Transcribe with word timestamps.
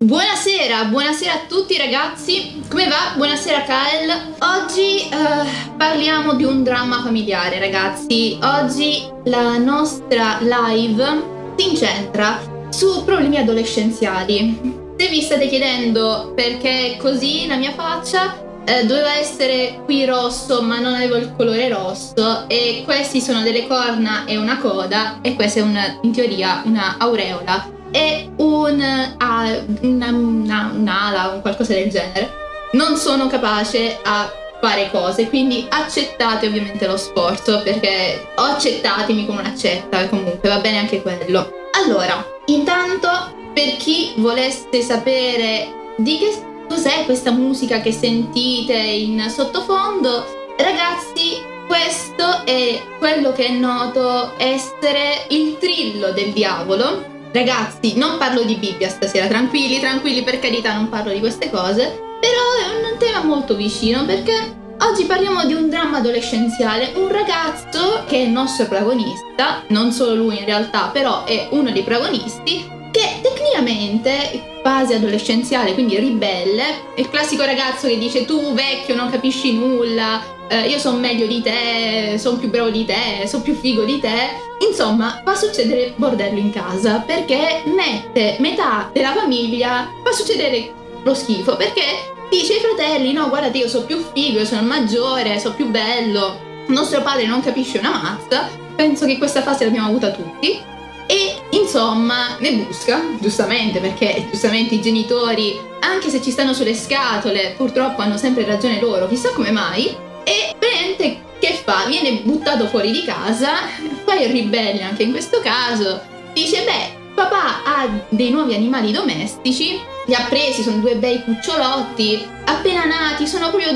Buonasera, 0.00 0.84
buonasera 0.84 1.32
a 1.32 1.40
tutti 1.48 1.76
ragazzi, 1.76 2.62
come 2.68 2.86
va? 2.86 3.14
Buonasera 3.16 3.64
Kael. 3.64 4.36
Oggi 4.38 5.08
uh, 5.10 5.76
parliamo 5.76 6.34
di 6.34 6.44
un 6.44 6.62
dramma 6.62 7.02
familiare 7.02 7.58
ragazzi. 7.58 8.38
Oggi 8.40 9.02
la 9.24 9.58
nostra 9.58 10.38
live 10.40 11.54
si 11.56 11.70
incentra 11.70 12.38
su 12.68 13.02
problemi 13.04 13.38
adolescenziali. 13.38 14.94
Se 14.96 15.08
vi 15.08 15.20
state 15.20 15.48
chiedendo 15.48 16.32
perché 16.32 16.96
così 17.00 17.48
la 17.48 17.56
mia 17.56 17.72
faccia, 17.72 18.62
eh, 18.66 18.86
doveva 18.86 19.16
essere 19.16 19.82
qui 19.84 20.04
rosso 20.04 20.62
ma 20.62 20.78
non 20.78 20.94
avevo 20.94 21.16
il 21.16 21.34
colore 21.36 21.68
rosso 21.68 22.48
e 22.48 22.82
questi 22.84 23.20
sono 23.20 23.42
delle 23.42 23.66
corna 23.66 24.26
e 24.26 24.36
una 24.36 24.58
coda 24.58 25.18
e 25.22 25.34
questa 25.34 25.58
è 25.58 25.62
una, 25.64 25.98
in 26.02 26.12
teoria 26.12 26.62
una 26.66 26.94
aureola 26.98 27.77
e 27.90 28.30
un, 28.36 28.80
uh, 28.80 29.86
una, 29.86 30.08
una, 30.08 30.72
un'ala 30.74 31.34
o 31.34 31.40
qualcosa 31.40 31.74
del 31.74 31.90
genere. 31.90 32.30
Non 32.72 32.96
sono 32.96 33.28
capace 33.28 33.98
a 34.02 34.30
fare 34.60 34.90
cose, 34.90 35.28
quindi 35.28 35.66
accettate 35.68 36.46
ovviamente 36.46 36.86
lo 36.86 36.96
sforzo 36.96 37.62
perché 37.62 38.28
o 38.36 38.42
accettatemi 38.42 39.26
come 39.26 39.40
un'accetta, 39.40 40.08
comunque 40.08 40.48
va 40.48 40.58
bene 40.58 40.78
anche 40.78 41.00
quello. 41.02 41.50
Allora, 41.72 42.24
intanto 42.46 43.08
per 43.54 43.76
chi 43.76 44.12
volesse 44.16 44.82
sapere 44.82 45.94
di 45.96 46.18
che 46.18 46.42
cos'è 46.68 47.04
questa 47.04 47.30
musica 47.30 47.80
che 47.80 47.92
sentite 47.92 48.74
in 48.74 49.24
sottofondo, 49.28 50.24
ragazzi, 50.58 51.56
questo 51.66 52.44
è 52.44 52.80
quello 52.98 53.32
che 53.32 53.46
è 53.46 53.50
noto 53.50 54.32
essere 54.38 55.26
il 55.28 55.58
trillo 55.58 56.12
del 56.12 56.32
diavolo 56.32 57.16
Ragazzi, 57.32 57.96
non 57.96 58.16
parlo 58.16 58.42
di 58.42 58.56
Bibbia 58.56 58.88
stasera, 58.88 59.26
tranquilli, 59.26 59.80
tranquilli, 59.80 60.22
per 60.22 60.38
carità, 60.38 60.74
non 60.74 60.88
parlo 60.88 61.12
di 61.12 61.20
queste 61.20 61.50
cose, 61.50 61.98
però 62.20 62.72
è 62.72 62.90
un 62.90 62.98
tema 62.98 63.22
molto 63.22 63.54
vicino 63.54 64.04
perché 64.06 64.32
oggi 64.78 65.04
parliamo 65.04 65.44
di 65.44 65.52
un 65.52 65.68
dramma 65.68 65.98
adolescenziale, 65.98 66.92
un 66.94 67.08
ragazzo 67.08 68.04
che 68.06 68.16
è 68.16 68.20
il 68.20 68.30
nostro 68.30 68.66
protagonista, 68.66 69.62
non 69.68 69.92
solo 69.92 70.14
lui 70.14 70.38
in 70.38 70.46
realtà, 70.46 70.88
però 70.90 71.24
è 71.24 71.48
uno 71.50 71.70
dei 71.70 71.82
protagonisti, 71.82 72.77
che 72.90 73.20
tecnicamente 73.22 74.60
fase 74.62 74.94
adolescenziale, 74.94 75.74
quindi 75.74 75.98
ribelle, 75.98 76.94
è 76.94 77.00
il 77.00 77.10
classico 77.10 77.44
ragazzo 77.44 77.86
che 77.86 77.98
dice 77.98 78.24
tu 78.24 78.52
vecchio 78.52 78.94
non 78.94 79.10
capisci 79.10 79.54
nulla, 79.54 80.22
eh, 80.48 80.68
io 80.68 80.78
sono 80.78 80.98
meglio 80.98 81.26
di 81.26 81.42
te, 81.42 82.16
sono 82.18 82.38
più 82.38 82.48
bravo 82.48 82.70
di 82.70 82.84
te, 82.84 83.26
sono 83.26 83.42
più 83.42 83.54
figo 83.54 83.84
di 83.84 84.00
te. 84.00 84.46
Insomma, 84.66 85.20
fa 85.24 85.34
succedere 85.34 85.92
bordello 85.96 86.38
in 86.38 86.50
casa 86.50 86.98
perché 87.00 87.62
mette 87.66 88.36
metà 88.40 88.90
della 88.92 89.12
famiglia, 89.12 89.88
fa 90.02 90.12
succedere 90.12 90.72
lo 91.02 91.14
schifo 91.14 91.56
perché 91.56 91.82
dice 92.30 92.54
ai 92.54 92.60
fratelli: 92.60 93.12
No, 93.12 93.28
guardate, 93.28 93.58
io 93.58 93.68
sono 93.68 93.84
più 93.84 94.02
figo, 94.12 94.38
io 94.38 94.44
sono 94.46 94.62
maggiore, 94.62 95.38
sono 95.38 95.54
più 95.54 95.68
bello. 95.68 96.46
Nostro 96.68 97.02
padre 97.02 97.26
non 97.26 97.42
capisce 97.42 97.78
una 97.78 97.90
mazza. 97.90 98.48
Penso 98.74 99.06
che 99.06 99.18
questa 99.18 99.42
fase 99.42 99.64
l'abbiamo 99.64 99.88
avuta 99.88 100.10
tutti. 100.10 100.76
E 101.10 101.40
insomma, 101.50 102.36
ne 102.38 102.52
busca, 102.52 103.00
giustamente, 103.18 103.80
perché 103.80 104.26
giustamente 104.30 104.74
i 104.74 104.82
genitori, 104.82 105.58
anche 105.80 106.10
se 106.10 106.20
ci 106.20 106.30
stanno 106.30 106.52
sulle 106.52 106.74
scatole, 106.74 107.54
purtroppo 107.56 108.02
hanno 108.02 108.18
sempre 108.18 108.44
ragione 108.44 108.78
loro, 108.78 109.08
chissà 109.08 109.30
come 109.30 109.50
mai 109.50 109.86
e 110.22 110.54
praticamente 110.58 111.24
che 111.38 111.58
fa? 111.64 111.86
Viene 111.86 112.20
buttato 112.24 112.66
fuori 112.66 112.90
di 112.90 113.04
casa, 113.04 113.68
fa 114.04 114.14
il 114.16 114.28
ribelle 114.30 114.82
anche 114.82 115.04
in 115.04 115.12
questo 115.12 115.40
caso, 115.40 115.98
dice 116.34 116.62
beh 116.64 116.96
papà 117.14 117.64
ha 117.64 117.88
dei 118.10 118.30
nuovi 118.30 118.54
animali 118.54 118.92
domestici, 118.92 119.80
li 120.06 120.14
ha 120.14 120.26
presi, 120.28 120.62
sono 120.62 120.78
due 120.78 120.96
bei 120.96 121.22
cucciolotti, 121.24 122.24
appena 122.44 122.84
nati, 122.84 123.26
sono 123.26 123.48
proprio, 123.48 123.72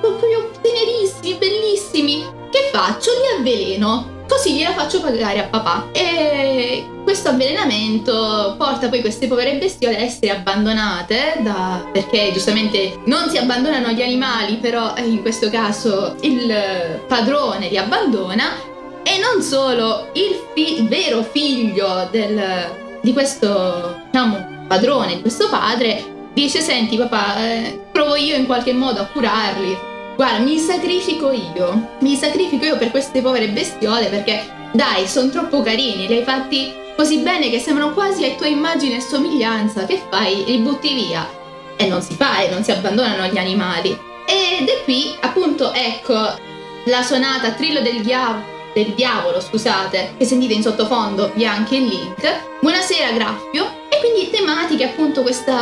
proprio 0.00 0.50
tenerissimi, 0.62 1.34
bellissimi, 1.34 2.24
che 2.50 2.70
faccio? 2.72 3.10
Li 3.10 3.38
avveleno 3.38 4.14
Così 4.28 4.54
gliela 4.54 4.74
faccio 4.74 5.00
pagare 5.00 5.40
a 5.40 5.44
papà. 5.44 5.88
E 5.92 6.84
questo 7.04 7.28
avvelenamento 7.28 8.54
porta 8.58 8.88
poi 8.88 9.00
queste 9.00 9.28
povere 9.28 9.56
bestiole 9.56 9.96
a 9.96 10.00
essere 10.00 10.30
abbandonate 10.30 11.36
da, 11.40 11.88
perché 11.92 12.32
giustamente 12.32 12.98
non 13.04 13.28
si 13.30 13.38
abbandonano 13.38 13.90
gli 13.90 14.02
animali, 14.02 14.56
però 14.56 14.94
eh, 14.96 15.02
in 15.06 15.22
questo 15.22 15.48
caso 15.48 16.16
il 16.22 17.00
padrone 17.06 17.68
li 17.68 17.78
abbandona. 17.78 18.74
E 19.04 19.18
non 19.18 19.40
solo, 19.40 20.08
il, 20.14 20.36
fi- 20.52 20.84
vero 20.88 21.22
figlio 21.22 22.08
del, 22.10 22.98
di 23.00 23.12
questo 23.12 24.02
diciamo, 24.10 24.64
padrone, 24.66 25.14
di 25.14 25.20
questo 25.20 25.48
padre, 25.48 26.30
dice: 26.34 26.60
Senti, 26.60 26.96
papà, 26.96 27.38
eh, 27.38 27.80
provo 27.92 28.16
io 28.16 28.34
in 28.34 28.46
qualche 28.46 28.72
modo 28.72 29.00
a 29.00 29.06
curarli 29.06 29.94
guarda, 30.16 30.38
mi 30.38 30.58
sacrifico 30.58 31.30
io, 31.30 31.96
mi 32.00 32.16
sacrifico 32.16 32.64
io 32.64 32.78
per 32.78 32.90
queste 32.90 33.20
povere 33.20 33.48
bestiole 33.48 34.06
perché 34.06 34.44
dai, 34.72 35.06
sono 35.06 35.30
troppo 35.30 35.62
carini, 35.62 36.06
li 36.06 36.16
hai 36.16 36.24
fatti 36.24 36.72
così 36.96 37.18
bene 37.18 37.50
che 37.50 37.60
sembrano 37.60 37.92
quasi 37.92 38.24
a 38.24 38.34
tua 38.34 38.46
immagine 38.46 38.96
e 38.96 39.00
somiglianza, 39.00 39.84
che 39.84 40.02
fai? 40.10 40.44
Li 40.44 40.58
butti 40.58 40.94
via. 40.94 41.28
E 41.76 41.86
non 41.86 42.00
si 42.00 42.14
fa 42.14 42.40
e 42.40 42.50
non 42.50 42.64
si 42.64 42.72
abbandonano 42.72 43.26
gli 43.26 43.36
animali. 43.36 43.90
Ed 44.26 44.66
è 44.66 44.82
qui, 44.84 45.14
appunto, 45.20 45.72
ecco, 45.72 46.14
la 46.86 47.02
sonata 47.02 47.52
Trillo 47.52 47.82
del 47.82 48.00
Diavolo 48.00 48.54
del 48.76 48.92
diavolo, 48.92 49.40
scusate, 49.40 50.16
che 50.18 50.26
sentite 50.26 50.52
in 50.52 50.60
sottofondo, 50.60 51.32
vi 51.34 51.46
ha 51.46 51.52
anche 51.52 51.76
il 51.76 51.86
link. 51.86 52.58
Buonasera 52.60 53.12
Graffio. 53.12 53.85
E 53.96 54.00
quindi 54.00 54.28
tematiche 54.28 54.84
appunto 54.84 55.22
questo 55.22 55.54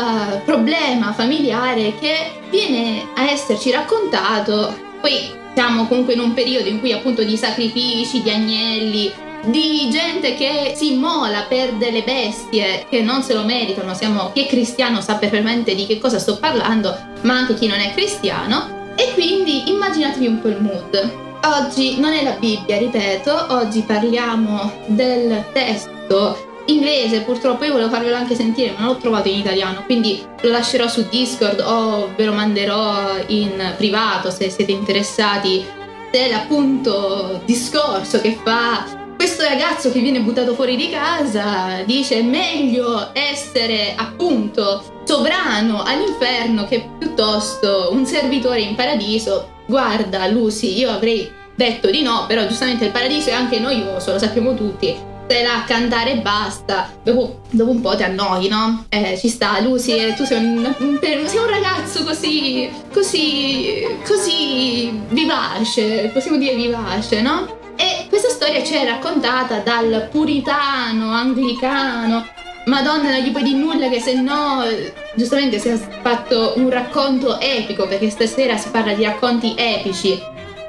problema 0.45 1.12
familiare 1.12 1.95
che 2.00 2.33
viene 2.50 3.06
a 3.15 3.31
esserci 3.31 3.71
raccontato. 3.71 4.77
Poi 5.00 5.31
siamo 5.55 5.87
comunque 5.87 6.15
in 6.15 6.21
un 6.21 6.34
periodo 6.34 6.69
in 6.69 6.81
cui 6.81 6.93
appunto 6.93 7.22
di 7.22 7.37
sacrifici, 7.37 8.22
di 8.22 8.31
agnelli, 8.31 9.12
di 9.45 9.89
gente 9.89 10.34
che 10.34 10.72
si 10.75 10.95
immola 10.95 11.43
per 11.43 11.75
delle 11.75 12.03
bestie 12.03 12.87
che 12.89 13.03
non 13.03 13.22
se 13.22 13.34
lo 13.34 13.45
meritano. 13.45 13.95
Siamo, 13.95 14.33
chi 14.33 14.47
è 14.47 14.49
cristiano 14.49 15.01
sa 15.01 15.15
perfettamente 15.15 15.77
di 15.77 15.87
che 15.87 16.01
cosa 16.01 16.19
sto 16.19 16.37
parlando, 16.39 16.93
ma 17.21 17.34
anche 17.34 17.55
chi 17.55 17.69
non 17.69 17.78
è 17.78 17.93
cristiano. 17.93 18.95
E 18.97 19.12
quindi 19.15 19.71
immaginatevi 19.71 20.27
un 20.27 20.41
po' 20.41 20.49
il 20.49 20.61
mood. 20.61 21.12
Oggi 21.45 22.01
non 22.01 22.12
è 22.12 22.25
la 22.25 22.33
Bibbia, 22.33 22.78
ripeto, 22.78 23.47
oggi 23.51 23.83
parliamo 23.83 24.72
del 24.87 25.45
testo 25.53 26.53
inglese, 26.66 27.20
purtroppo 27.20 27.64
io 27.64 27.72
volevo 27.72 27.91
farvelo 27.91 28.16
anche 28.16 28.34
sentire, 28.34 28.72
ma 28.72 28.80
non 28.80 28.88
l'ho 28.94 28.98
trovato 28.98 29.28
in 29.28 29.38
italiano, 29.38 29.82
quindi 29.84 30.25
lo 30.42 30.50
lascerò 30.50 30.88
su 30.88 31.06
Discord 31.08 31.60
o 31.60 32.10
ve 32.16 32.25
lo 32.25 32.32
manderò 32.32 33.16
in 33.26 33.75
privato 33.76 34.30
se 34.30 34.50
siete 34.50 34.72
interessati 34.72 35.64
dell'appunto 36.10 37.42
discorso 37.44 38.20
che 38.20 38.38
fa 38.42 39.03
questo 39.16 39.42
ragazzo 39.42 39.91
che 39.91 40.00
viene 40.00 40.20
buttato 40.20 40.54
fuori 40.54 40.76
di 40.76 40.91
casa 40.91 41.82
dice 41.84 42.22
meglio 42.22 43.10
essere 43.12 43.94
appunto 43.97 45.03
sovrano 45.04 45.82
all'inferno 45.82 46.66
che 46.66 46.88
piuttosto 46.98 47.88
un 47.91 48.06
servitore 48.06 48.60
in 48.60 48.74
paradiso 48.74 49.62
guarda 49.66 50.26
Lucy, 50.28 50.76
io 50.78 50.91
avrei 50.91 51.30
detto 51.54 51.91
di 51.91 52.03
no, 52.03 52.24
però 52.26 52.47
giustamente 52.47 52.84
il 52.84 52.91
paradiso 52.91 53.30
è 53.30 53.32
anche 53.32 53.58
noioso, 53.58 54.12
lo 54.12 54.19
sappiamo 54.19 54.54
tutti. 54.54 55.12
Stai 55.26 55.42
là 55.42 55.62
a 55.62 55.64
cantare 55.64 56.12
e 56.12 56.16
basta, 56.18 56.90
dopo, 57.02 57.40
dopo 57.50 57.70
un 57.70 57.80
po' 57.80 57.96
ti 57.96 58.02
annoi, 58.02 58.48
no? 58.48 58.84
Eh, 58.90 59.16
ci 59.18 59.28
sta, 59.28 59.58
Lucy, 59.60 59.92
eh, 59.92 60.14
tu 60.14 60.24
sei 60.24 60.44
un, 60.44 60.74
sei 61.00 61.38
un 61.38 61.48
ragazzo 61.48 62.04
così, 62.04 62.70
così, 62.92 63.86
così 64.06 65.00
vivace, 65.08 66.10
possiamo 66.12 66.36
dire 66.36 66.54
vivace, 66.54 67.22
no? 67.22 67.46
E 67.76 68.06
questa 68.08 68.28
storia 68.28 68.62
ci 68.62 68.74
è 68.74 68.84
raccontata 68.84 69.60
dal 69.60 70.08
puritano 70.10 71.10
anglicano 71.10 72.24
Madonna, 72.66 73.10
non 73.10 73.20
gli 73.20 73.30
puoi 73.30 73.42
dire 73.42 73.58
nulla 73.58 73.88
che 73.88 74.00
se 74.00 74.14
no, 74.14 74.64
giustamente 75.14 75.58
si 75.58 75.68
è 75.68 75.76
fatto 75.76 76.54
un 76.56 76.70
racconto 76.70 77.38
epico, 77.38 77.86
perché 77.86 78.09
stasera 78.09 78.56
si 78.56 78.70
parla 78.70 78.94
di 78.94 79.04
racconti 79.04 79.54
epici, 79.54 80.18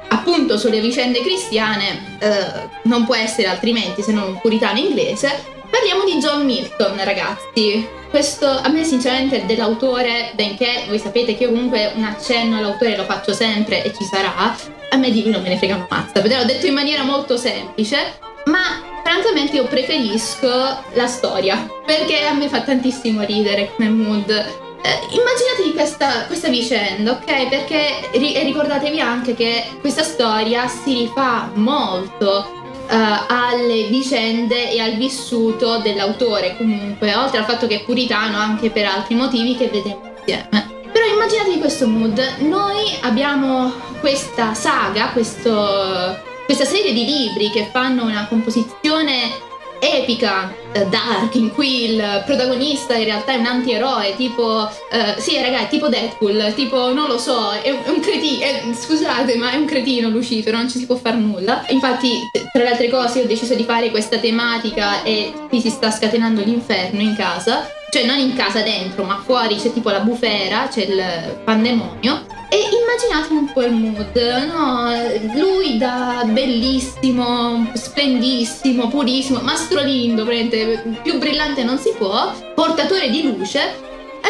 appunto 0.08 0.58
sulle 0.58 0.80
vicende 0.80 1.20
cristiane, 1.20 2.16
eh, 2.18 2.68
non 2.82 3.04
può 3.04 3.14
essere 3.14 3.48
altrimenti 3.48 4.02
se 4.02 4.12
non 4.12 4.38
puritano 4.40 4.78
inglese. 4.78 5.54
Parliamo 5.68 6.04
di 6.04 6.18
John 6.18 6.44
Milton, 6.44 7.02
ragazzi. 7.04 7.86
Questo 8.08 8.48
a 8.48 8.68
me 8.68 8.84
sinceramente 8.84 9.44
dell'autore, 9.46 10.30
benché 10.34 10.84
voi 10.88 10.98
sapete 10.98 11.36
che 11.36 11.46
comunque 11.46 11.92
un 11.96 12.04
accenno 12.04 12.56
all'autore 12.56 12.96
lo 12.96 13.04
faccio 13.04 13.32
sempre 13.32 13.84
e 13.84 13.92
ci 13.92 14.04
sarà, 14.04 14.56
a 14.90 14.96
me 14.96 15.10
di 15.10 15.22
lui 15.22 15.32
non 15.32 15.42
me 15.42 15.48
ne 15.48 15.58
frega 15.58 15.74
una 15.74 15.86
mazza, 15.90 16.22
l'ho 16.22 16.44
detto 16.44 16.66
in 16.66 16.72
maniera 16.72 17.02
molto 17.02 17.36
semplice, 17.36 18.18
ma 18.46 18.82
francamente 19.02 19.56
io 19.56 19.64
preferisco 19.64 20.48
la 20.94 21.06
storia 21.06 21.68
perché 21.84 22.24
a 22.26 22.32
me 22.32 22.48
fa 22.48 22.62
tantissimo 22.62 23.22
ridere 23.22 23.72
come 23.74 23.88
mood. 23.88 24.64
Eh, 24.82 25.16
immaginatevi 25.18 25.72
questa, 25.74 26.26
questa, 26.26 26.48
vicenda, 26.48 27.12
ok? 27.12 27.48
Perché 27.48 28.08
ri- 28.12 28.38
ricordatevi 28.44 29.00
anche 29.00 29.34
che 29.34 29.64
questa 29.80 30.02
storia 30.02 30.68
si 30.68 30.94
rifà 30.94 31.50
molto 31.54 32.54
alle 32.88 33.88
vicende 33.88 34.70
e 34.70 34.80
al 34.80 34.94
vissuto 34.94 35.78
dell'autore 35.78 36.56
comunque, 36.56 37.14
oltre 37.14 37.38
al 37.38 37.44
fatto 37.44 37.66
che 37.66 37.80
è 37.80 37.84
puritano 37.84 38.36
anche 38.38 38.70
per 38.70 38.86
altri 38.86 39.14
motivi 39.14 39.56
che 39.56 39.66
vedremo 39.68 40.14
insieme. 40.18 40.74
Però 40.92 41.04
immaginatevi 41.04 41.58
questo 41.58 41.86
mood, 41.86 42.18
noi 42.38 42.96
abbiamo 43.02 43.72
questa 44.00 44.54
saga, 44.54 45.08
questo, 45.08 46.16
questa 46.44 46.64
serie 46.64 46.92
di 46.92 47.04
libri 47.04 47.50
che 47.50 47.68
fanno 47.72 48.04
una 48.04 48.26
composizione 48.28 49.44
epica, 49.80 50.54
eh, 50.72 50.86
dark, 50.86 51.34
in 51.34 51.52
cui 51.52 51.90
il 51.90 52.22
protagonista 52.24 52.94
in 52.94 53.04
realtà 53.04 53.32
è 53.32 53.36
un 53.36 53.46
antieroe, 53.46 54.14
tipo, 54.16 54.68
eh, 54.90 55.14
sì 55.18 55.40
ragazzi, 55.40 55.68
tipo 55.68 55.88
Deadpool, 55.88 56.52
tipo, 56.54 56.92
non 56.92 57.08
lo 57.08 57.18
so, 57.18 57.50
è 57.50 57.70
un, 57.70 57.78
un 57.86 58.00
cretino, 58.00 58.74
scusate, 58.74 59.36
ma 59.36 59.52
è 59.52 59.56
un 59.56 59.66
cretino 59.66 60.08
Lucifero, 60.08 60.56
non 60.56 60.68
ci 60.68 60.78
si 60.78 60.86
può 60.86 60.96
fare 60.96 61.16
nulla. 61.16 61.64
Infatti, 61.68 62.18
tra 62.52 62.62
le 62.62 62.70
altre 62.70 62.88
cose, 62.88 63.22
ho 63.22 63.26
deciso 63.26 63.54
di 63.54 63.64
fare 63.64 63.90
questa 63.90 64.18
tematica 64.18 65.02
e 65.02 65.32
qui 65.48 65.60
si 65.60 65.70
sta 65.70 65.90
scatenando 65.90 66.42
l'inferno 66.42 67.00
in 67.00 67.14
casa, 67.16 67.68
cioè 67.90 68.04
non 68.04 68.18
in 68.18 68.34
casa 68.34 68.60
dentro, 68.62 69.04
ma 69.04 69.20
fuori 69.24 69.56
c'è 69.56 69.72
tipo 69.72 69.90
la 69.90 70.00
bufera, 70.00 70.68
c'è 70.68 70.82
il 70.82 71.40
pandemonio. 71.44 72.35
E 72.48 72.56
immaginatevi 72.56 73.34
un 73.34 73.52
po' 73.52 73.62
il 73.62 73.72
mood, 73.72 74.16
no? 74.46 74.90
Lui 75.34 75.78
da 75.78 76.22
bellissimo, 76.26 77.68
splendissimo, 77.74 78.88
purissimo, 78.88 79.40
Mastro 79.40 79.82
Lindo, 79.82 80.24
più 80.24 81.18
brillante 81.18 81.64
non 81.64 81.78
si 81.78 81.92
può, 81.98 82.32
portatore 82.54 83.10
di 83.10 83.22
luce, 83.22 83.74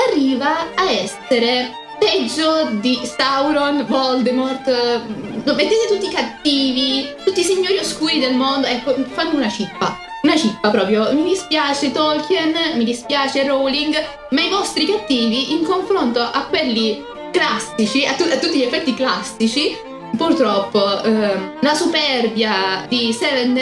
arriva 0.08 0.74
a 0.74 0.90
essere 0.90 1.70
peggio 1.98 2.68
di 2.80 2.98
Sauron, 3.02 3.84
Voldemort, 3.86 4.66
mettete 5.44 5.86
tutti 5.88 6.06
i 6.06 6.12
cattivi, 6.12 7.06
tutti 7.24 7.40
i 7.40 7.44
signori 7.44 7.78
oscuri 7.78 8.18
del 8.18 8.34
mondo, 8.34 8.66
ecco, 8.66 8.94
fanno 9.12 9.36
una 9.36 9.50
cippa. 9.50 9.98
Una 10.22 10.36
cippa 10.36 10.70
proprio, 10.70 11.12
mi 11.12 11.22
dispiace 11.22 11.92
Tolkien, 11.92 12.52
mi 12.74 12.84
dispiace 12.84 13.46
Rowling, 13.46 13.94
ma 14.30 14.40
i 14.40 14.48
vostri 14.48 14.86
cattivi 14.86 15.52
in 15.52 15.64
confronto 15.64 16.20
a 16.20 16.46
quelli 16.48 17.14
classici, 17.36 18.06
a, 18.06 18.14
tu- 18.14 18.28
a 18.30 18.36
tutti 18.38 18.58
gli 18.58 18.62
effetti 18.62 18.94
classici, 18.94 19.76
purtroppo 20.16 21.02
eh, 21.02 21.52
la 21.60 21.74
superbia 21.74 22.86
di 22.88 23.12
Seven 23.12 23.54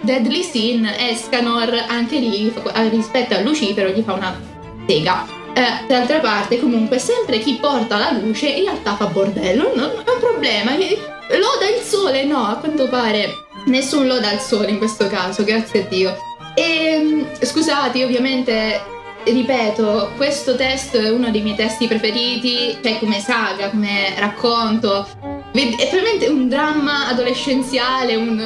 Deadly 0.00 0.42
Sin 0.42 0.84
Escanor 0.84 1.86
anche 1.88 2.18
lì 2.18 2.52
rispetto 2.90 3.34
a 3.34 3.40
Lucifero 3.40 3.88
gli 3.88 4.02
fa 4.02 4.12
una 4.12 4.38
sega. 4.86 5.40
Eh, 5.54 5.86
d'altra 5.86 6.18
parte 6.18 6.58
comunque 6.58 6.98
sempre 6.98 7.38
chi 7.38 7.54
porta 7.60 7.98
la 7.98 8.12
luce 8.12 8.48
in 8.48 8.64
realtà 8.64 8.96
fa 8.96 9.04
bordello 9.04 9.72
non 9.74 9.90
è 9.90 10.10
un 10.10 10.18
problema 10.18 10.70
loda 10.70 11.68
il 11.68 11.82
sole 11.82 12.24
no 12.24 12.46
a 12.46 12.54
quanto 12.54 12.88
pare 12.88 13.28
nessun 13.66 14.06
loda 14.06 14.32
il 14.32 14.38
sole 14.38 14.70
in 14.70 14.78
questo 14.78 15.08
caso 15.08 15.44
grazie 15.44 15.84
a 15.84 15.88
Dio. 15.88 16.16
E 16.54 16.62
ehm, 16.62 17.44
scusate 17.44 18.04
ovviamente 18.04 18.80
ripeto, 19.24 20.12
questo 20.16 20.56
testo 20.56 20.98
è 20.98 21.10
uno 21.10 21.30
dei 21.30 21.42
miei 21.42 21.56
testi 21.56 21.86
preferiti, 21.86 22.78
cioè 22.82 22.98
come 22.98 23.20
saga, 23.20 23.70
come 23.70 24.14
racconto. 24.16 25.06
È 25.52 25.88
probabilmente 25.88 26.28
un 26.28 26.48
dramma 26.48 27.08
adolescenziale, 27.08 28.16
un... 28.16 28.42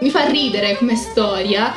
mi 0.00 0.10
fa 0.10 0.26
ridere 0.26 0.76
come 0.76 0.96
storia. 0.96 1.74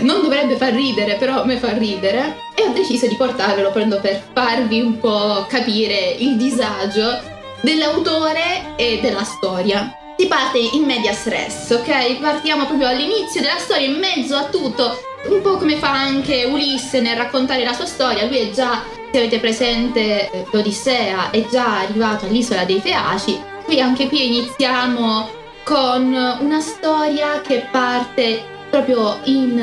Non 0.00 0.20
dovrebbe 0.22 0.56
far 0.56 0.72
ridere, 0.72 1.14
però 1.14 1.44
mi 1.44 1.56
fa 1.56 1.72
ridere. 1.72 2.36
E 2.54 2.62
ho 2.62 2.72
deciso 2.72 3.06
di 3.06 3.14
portarvelo 3.14 3.70
proprio 3.70 4.00
per 4.00 4.22
farvi 4.32 4.80
un 4.80 4.98
po' 4.98 5.46
capire 5.48 6.16
il 6.18 6.36
disagio 6.36 7.20
dell'autore 7.60 8.74
e 8.76 8.98
della 9.00 9.24
storia. 9.24 9.94
Si 10.18 10.26
parte 10.28 10.58
in 10.58 10.84
medias 10.84 11.26
res, 11.26 11.70
ok? 11.70 12.18
Partiamo 12.20 12.64
proprio 12.64 12.88
all'inizio 12.88 13.42
della 13.42 13.58
storia, 13.58 13.86
in 13.86 13.98
mezzo 13.98 14.34
a 14.34 14.44
tutto. 14.44 14.98
Un 15.28 15.42
po' 15.42 15.58
come 15.58 15.76
fa 15.76 15.90
anche 15.90 16.44
Ulisse 16.44 17.00
nel 17.00 17.16
raccontare 17.16 17.64
la 17.64 17.74
sua 17.74 17.84
storia, 17.84 18.24
lui 18.24 18.38
è 18.38 18.50
già, 18.50 18.82
se 19.12 19.18
avete 19.18 19.38
presente 19.38 20.30
eh, 20.30 20.46
l'Odissea, 20.50 21.30
è 21.30 21.44
già 21.50 21.80
arrivato 21.80 22.24
all'isola 22.24 22.64
dei 22.64 22.80
Feaci, 22.80 23.38
qui 23.64 23.80
anche 23.80 24.08
qui 24.08 24.26
iniziamo 24.26 25.28
con 25.64 26.14
una 26.40 26.60
storia 26.60 27.40
che 27.42 27.66
parte 27.70 28.42
proprio 28.70 29.18
in 29.24 29.60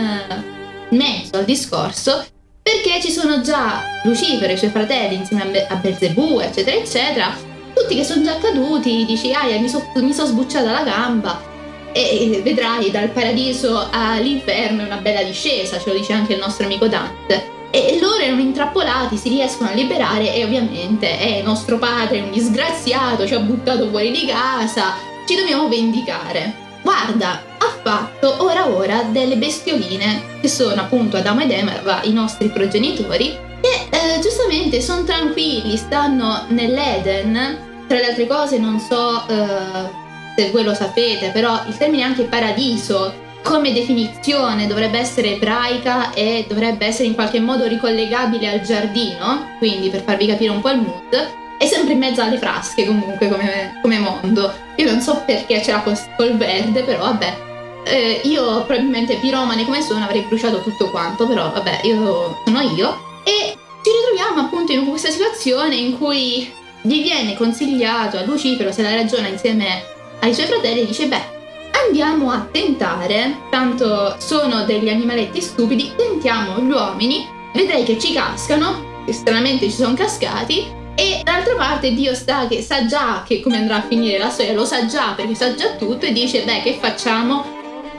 mezzo 0.89 1.37
al 1.37 1.45
discorso 1.45 2.25
perché 2.61 3.01
ci 3.01 3.09
sono 3.09 3.41
già 3.41 3.81
Lucifero 4.03 4.51
e 4.51 4.53
i 4.53 4.57
suoi 4.57 4.69
fratelli 4.69 5.15
insieme 5.15 5.65
a 5.65 5.75
Belzebù 5.75 6.39
eccetera 6.39 6.77
eccetera 6.77 7.52
tutti 7.73 7.95
che 7.95 8.03
sono 8.03 8.23
già 8.23 8.37
caduti 8.37 9.05
dici 9.05 9.33
aia 9.33 9.59
mi 9.59 9.69
sono 9.69 9.85
so 10.11 10.25
sbucciata 10.25 10.71
la 10.71 10.83
gamba 10.83 11.51
e 11.93 12.41
vedrai 12.43 12.89
dal 12.89 13.09
paradiso 13.09 13.87
all'inferno 13.91 14.81
è 14.81 14.85
una 14.85 14.97
bella 14.97 15.23
discesa, 15.23 15.79
ce 15.79 15.91
lo 15.91 15.95
dice 15.95 16.13
anche 16.13 16.33
il 16.33 16.39
nostro 16.39 16.65
amico 16.65 16.87
Dante. 16.87 17.51
E 17.69 17.97
loro 18.01 18.17
erano 18.17 18.41
intrappolati, 18.41 19.15
si 19.15 19.29
riescono 19.29 19.69
a 19.69 19.73
liberare 19.73 20.33
e 20.33 20.43
ovviamente 20.43 21.19
è 21.19 21.41
nostro 21.41 21.77
padre, 21.77 22.21
un 22.21 22.31
disgraziato, 22.31 23.25
ci 23.25 23.33
ha 23.33 23.39
buttato 23.39 23.89
fuori 23.89 24.11
di 24.11 24.25
casa, 24.25 24.93
ci 25.27 25.35
dobbiamo 25.35 25.67
vendicare. 25.67 26.61
Guarda, 26.81 27.41
ha 27.57 27.73
fatto 27.81 28.43
ora 28.43 28.67
ora 28.67 29.03
delle 29.03 29.37
bestioline 29.37 30.39
che 30.41 30.47
sono 30.47 30.81
appunto 30.81 31.17
Adamo 31.17 31.41
ed 31.41 31.51
Eva, 31.51 32.01
i 32.03 32.11
nostri 32.11 32.49
progenitori, 32.49 33.35
che 33.63 34.17
eh, 34.17 34.19
giustamente 34.19 34.81
sono 34.81 35.03
tranquilli, 35.03 35.77
stanno 35.77 36.43
nell'Eden. 36.49 37.85
Tra 37.87 37.97
le 37.97 38.07
altre 38.07 38.27
cose 38.27 38.57
non 38.57 38.79
so... 38.79 39.25
Eh, 39.27 40.01
se 40.35 40.49
voi 40.49 40.63
lo 40.63 40.73
sapete, 40.73 41.29
però 41.29 41.61
il 41.67 41.77
termine 41.77 42.03
anche 42.03 42.23
paradiso 42.23 43.13
come 43.43 43.73
definizione 43.73 44.67
dovrebbe 44.67 44.97
essere 44.97 45.33
ebraica 45.33 46.13
e 46.13 46.45
dovrebbe 46.47 46.85
essere 46.85 47.07
in 47.07 47.13
qualche 47.13 47.39
modo 47.39 47.67
ricollegabile 47.67 48.49
al 48.49 48.61
giardino, 48.61 49.55
quindi 49.59 49.89
per 49.89 50.01
farvi 50.01 50.25
capire 50.27 50.49
un 50.49 50.61
po' 50.61 50.71
il 50.71 50.79
mood, 50.79 51.29
è 51.59 51.65
sempre 51.65 51.93
in 51.93 51.99
mezzo 51.99 52.21
alle 52.21 52.37
frasche 52.37 52.85
comunque 52.85 53.27
come, 53.27 53.79
come 53.81 53.99
mondo. 53.99 54.51
Io 54.77 54.89
non 54.89 55.01
so 55.01 55.21
perché 55.25 55.61
ce 55.61 55.71
l'ha 55.71 55.83
col 56.15 56.35
verde, 56.35 56.83
però 56.83 57.03
vabbè. 57.03 57.37
Eh, 57.85 58.21
io 58.23 58.63
probabilmente 58.63 59.17
piromane 59.17 59.65
come 59.65 59.81
sono 59.81 60.05
avrei 60.05 60.21
bruciato 60.21 60.61
tutto 60.61 60.89
quanto, 60.89 61.27
però 61.27 61.51
vabbè, 61.51 61.81
io 61.83 62.41
sono 62.45 62.61
io. 62.61 63.11
E 63.23 63.57
ci 63.83 63.89
ritroviamo 63.91 64.47
appunto 64.47 64.71
in 64.71 64.87
questa 64.87 65.09
situazione 65.09 65.75
in 65.75 65.97
cui 65.97 66.51
gli 66.81 67.01
viene 67.01 67.35
consigliato 67.35 68.17
a 68.17 68.23
Lucifero 68.23 68.71
se 68.71 68.81
la 68.81 68.93
ragiona 68.93 69.27
insieme 69.27 69.83
ai 70.19 70.33
suoi 70.33 70.47
fratelli 70.47 70.85
dice 70.85 71.07
beh 71.07 71.41
andiamo 71.85 72.31
a 72.31 72.47
tentare, 72.49 73.37
tanto 73.49 74.15
sono 74.19 74.63
degli 74.63 74.89
animaletti 74.89 75.41
stupidi, 75.41 75.91
tentiamo 75.95 76.59
gli 76.59 76.71
uomini, 76.71 77.27
vedrei 77.53 77.83
che 77.83 77.99
ci 77.99 78.13
cascano, 78.13 79.03
stranamente 79.09 79.69
ci 79.69 79.75
sono 79.75 79.93
cascati, 79.93 80.81
e 80.95 81.21
d'altra 81.23 81.55
parte 81.55 81.93
Dio 81.93 82.13
sta 82.13 82.47
che 82.47 82.61
sa 82.61 82.85
già 82.85 83.23
che 83.25 83.41
come 83.41 83.57
andrà 83.57 83.77
a 83.77 83.81
finire 83.81 84.17
la 84.17 84.29
storia, 84.29 84.53
lo 84.53 84.65
sa 84.65 84.85
già 84.85 85.13
perché 85.15 85.35
sa 85.35 85.55
già 85.55 85.71
tutto 85.75 86.05
e 86.05 86.11
dice 86.11 86.43
beh 86.43 86.61
che 86.61 86.77
facciamo? 86.79 87.52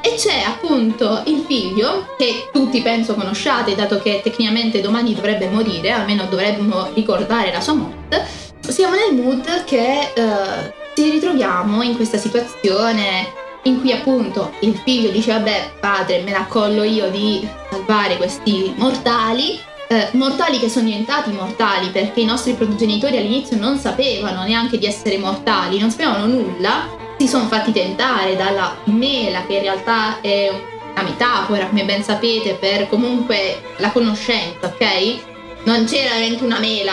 E 0.06 0.16
c'è 0.16 0.42
appunto 0.46 1.23
il 1.25 1.44
figlio 1.46 2.14
che 2.18 2.50
tutti 2.52 2.82
penso 2.82 3.14
conosciate 3.14 3.75
dato 3.75 4.00
che 4.02 4.20
tecnicamente 4.23 4.82
domani 4.82 5.14
dovrebbe 5.14 5.49
morire, 5.49 5.92
almeno 5.92 6.26
dovremmo 6.26 6.90
ricordare 6.92 7.50
la 7.50 7.61
sua 7.61 7.73
morte. 7.73 8.26
Siamo 8.61 8.94
nel 8.94 9.14
mood 9.14 9.64
che... 9.64 10.12
Uh, 10.14 10.82
ci 10.94 11.11
ritroviamo 11.11 11.82
in 11.82 11.96
questa 11.96 12.18
situazione 12.18 13.26
in 13.64 13.80
cui 13.80 13.92
appunto 13.92 14.52
il 14.61 14.80
figlio 14.84 15.11
dice 15.11 15.32
vabbè 15.32 15.73
padre 15.80 16.23
me 16.23 16.30
la 16.30 16.46
collo 16.49 16.82
io 16.82 17.11
di 17.11 17.46
salvare 17.70 18.16
questi 18.16 18.73
mortali 18.76 19.58
eh, 19.88 20.08
mortali 20.12 20.58
che 20.58 20.68
sono 20.68 20.87
diventati 20.87 21.30
mortali 21.30 21.88
perché 21.88 22.20
i 22.20 22.26
nostri 22.26 22.52
progenitori 22.52 23.16
all'inizio 23.16 23.56
non 23.56 23.76
sapevano 23.78 24.44
neanche 24.44 24.78
di 24.78 24.87
essere 24.87 25.18
mortali 25.18 25.78
non 25.78 25.90
sapevano 25.90 26.26
nulla 26.26 27.02
si 27.25 27.31
sono 27.31 27.47
fatti 27.47 27.73
tentare 27.73 28.37
dalla 28.37 28.76
mela 28.85 29.47
che 29.47 29.54
in 29.54 29.62
realtà 29.62 30.21
è 30.21 30.50
una 30.93 31.02
metafora 31.02 31.69
come 31.69 31.85
ben 31.85 32.02
sapete 32.02 32.54
per 32.54 32.87
comunque 32.88 33.62
la 33.78 33.90
conoscenza 33.90 34.66
ok 34.66 35.33
non 35.64 35.87
c'era 35.87 36.11
veramente 36.11 36.45
una 36.45 36.59
mela, 36.59 36.93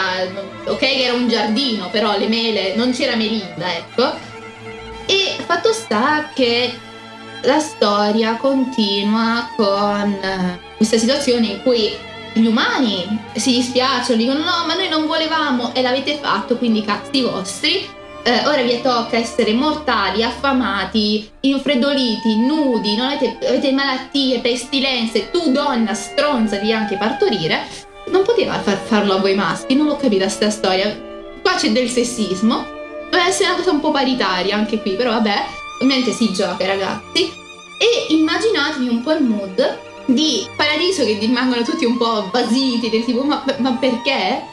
ok 0.65 0.81
era 0.81 1.11
un 1.11 1.27
giardino, 1.27 1.89
però 1.89 2.17
le 2.17 2.29
mele 2.29 2.73
non 2.75 2.93
c'era 2.93 3.17
melinda, 3.17 3.69
ecco. 3.75 4.13
E 5.05 5.35
fatto 5.45 5.73
sta 5.73 6.29
che 6.33 6.71
la 7.41 7.59
storia 7.59 8.37
continua 8.37 9.49
con 9.57 10.17
questa 10.77 10.97
situazione 10.97 11.47
in 11.47 11.61
cui 11.63 11.93
gli 12.31 12.45
umani 12.45 13.19
si 13.35 13.55
dispiacciono, 13.55 14.17
dicono 14.17 14.39
no, 14.39 14.65
ma 14.65 14.75
noi 14.75 14.87
non 14.87 15.05
volevamo 15.05 15.73
e 15.73 15.81
l'avete 15.81 16.17
fatto, 16.21 16.55
quindi 16.55 16.85
cazzi 16.85 17.23
vostri. 17.23 17.99
Eh, 18.23 18.45
ora 18.45 18.61
vi 18.61 18.79
tocca 18.81 19.17
essere 19.17 19.53
mortali, 19.53 20.23
affamati, 20.23 21.29
infreddoliti, 21.41 22.37
nudi, 22.37 22.97
avete, 22.99 23.37
avete 23.47 23.71
malattie, 23.71 24.39
pestilenze, 24.39 25.31
tu 25.31 25.51
donna 25.51 25.93
stronza 25.93 26.57
di 26.57 26.71
anche 26.71 26.97
partorire 26.97 27.89
non 28.11 28.23
poteva 28.23 28.59
far 28.59 28.77
farlo 28.77 29.15
a 29.15 29.19
voi 29.19 29.35
maschi, 29.35 29.75
non 29.75 29.87
l'ho 29.87 29.95
capita 29.95 30.27
sta 30.27 30.49
storia. 30.49 31.09
Qua 31.41 31.55
c'è 31.55 31.71
del 31.71 31.89
sessismo, 31.89 32.65
deve 33.09 33.25
essere 33.25 33.49
una 33.49 33.57
cosa 33.57 33.71
un 33.71 33.79
po' 33.79 33.91
paritaria 33.91 34.55
anche 34.55 34.79
qui, 34.81 34.95
però 34.95 35.11
vabbè, 35.11 35.45
ovviamente 35.81 36.11
si 36.11 36.31
gioca 36.33 36.65
ragazzi. 36.65 37.31
E 37.77 38.13
immaginatevi 38.13 38.87
un 38.87 39.01
po' 39.01 39.13
il 39.13 39.23
mood 39.23 39.79
di 40.05 40.45
Paradiso 40.55 41.03
che 41.03 41.17
rimangono 41.19 41.63
tutti 41.63 41.85
un 41.85 41.97
po' 41.97 42.29
basiti, 42.31 42.89
del 42.89 43.03
tipo 43.03 43.23
ma, 43.23 43.43
ma 43.57 43.71
perché? 43.73 44.43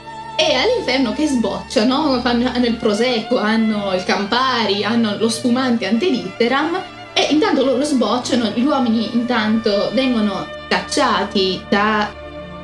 E 0.41 0.55
all'inferno 0.55 1.13
che 1.15 1.27
sbocciano, 1.27 2.21
fanno, 2.21 2.49
hanno 2.49 2.67
il 2.67 2.77
prosecco, 2.77 3.39
hanno 3.39 3.93
il 3.93 4.05
Campari, 4.05 4.85
hanno 4.85 5.17
lo 5.19 5.29
spumante 5.29 5.85
antelitteram 5.85 6.81
e 7.13 7.27
intanto 7.31 7.65
loro 7.65 7.83
sbocciano, 7.83 8.53
gli 8.55 8.65
uomini 8.65 9.15
intanto 9.15 9.91
vengono 9.93 10.47
cacciati 10.69 11.61
da 11.69 12.09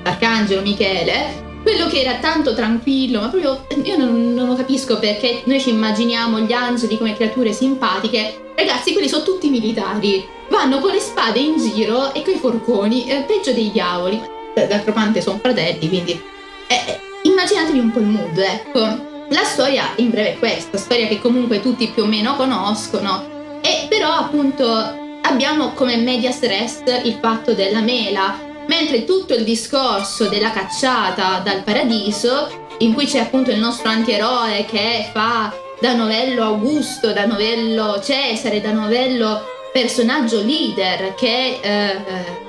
Arcangelo 0.04 0.60
Michele 0.60 1.42
quello 1.64 1.86
che 1.86 2.02
era 2.02 2.18
tanto 2.18 2.54
tranquillo, 2.54 3.22
ma 3.22 3.28
proprio 3.28 3.66
io 3.82 3.96
non, 3.96 4.34
non, 4.34 4.48
lo 4.48 4.54
capisco 4.54 4.98
perché 4.98 5.42
noi 5.46 5.58
ci 5.58 5.70
immaginiamo 5.70 6.40
gli 6.40 6.52
angeli 6.52 6.98
come 6.98 7.14
creature 7.14 7.54
simpatiche. 7.54 8.52
Ragazzi, 8.54 8.92
quelli 8.92 9.08
sono 9.08 9.24
tutti 9.24 9.48
militari. 9.48 10.24
Vanno 10.50 10.78
con 10.78 10.90
le 10.92 11.00
spade 11.00 11.38
in 11.38 11.56
giro 11.56 12.12
e 12.12 12.22
coi 12.22 12.36
forconi, 12.36 13.06
eh, 13.06 13.22
peggio 13.22 13.52
dei 13.52 13.72
diavoli. 13.72 14.20
D'altro 14.54 14.92
parte 14.92 15.22
sono 15.22 15.38
fratelli, 15.38 15.88
quindi. 15.88 16.12
Eh, 16.66 16.74
eh, 16.74 17.00
immaginatevi 17.24 17.78
un 17.78 17.90
po' 17.90 17.98
il 17.98 18.06
mood, 18.06 18.38
ecco. 18.38 19.12
La 19.28 19.44
storia 19.44 19.92
in 19.96 20.10
breve 20.10 20.34
è 20.34 20.38
questa, 20.38 20.78
storia 20.78 21.08
che 21.08 21.20
comunque 21.20 21.60
tutti 21.60 21.88
più 21.88 22.04
o 22.04 22.06
meno 22.06 22.36
conoscono. 22.36 23.60
E 23.60 23.86
però 23.88 24.12
appunto 24.12 24.66
abbiamo 25.22 25.72
come 25.72 25.96
medias 25.96 26.40
rest 26.40 27.00
il 27.04 27.18
fatto 27.20 27.52
della 27.54 27.80
mela 27.80 28.52
mentre 28.66 29.04
tutto 29.04 29.34
il 29.34 29.44
discorso 29.44 30.28
della 30.28 30.50
cacciata 30.50 31.40
dal 31.44 31.62
paradiso, 31.62 32.66
in 32.78 32.92
cui 32.92 33.06
c'è 33.06 33.20
appunto 33.20 33.50
il 33.50 33.58
nostro 33.58 33.88
antieroe 33.88 34.64
che 34.66 35.08
fa 35.12 35.52
da 35.80 35.94
novello 35.94 36.44
Augusto, 36.44 37.12
da 37.12 37.26
novello 37.26 38.00
Cesare, 38.02 38.60
da 38.60 38.72
novello 38.72 39.53
personaggio 39.74 40.40
leader 40.40 41.16
che 41.16 41.58
eh, 41.60 41.96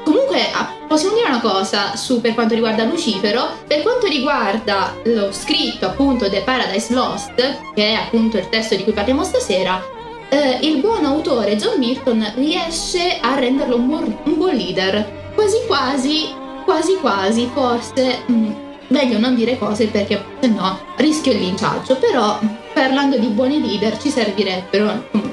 comunque 0.04 0.42
possiamo 0.88 1.16
dire 1.16 1.28
una 1.28 1.42
cosa 1.42 1.96
su 1.96 2.22
per 2.22 2.36
quanto 2.36 2.54
riguarda 2.54 2.84
Lucifero? 2.84 3.48
Per 3.66 3.82
quanto 3.82 4.06
riguarda 4.06 4.96
lo 5.06 5.32
scritto 5.32 5.88
appunto 5.88 6.30
The 6.30 6.42
Paradise 6.42 6.94
Lost 6.94 7.34
che 7.74 7.88
è 7.88 7.94
appunto 7.94 8.38
il 8.38 8.48
testo 8.50 8.76
di 8.76 8.84
cui 8.84 8.94
parliamo 8.94 9.24
stasera 9.24 9.84
eh, 10.30 10.60
il 10.62 10.82
buon 10.82 11.04
autore 11.04 11.56
John 11.56 11.80
Milton 11.80 12.32
riesce 12.36 13.18
a 13.20 13.34
renderlo 13.34 13.76
un 13.76 13.88
buon, 13.88 14.18
un 14.26 14.38
buon 14.38 14.56
leader. 14.56 15.32
Quasi 15.34 15.58
quasi, 15.66 16.34
quasi 16.64 16.96
quasi, 17.00 17.50
forse 17.52 18.20
mh, 18.28 18.34
mm, 18.34 18.52
meglio 18.90 19.18
non 19.18 19.34
dire 19.34 19.58
cose 19.58 19.88
perché 19.88 20.24
se 20.40 20.48
no 20.48 20.80
rischio 20.98 21.32
il 21.32 21.40
linciaggio, 21.40 21.96
però 21.96 22.40
parlando 22.74 23.18
di 23.18 23.28
buoni 23.28 23.62
leader 23.62 23.98
ci 23.98 24.10
servirebbero 24.10 25.25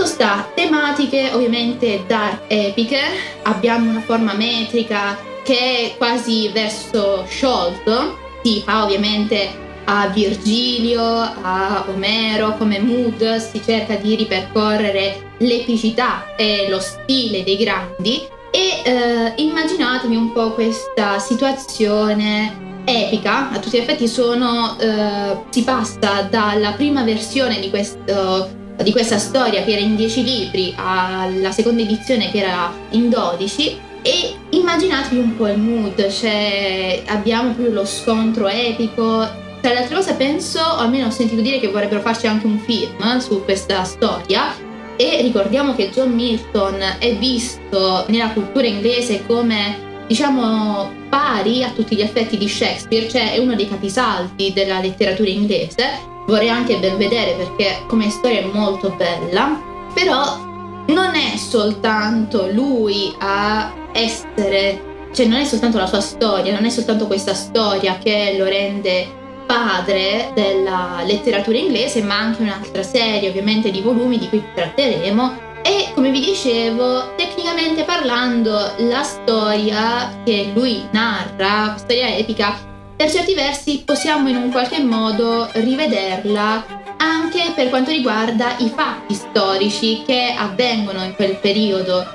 Tutto 0.00 0.12
sta, 0.12 0.50
tematiche 0.54 1.30
ovviamente 1.34 2.04
dark 2.06 2.44
epiche, 2.46 3.02
abbiamo 3.42 3.90
una 3.90 4.00
forma 4.00 4.32
metrica 4.32 5.18
che 5.42 5.58
è 5.58 5.94
quasi 5.98 6.48
verso 6.48 7.26
sciolto, 7.28 8.16
si 8.42 8.62
fa 8.64 8.84
ovviamente 8.84 9.50
a 9.84 10.06
Virgilio, 10.06 11.02
a 11.02 11.84
Omero 11.86 12.56
come 12.56 12.78
mood, 12.78 13.36
si 13.36 13.60
cerca 13.62 13.96
di 13.96 14.14
ripercorrere 14.14 15.34
l'epicità 15.36 16.34
e 16.34 16.68
lo 16.70 16.80
stile 16.80 17.44
dei 17.44 17.58
grandi, 17.58 18.26
e 18.50 18.80
eh, 18.82 19.32
immaginatevi 19.36 20.16
un 20.16 20.32
po' 20.32 20.52
questa 20.52 21.18
situazione 21.18 22.68
epica, 22.86 23.50
a 23.50 23.58
tutti 23.58 23.76
gli 23.76 23.80
effetti 23.80 24.08
sono, 24.08 24.78
eh, 24.80 25.42
si 25.50 25.62
passa 25.62 26.22
dalla 26.22 26.72
prima 26.72 27.02
versione 27.02 27.60
di, 27.60 27.68
questo, 27.68 28.59
di 28.82 28.92
questa 28.92 29.18
storia 29.18 29.62
che 29.62 29.72
era 29.72 29.80
in 29.80 29.96
10 29.96 30.24
libri 30.24 30.74
alla 30.76 31.50
seconda 31.50 31.82
edizione 31.82 32.30
che 32.30 32.38
era 32.38 32.72
in 32.90 33.10
12 33.10 33.78
e 34.02 34.34
immaginatevi 34.50 35.20
un 35.20 35.36
po' 35.36 35.48
il 35.48 35.58
mood, 35.58 36.08
cioè 36.08 37.02
abbiamo 37.06 37.52
più 37.52 37.70
lo 37.70 37.84
scontro 37.84 38.48
epico. 38.48 39.28
Tra 39.60 39.72
le 39.72 39.80
altre 39.80 39.94
cose 39.94 40.14
penso, 40.14 40.60
o 40.60 40.76
almeno 40.78 41.06
ho 41.06 41.10
sentito 41.10 41.42
dire 41.42 41.60
che 41.60 41.68
vorrebbero 41.68 42.00
farci 42.00 42.26
anche 42.26 42.46
un 42.46 42.58
film 42.58 43.18
su 43.18 43.44
questa 43.44 43.84
storia 43.84 44.54
e 44.96 45.20
ricordiamo 45.22 45.74
che 45.74 45.90
John 45.90 46.12
Milton 46.12 46.78
è 46.98 47.14
visto 47.16 48.04
nella 48.08 48.30
cultura 48.30 48.66
inglese 48.66 49.24
come 49.26 49.88
diciamo 50.06 50.90
pari 51.08 51.62
a 51.62 51.70
tutti 51.70 51.94
gli 51.94 52.00
effetti 52.00 52.38
di 52.38 52.48
Shakespeare, 52.48 53.08
cioè 53.08 53.34
è 53.34 53.38
uno 53.38 53.54
dei 53.54 53.68
capisaldi 53.68 54.52
della 54.52 54.80
letteratura 54.80 55.28
inglese. 55.28 56.09
Vorrei 56.30 56.48
anche 56.48 56.78
ben 56.78 56.96
vedere 56.96 57.32
perché 57.32 57.82
come 57.88 58.08
storia 58.08 58.38
è 58.38 58.44
molto 58.44 58.94
bella, 58.96 59.60
però 59.92 60.38
non 60.86 61.16
è 61.16 61.36
soltanto 61.36 62.48
lui 62.52 63.12
a 63.18 63.72
essere, 63.90 65.08
cioè 65.12 65.26
non 65.26 65.40
è 65.40 65.44
soltanto 65.44 65.78
la 65.78 65.88
sua 65.88 66.00
storia, 66.00 66.54
non 66.54 66.64
è 66.64 66.68
soltanto 66.68 67.08
questa 67.08 67.34
storia 67.34 67.98
che 67.98 68.36
lo 68.38 68.44
rende 68.44 69.08
padre 69.44 70.30
della 70.32 71.02
letteratura 71.04 71.58
inglese, 71.58 72.00
ma 72.00 72.18
anche 72.18 72.42
un'altra 72.42 72.84
serie 72.84 73.28
ovviamente 73.28 73.72
di 73.72 73.80
volumi 73.80 74.16
di 74.16 74.28
cui 74.28 74.44
tratteremo. 74.54 75.48
E 75.62 75.90
come 75.94 76.12
vi 76.12 76.20
dicevo, 76.20 77.16
tecnicamente 77.16 77.82
parlando, 77.82 78.72
la 78.78 79.02
storia 79.02 80.20
che 80.24 80.52
lui 80.54 80.86
narra, 80.92 81.74
storia 81.76 82.14
epica, 82.14 82.69
per 83.00 83.10
certi 83.10 83.32
versi 83.32 83.80
possiamo 83.82 84.28
in 84.28 84.36
un 84.36 84.50
qualche 84.50 84.78
modo 84.78 85.48
rivederla 85.54 86.66
anche 86.98 87.52
per 87.54 87.70
quanto 87.70 87.90
riguarda 87.90 88.58
i 88.58 88.68
fatti 88.68 89.14
storici 89.14 90.02
che 90.04 90.34
avvengono 90.36 91.02
in 91.02 91.14
quel 91.14 91.36
periodo 91.36 92.06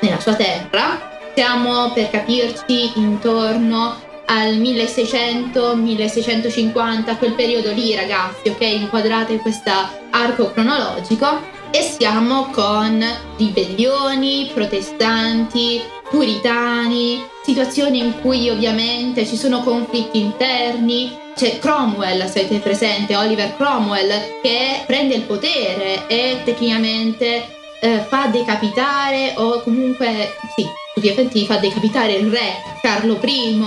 nella 0.00 0.20
sua 0.20 0.34
terra. 0.34 1.30
Siamo 1.34 1.90
per 1.92 2.10
capirci 2.10 2.92
intorno 2.96 3.98
al 4.26 4.56
1600-1650, 4.56 7.16
quel 7.16 7.32
periodo 7.32 7.72
lì 7.72 7.94
ragazzi, 7.94 8.50
ok? 8.50 8.60
Inquadrate 8.60 9.32
in 9.32 9.40
questo 9.40 9.70
arco 10.10 10.52
cronologico 10.52 11.40
e 11.70 11.80
siamo 11.80 12.50
con 12.50 13.02
ribellioni, 13.38 14.50
protestanti, 14.52 15.80
puritani, 16.10 17.24
situazioni 17.46 18.00
in 18.00 18.20
cui 18.20 18.50
ovviamente 18.50 19.24
ci 19.24 19.36
sono 19.36 19.62
conflitti 19.62 20.18
interni. 20.18 21.16
C'è 21.36 21.60
Cromwell, 21.60 22.28
se 22.28 22.40
avete 22.40 22.58
presente, 22.58 23.14
Oliver 23.14 23.54
Cromwell, 23.56 24.40
che 24.42 24.82
prende 24.84 25.14
il 25.14 25.22
potere 25.22 26.08
e 26.08 26.40
tecnicamente 26.44 27.46
eh, 27.80 28.04
fa 28.08 28.26
decapitare 28.26 29.34
o 29.36 29.62
comunque, 29.62 30.34
sì, 30.56 30.66
effetti 31.08 31.46
fa 31.46 31.58
decapitare 31.58 32.14
il 32.14 32.30
re 32.30 32.54
Carlo 32.82 33.16
I 33.22 33.62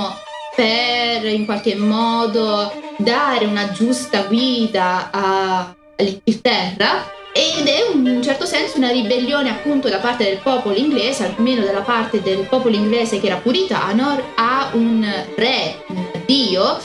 per 0.55 1.25
in 1.25 1.45
qualche 1.45 1.75
modo 1.75 2.74
dare 2.98 3.45
una 3.45 3.71
giusta 3.71 4.24
guida 4.24 5.09
all'Inghilterra 5.12 7.17
ed 7.31 7.67
è 7.67 7.91
in 7.93 8.07
un 8.07 8.24
certo 8.24 8.45
senso 8.45 8.77
una 8.77 8.89
ribellione 8.89 9.50
appunto 9.50 9.88
da 9.89 10.00
parte 10.00 10.24
del 10.24 10.39
popolo 10.39 10.75
inglese, 10.75 11.25
almeno 11.25 11.63
dalla 11.63 11.81
parte 11.81 12.21
del 12.21 12.48
popolo 12.48 12.75
inglese 12.75 13.19
che 13.19 13.27
era 13.27 13.38
puritano, 13.38 14.21
a 14.36 14.69
un 14.74 15.05
re, 15.36 15.83
un 15.88 16.09
dio 16.25 16.79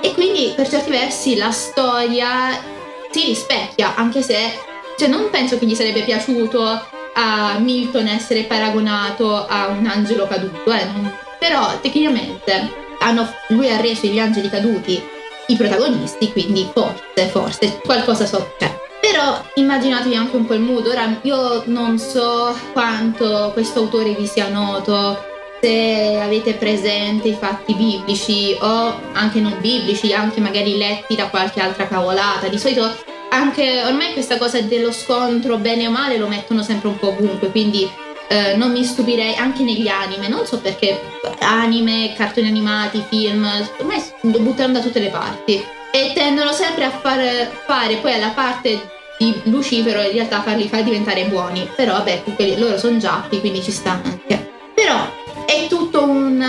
e 0.00 0.12
quindi 0.14 0.52
per 0.54 0.68
certi 0.68 0.90
versi 0.90 1.36
la 1.36 1.50
storia 1.50 2.60
si 3.10 3.24
rispecchia, 3.24 3.94
anche 3.94 4.22
se 4.22 4.36
cioè, 4.96 5.08
non 5.08 5.30
penso 5.30 5.58
che 5.58 5.66
gli 5.66 5.74
sarebbe 5.74 6.02
piaciuto 6.02 6.62
a 7.14 7.58
Milton 7.58 8.06
essere 8.06 8.44
paragonato 8.44 9.46
a 9.46 9.68
un 9.68 9.86
angelo 9.86 10.26
caduto, 10.26 10.72
eh? 10.72 10.86
però 11.38 11.78
tecnicamente 11.80 12.86
hanno, 13.00 13.28
lui 13.48 13.70
ha 13.70 13.80
reso 13.80 14.06
gli 14.06 14.18
angeli 14.18 14.48
caduti 14.48 15.00
i 15.46 15.56
protagonisti, 15.56 16.30
quindi 16.32 16.68
forse, 16.72 17.26
forse 17.30 17.80
qualcosa 17.84 18.26
so 18.26 18.54
c'è. 18.58 18.77
Però 19.10 19.42
immaginatevi 19.54 20.14
anche 20.14 20.36
un 20.36 20.44
po' 20.44 20.52
il 20.52 20.60
mood. 20.60 20.86
Ora 20.86 21.18
io 21.22 21.62
non 21.66 21.98
so 21.98 22.54
quanto 22.72 23.50
questo 23.54 23.80
autore 23.80 24.12
vi 24.12 24.26
sia 24.26 24.48
noto, 24.48 25.24
se 25.62 26.20
avete 26.20 26.52
presente 26.54 27.28
i 27.28 27.32
fatti 27.32 27.72
biblici 27.74 28.54
o 28.60 29.00
anche 29.14 29.40
non 29.40 29.56
biblici, 29.60 30.12
anche 30.12 30.40
magari 30.40 30.76
letti 30.76 31.16
da 31.16 31.28
qualche 31.28 31.58
altra 31.58 31.86
cavolata. 31.88 32.48
Di 32.48 32.58
solito 32.58 32.94
anche 33.30 33.82
ormai 33.82 34.12
questa 34.12 34.36
cosa 34.36 34.60
dello 34.60 34.92
scontro 34.92 35.56
bene 35.56 35.86
o 35.86 35.90
male 35.90 36.18
lo 36.18 36.28
mettono 36.28 36.62
sempre 36.62 36.88
un 36.88 36.98
po' 36.98 37.08
ovunque, 37.08 37.50
quindi 37.50 37.90
eh, 38.28 38.56
non 38.56 38.72
mi 38.72 38.84
stupirei 38.84 39.36
anche 39.36 39.62
negli 39.62 39.88
anime, 39.88 40.28
non 40.28 40.44
so 40.44 40.58
perché 40.58 41.00
anime, 41.40 42.12
cartoni 42.14 42.48
animati, 42.48 43.02
film, 43.08 43.48
ormai 43.78 44.02
lo 44.20 44.38
buttano 44.40 44.74
da 44.74 44.80
tutte 44.80 45.00
le 45.00 45.08
parti 45.08 45.64
e 45.90 46.12
tendono 46.14 46.52
sempre 46.52 46.84
a 46.84 46.90
far 46.90 47.50
fare 47.64 47.96
poi 47.96 48.12
alla 48.12 48.28
parte 48.28 48.96
di 49.18 49.40
Lucifero 49.44 50.00
in 50.02 50.12
realtà 50.12 50.40
farli 50.42 50.68
far 50.68 50.82
diventare 50.82 51.24
buoni, 51.24 51.68
però 51.74 51.94
vabbè, 51.94 52.22
quelli, 52.34 52.58
loro 52.58 52.78
sono 52.78 52.96
giappi, 52.98 53.40
quindi 53.40 53.62
ci 53.62 53.72
stanno 53.72 54.02
anche. 54.04 54.52
Però 54.74 54.96
è 55.44 55.66
tutto 55.68 56.04
un 56.04 56.42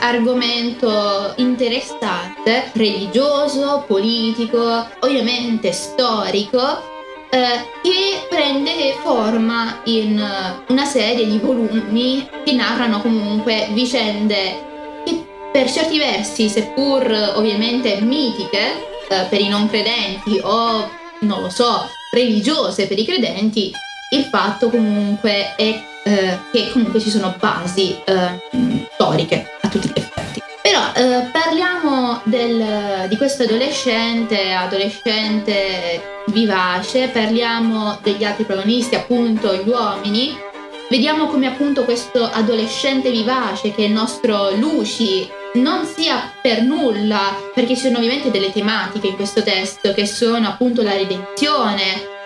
argomento 0.00 1.34
interessante, 1.36 2.70
religioso, 2.72 3.84
politico, 3.86 4.86
ovviamente 5.00 5.72
storico 5.72 6.98
eh, 7.30 7.64
che 7.82 8.26
prende 8.28 8.96
forma 9.02 9.80
in 9.84 10.18
eh, 10.18 10.72
una 10.72 10.84
serie 10.84 11.26
di 11.26 11.38
volumi 11.38 12.28
che 12.44 12.52
narrano 12.52 13.00
comunque 13.00 13.68
vicende 13.70 15.02
che 15.04 15.24
per 15.52 15.70
certi 15.70 15.98
versi, 15.98 16.48
seppur 16.48 17.32
ovviamente 17.36 18.00
mitiche 18.00 18.88
eh, 19.08 19.26
per 19.28 19.40
i 19.40 19.48
non 19.48 19.68
credenti 19.68 20.40
o 20.42 20.98
non 21.20 21.42
lo 21.42 21.48
so, 21.50 21.88
religiose 22.12 22.86
per 22.86 22.98
i 22.98 23.04
credenti, 23.04 23.72
il 24.12 24.24
fatto 24.24 24.70
comunque 24.70 25.54
è 25.56 25.82
eh, 26.02 26.38
che 26.50 26.70
comunque 26.72 27.00
ci 27.00 27.10
sono 27.10 27.34
basi 27.38 27.96
eh, 28.04 28.88
storiche 28.92 29.50
a 29.60 29.68
tutti 29.68 29.88
gli 29.88 29.98
effetti. 29.98 30.42
Però 30.62 30.92
eh, 30.94 31.28
parliamo 31.30 32.20
del, 32.24 33.08
di 33.08 33.16
questo 33.16 33.44
adolescente, 33.44 34.52
adolescente 34.52 36.22
vivace, 36.26 37.08
parliamo 37.08 37.98
degli 38.02 38.24
altri 38.24 38.44
protagonisti, 38.44 38.94
appunto 38.94 39.54
gli 39.54 39.68
uomini. 39.68 40.48
Vediamo 40.90 41.28
come 41.28 41.46
appunto 41.46 41.84
questo 41.84 42.24
adolescente 42.24 43.12
vivace 43.12 43.72
che 43.72 43.84
è 43.84 43.86
il 43.86 43.92
nostro 43.92 44.50
Luci 44.56 45.30
non 45.54 45.86
sia 45.86 46.32
per 46.42 46.62
nulla, 46.62 47.32
perché 47.54 47.76
ci 47.76 47.82
sono 47.82 47.98
ovviamente 47.98 48.32
delle 48.32 48.50
tematiche 48.50 49.06
in 49.06 49.14
questo 49.14 49.44
testo 49.44 49.92
che 49.92 50.04
sono 50.04 50.48
appunto 50.48 50.82
la 50.82 50.96
redenzione, 50.96 51.84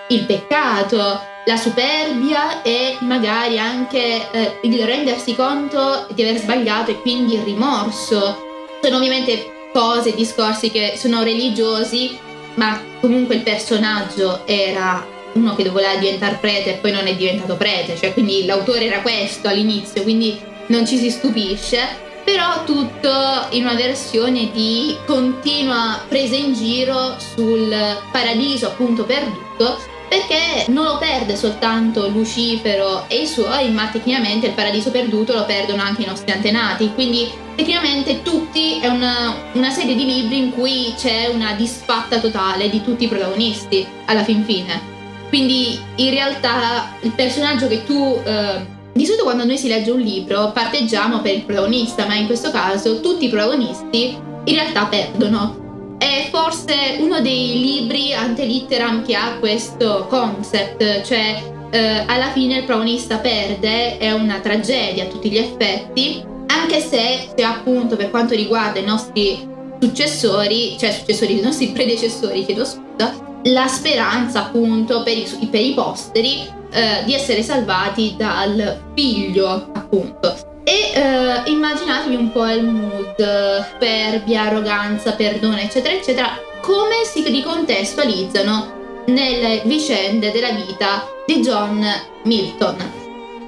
il 0.09 0.25
peccato, 0.25 0.97
la 1.45 1.57
superbia 1.59 2.63
e 2.63 2.97
magari 3.01 3.59
anche 3.59 4.31
eh, 4.31 4.59
il 4.63 4.83
rendersi 4.83 5.35
conto 5.35 6.07
di 6.15 6.23
aver 6.23 6.39
sbagliato 6.39 6.91
e 6.91 7.01
quindi 7.03 7.35
il 7.35 7.43
rimorso. 7.43 8.39
Sono 8.81 8.97
ovviamente 8.97 9.69
cose, 9.75 10.15
discorsi 10.15 10.71
che 10.71 10.95
sono 10.97 11.23
religiosi, 11.23 12.19
ma 12.55 12.81
comunque 12.99 13.35
il 13.35 13.43
personaggio 13.43 14.47
era 14.47 15.14
uno 15.35 15.55
che 15.55 15.69
voleva 15.69 15.97
diventare 15.97 16.39
prete 16.41 16.71
e 16.71 16.79
poi 16.79 16.93
non 16.93 17.07
è 17.07 17.15
diventato 17.15 17.57
prete, 17.57 17.97
cioè 17.97 18.13
quindi 18.13 18.45
l'autore 18.45 18.87
era 18.87 19.01
questo 19.01 19.49
all'inizio, 19.49 20.03
quindi 20.03 20.41
non 20.67 20.87
ci 20.87 20.97
si 20.97 21.11
stupisce, 21.11 21.81
però 22.25 22.65
tutto 22.65 23.11
in 23.51 23.65
una 23.65 23.75
versione 23.75 24.51
di 24.51 24.97
continua 25.07 26.01
presa 26.09 26.37
in 26.37 26.55
giro 26.55 27.17
sul 27.19 27.75
paradiso 28.11 28.69
appunto 28.69 29.05
perduto 29.05 29.93
perché 30.09 30.71
non 30.71 30.85
lo 30.85 30.99
perde 30.99 31.37
soltanto 31.37 32.09
Lucifero 32.09 33.05
e 33.09 33.23
i 33.23 33.27
suoi, 33.27 33.71
ma 33.71 33.89
tecnicamente 33.89 34.47
il 34.47 34.53
paradiso 34.53 34.91
perduto 34.91 35.35
lo 35.35 35.45
perdono 35.45 35.83
anche 35.83 36.03
i 36.03 36.07
nostri 36.07 36.31
antenati, 36.31 36.93
quindi 36.95 37.29
tecnicamente 37.57 38.23
tutti 38.23 38.79
è 38.81 38.87
una, 38.87 39.35
una 39.53 39.71
serie 39.71 39.95
di 39.95 40.05
libri 40.05 40.39
in 40.39 40.53
cui 40.53 40.95
c'è 40.97 41.29
una 41.33 41.55
disfatta 41.55 42.21
totale 42.21 42.71
di 42.71 42.83
tutti 42.83 43.05
i 43.05 43.09
protagonisti 43.09 43.87
alla 44.05 44.23
fin 44.23 44.45
fine. 44.45 44.94
Quindi 45.35 45.77
in 45.97 46.11
realtà 46.11 46.95
il 47.01 47.11
personaggio 47.11 47.67
che 47.67 47.85
tu... 47.85 48.21
Eh, 48.25 48.73
di 48.93 49.05
solito 49.05 49.25
quando 49.25 49.45
noi 49.45 49.59
si 49.59 49.67
legge 49.67 49.91
un 49.91 49.99
libro 49.99 50.53
parteggiamo 50.53 51.19
per 51.19 51.35
il 51.35 51.43
protagonista, 51.43 52.07
ma 52.07 52.15
in 52.15 52.27
questo 52.27 52.53
caso 52.53 53.01
tutti 53.01 53.25
i 53.25 53.29
protagonisti 53.29 54.17
in 54.45 54.55
realtà 54.55 54.87
perdono. 54.87 55.97
È 55.99 56.29
forse 56.31 56.99
uno 57.01 57.21
dei 57.21 57.59
libri 57.59 58.15
ante 58.15 58.45
litteram 58.45 59.05
che 59.05 59.17
ha 59.17 59.39
questo 59.41 60.07
concept, 60.09 61.03
cioè 61.03 61.43
eh, 61.71 62.05
alla 62.07 62.31
fine 62.31 62.59
il 62.59 62.65
protagonista 62.65 63.17
perde, 63.17 63.99
è 63.99 64.13
una 64.13 64.39
tragedia 64.39 65.03
a 65.03 65.09
tutti 65.09 65.29
gli 65.29 65.39
effetti, 65.39 66.23
anche 66.47 66.79
se, 66.79 67.31
se 67.35 67.43
appunto 67.43 67.97
per 67.97 68.11
quanto 68.11 68.37
riguarda 68.37 68.79
i 68.79 68.85
nostri 68.85 69.45
successori, 69.81 70.77
cioè 70.79 70.93
successori, 70.93 71.41
i 71.41 71.43
nostri 71.43 71.71
predecessori, 71.75 72.45
chiedo 72.45 72.65
scusa, 72.65 73.33
la 73.45 73.67
speranza 73.67 74.47
appunto 74.47 75.03
per 75.03 75.17
i, 75.17 75.49
per 75.51 75.61
i 75.61 75.75
posteri 75.75 76.47
eh, 76.71 77.03
di 77.05 77.15
essere 77.15 77.43
salvati 77.43 78.15
dal 78.17 78.81
figlio 78.95 79.71
appunto 79.73 80.53
e 80.65 80.93
eh, 80.95 81.51
immaginatevi 81.51 82.17
un 82.17 82.33
po' 82.33 82.49
il 82.49 82.65
mood, 82.65 83.67
superbia, 83.71 84.45
arroganza, 84.45 85.13
perdono, 85.13 85.59
eccetera, 85.59 85.95
eccetera, 85.95 86.39
come 86.63 87.05
si 87.05 87.23
ricontestualizzano 87.23 89.03
nelle 89.07 89.61
vicende 89.67 90.33
della 90.33 90.53
vita 90.53 91.07
di 91.27 91.41
John 91.41 91.85
Milton. 92.23 92.77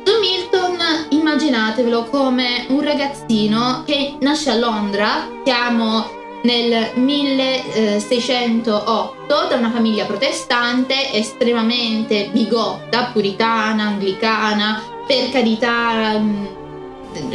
John 0.04 0.20
Milton, 0.20 0.76
immaginatevelo 1.08 2.04
come 2.04 2.66
un 2.68 2.82
ragazzino 2.82 3.82
che 3.86 4.16
nasce 4.20 4.50
a 4.50 4.56
Londra, 4.56 5.26
siamo 5.42 6.15
nel 6.46 6.92
1608 6.94 9.46
da 9.48 9.56
una 9.56 9.72
famiglia 9.72 10.04
protestante 10.04 11.12
estremamente 11.12 12.28
bigotta, 12.32 13.10
puritana, 13.12 13.88
anglicana, 13.88 14.80
per 15.06 15.30
carità 15.30 16.22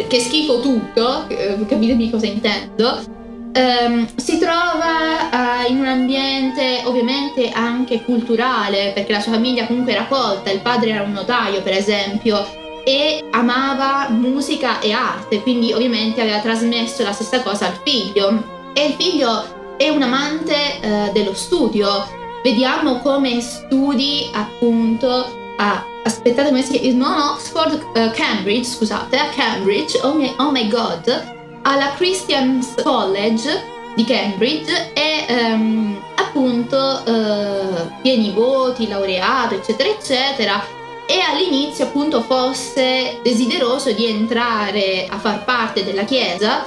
che 0.08 0.19
schifo 0.19 0.62
tutto, 0.62 1.28
eh, 1.28 1.58
capitemi 1.67 2.10
cosa 2.10 2.26
intendo. 2.26 3.19
Um, 3.54 4.08
si 4.15 4.39
trova 4.39 5.28
uh, 5.30 5.69
in 5.69 5.80
un 5.80 5.88
ambiente 5.88 6.84
ovviamente 6.86 7.52
anche 7.52 8.02
culturale 8.02 8.93
perché 8.95 9.12
la 9.12 9.19
sua 9.19 9.34
famiglia 9.34 9.67
comunque 9.67 9.91
era 9.91 10.06
colta, 10.06 10.50
il 10.52 10.62
padre 10.62 10.91
era 10.91 11.04
un 11.04 11.12
notaio 11.12 11.62
per 11.62 11.74
esempio 11.74 12.47
e 12.86 13.21
amava 13.32 14.08
musica 14.08 14.80
e 14.80 14.93
arte, 14.93 15.41
quindi 15.41 15.74
ovviamente 15.74 16.21
aveva 16.21 16.39
trasmesso 16.39 17.04
la 17.04 17.12
stessa 17.12 17.41
cosa 17.41 17.67
al 17.67 17.78
figlio 17.84 18.61
e 18.73 18.86
il 18.86 18.93
figlio 18.93 19.75
è 19.77 19.89
un 19.89 20.01
amante 20.01 20.79
uh, 20.81 21.12
dello 21.12 21.34
studio. 21.34 22.07
Vediamo 22.43 22.99
come 22.99 23.39
studi 23.41 24.29
appunto 24.34 25.39
a 25.57 25.86
aspettate 26.03 26.49
come 26.49 26.63
si 26.63 26.79
chiama? 26.79 27.07
No, 27.07 27.31
Oxford, 27.34 27.73
uh, 27.95 28.12
Cambridge, 28.12 28.65
scusate, 28.65 29.17
a 29.17 29.29
Cambridge, 29.29 29.99
oh 30.01 30.13
my, 30.13 30.34
oh 30.38 30.51
my 30.51 30.67
god, 30.67 31.36
alla 31.63 31.93
Christian's 31.95 32.73
College 32.81 33.69
di 33.95 34.03
Cambridge 34.05 34.93
e 34.93 35.25
um, 35.29 36.01
appunto 36.15 37.01
uh, 37.05 37.91
pieni 38.01 38.31
voti, 38.31 38.88
laureato, 38.88 39.55
eccetera, 39.55 39.89
eccetera. 39.89 40.63
E 41.05 41.19
all'inizio 41.19 41.86
appunto 41.86 42.21
fosse 42.21 43.19
desideroso 43.21 43.91
di 43.91 44.07
entrare 44.07 45.07
a 45.10 45.17
far 45.17 45.43
parte 45.43 45.84
della 45.84 46.05
chiesa, 46.05 46.63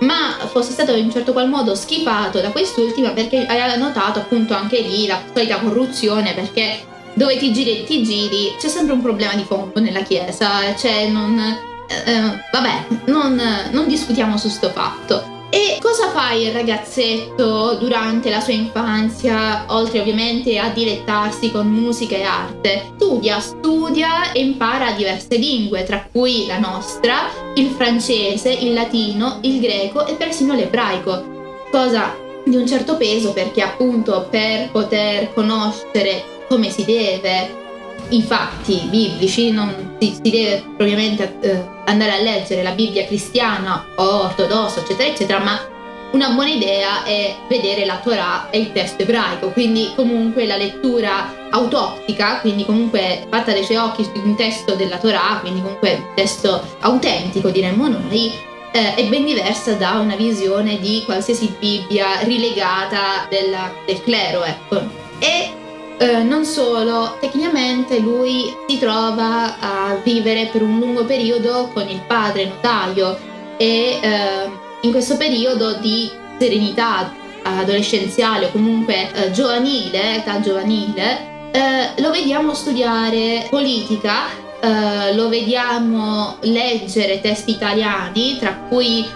ma 0.00 0.36
fosse 0.46 0.72
stato 0.72 0.94
in 0.94 1.10
certo 1.10 1.32
qual 1.32 1.48
modo 1.48 1.74
schifato 1.74 2.40
da 2.40 2.50
quest'ultima 2.50 3.10
perché 3.10 3.46
aveva 3.46 3.76
notato 3.76 4.20
appunto 4.20 4.54
anche 4.54 4.80
lì 4.80 5.06
la 5.06 5.20
solita 5.32 5.58
corruzione 5.58 6.34
perché 6.34 6.86
dove 7.18 7.36
ti 7.36 7.52
giri 7.52 7.80
e 7.80 7.84
ti 7.84 8.02
giri, 8.04 8.54
c'è 8.58 8.68
sempre 8.68 8.94
un 8.94 9.02
problema 9.02 9.34
di 9.34 9.42
fondo 9.42 9.80
nella 9.80 10.02
chiesa, 10.02 10.74
cioè 10.76 11.08
non... 11.08 11.36
Eh, 11.38 12.12
eh, 12.12 12.20
vabbè, 12.52 12.86
non, 13.06 13.40
non 13.70 13.88
discutiamo 13.88 14.36
su 14.36 14.48
sto 14.48 14.70
fatto. 14.70 15.37
E 15.50 15.78
cosa 15.80 16.10
fa 16.10 16.32
il 16.32 16.52
ragazzetto 16.52 17.76
durante 17.76 18.28
la 18.28 18.40
sua 18.40 18.52
infanzia, 18.52 19.64
oltre 19.68 20.00
ovviamente 20.00 20.58
a 20.58 20.68
dilettarsi 20.68 21.50
con 21.50 21.68
musica 21.68 22.16
e 22.16 22.22
arte? 22.22 22.92
Studia, 22.96 23.40
studia 23.40 24.32
e 24.32 24.40
impara 24.40 24.92
diverse 24.92 25.36
lingue, 25.36 25.84
tra 25.84 26.06
cui 26.12 26.46
la 26.46 26.58
nostra, 26.58 27.30
il 27.54 27.70
francese, 27.70 28.50
il 28.50 28.74
latino, 28.74 29.38
il 29.42 29.58
greco 29.60 30.06
e 30.06 30.14
persino 30.14 30.54
l'ebraico. 30.54 31.66
Cosa 31.70 32.14
di 32.44 32.56
un 32.56 32.66
certo 32.66 32.96
peso 32.96 33.32
perché 33.32 33.62
appunto 33.62 34.26
per 34.30 34.70
poter 34.70 35.32
conoscere 35.32 36.44
come 36.48 36.70
si 36.70 36.84
deve 36.84 37.66
i 38.10 38.22
fatti 38.22 38.86
biblici, 38.88 39.50
non 39.50 39.96
si, 40.00 40.18
si 40.22 40.30
deve 40.30 40.62
propriamente 40.76 41.36
eh, 41.40 41.64
andare 41.86 42.12
a 42.12 42.20
leggere 42.20 42.62
la 42.62 42.72
Bibbia 42.72 43.06
cristiana 43.06 43.84
o 43.96 44.22
ortodossa, 44.24 44.80
eccetera, 44.80 45.08
eccetera, 45.08 45.38
ma 45.40 45.76
una 46.10 46.30
buona 46.30 46.48
idea 46.48 47.04
è 47.04 47.34
vedere 47.48 47.84
la 47.84 47.98
Torah 48.02 48.48
e 48.50 48.58
il 48.58 48.72
testo 48.72 49.02
ebraico, 49.02 49.50
quindi 49.50 49.92
comunque 49.94 50.46
la 50.46 50.56
lettura 50.56 51.50
autoptica, 51.50 52.40
quindi 52.40 52.64
comunque 52.64 53.26
fatta 53.30 53.52
dai 53.52 53.64
suoi 53.64 53.76
occhi 53.76 54.04
su 54.04 54.12
un 54.14 54.34
testo 54.34 54.74
della 54.74 54.96
Torah, 54.96 55.38
quindi 55.40 55.60
comunque 55.60 55.94
un 55.94 56.14
testo 56.14 56.62
autentico 56.80 57.50
diremmo 57.50 57.88
noi, 57.88 58.32
eh, 58.72 58.94
è 58.94 59.04
ben 59.06 59.24
diversa 59.24 59.74
da 59.74 59.98
una 59.98 60.16
visione 60.16 60.78
di 60.78 61.02
qualsiasi 61.04 61.54
Bibbia 61.58 62.20
rilegata 62.20 63.26
della, 63.28 63.70
del 63.84 64.02
clero, 64.02 64.44
ecco. 64.44 64.80
E 65.18 65.57
eh, 65.98 66.22
non 66.22 66.44
solo, 66.44 67.16
tecnicamente 67.20 67.98
lui 67.98 68.54
si 68.68 68.78
trova 68.78 69.58
a 69.58 69.96
vivere 70.02 70.46
per 70.46 70.62
un 70.62 70.78
lungo 70.78 71.04
periodo 71.04 71.70
con 71.72 71.88
il 71.88 72.00
padre 72.06 72.46
notaio 72.46 73.18
e 73.56 73.98
eh, 74.00 74.50
in 74.82 74.92
questo 74.92 75.16
periodo 75.16 75.74
di 75.74 76.10
serenità 76.38 77.12
adolescenziale 77.42 78.46
o 78.46 78.50
comunque 78.50 79.10
eh, 79.12 79.30
giovanile, 79.32 80.16
età 80.16 80.40
giovanile, 80.40 81.50
eh, 81.50 82.00
lo 82.00 82.10
vediamo 82.10 82.54
studiare 82.54 83.46
politica, 83.50 84.26
eh, 84.60 85.14
lo 85.14 85.28
vediamo 85.28 86.36
leggere 86.40 87.20
testi 87.20 87.52
italiani, 87.52 88.36
tra 88.38 88.54
cui 88.68 89.06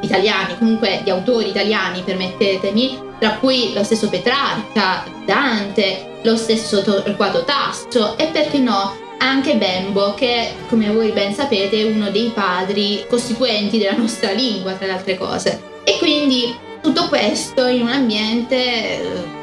italiani, 0.00 0.56
comunque 0.58 1.00
di 1.04 1.10
autori 1.10 1.48
italiani, 1.48 2.02
permettetemi, 2.02 2.98
tra 3.18 3.34
cui 3.34 3.72
lo 3.74 3.84
stesso 3.84 4.08
Petrarca, 4.08 5.04
Dante, 5.24 6.18
lo 6.22 6.36
stesso 6.36 6.82
Torquato 6.82 7.44
Tasso 7.44 8.16
e 8.16 8.26
perché 8.26 8.58
no 8.58 9.08
anche 9.18 9.56
Bembo 9.56 10.14
che 10.14 10.52
come 10.68 10.90
voi 10.90 11.10
ben 11.10 11.34
sapete 11.34 11.80
è 11.80 11.84
uno 11.84 12.10
dei 12.10 12.30
padri 12.34 13.04
costituenti 13.08 13.78
della 13.78 13.96
nostra 13.96 14.32
lingua 14.32 14.72
tra 14.72 14.86
le 14.86 14.92
altre 14.92 15.16
cose. 15.16 15.62
E 15.84 15.98
quindi 15.98 16.54
tutto 16.80 17.08
questo 17.08 17.66
in 17.66 17.82
un 17.82 17.90
ambiente 17.90 18.56
eh, 18.56 19.00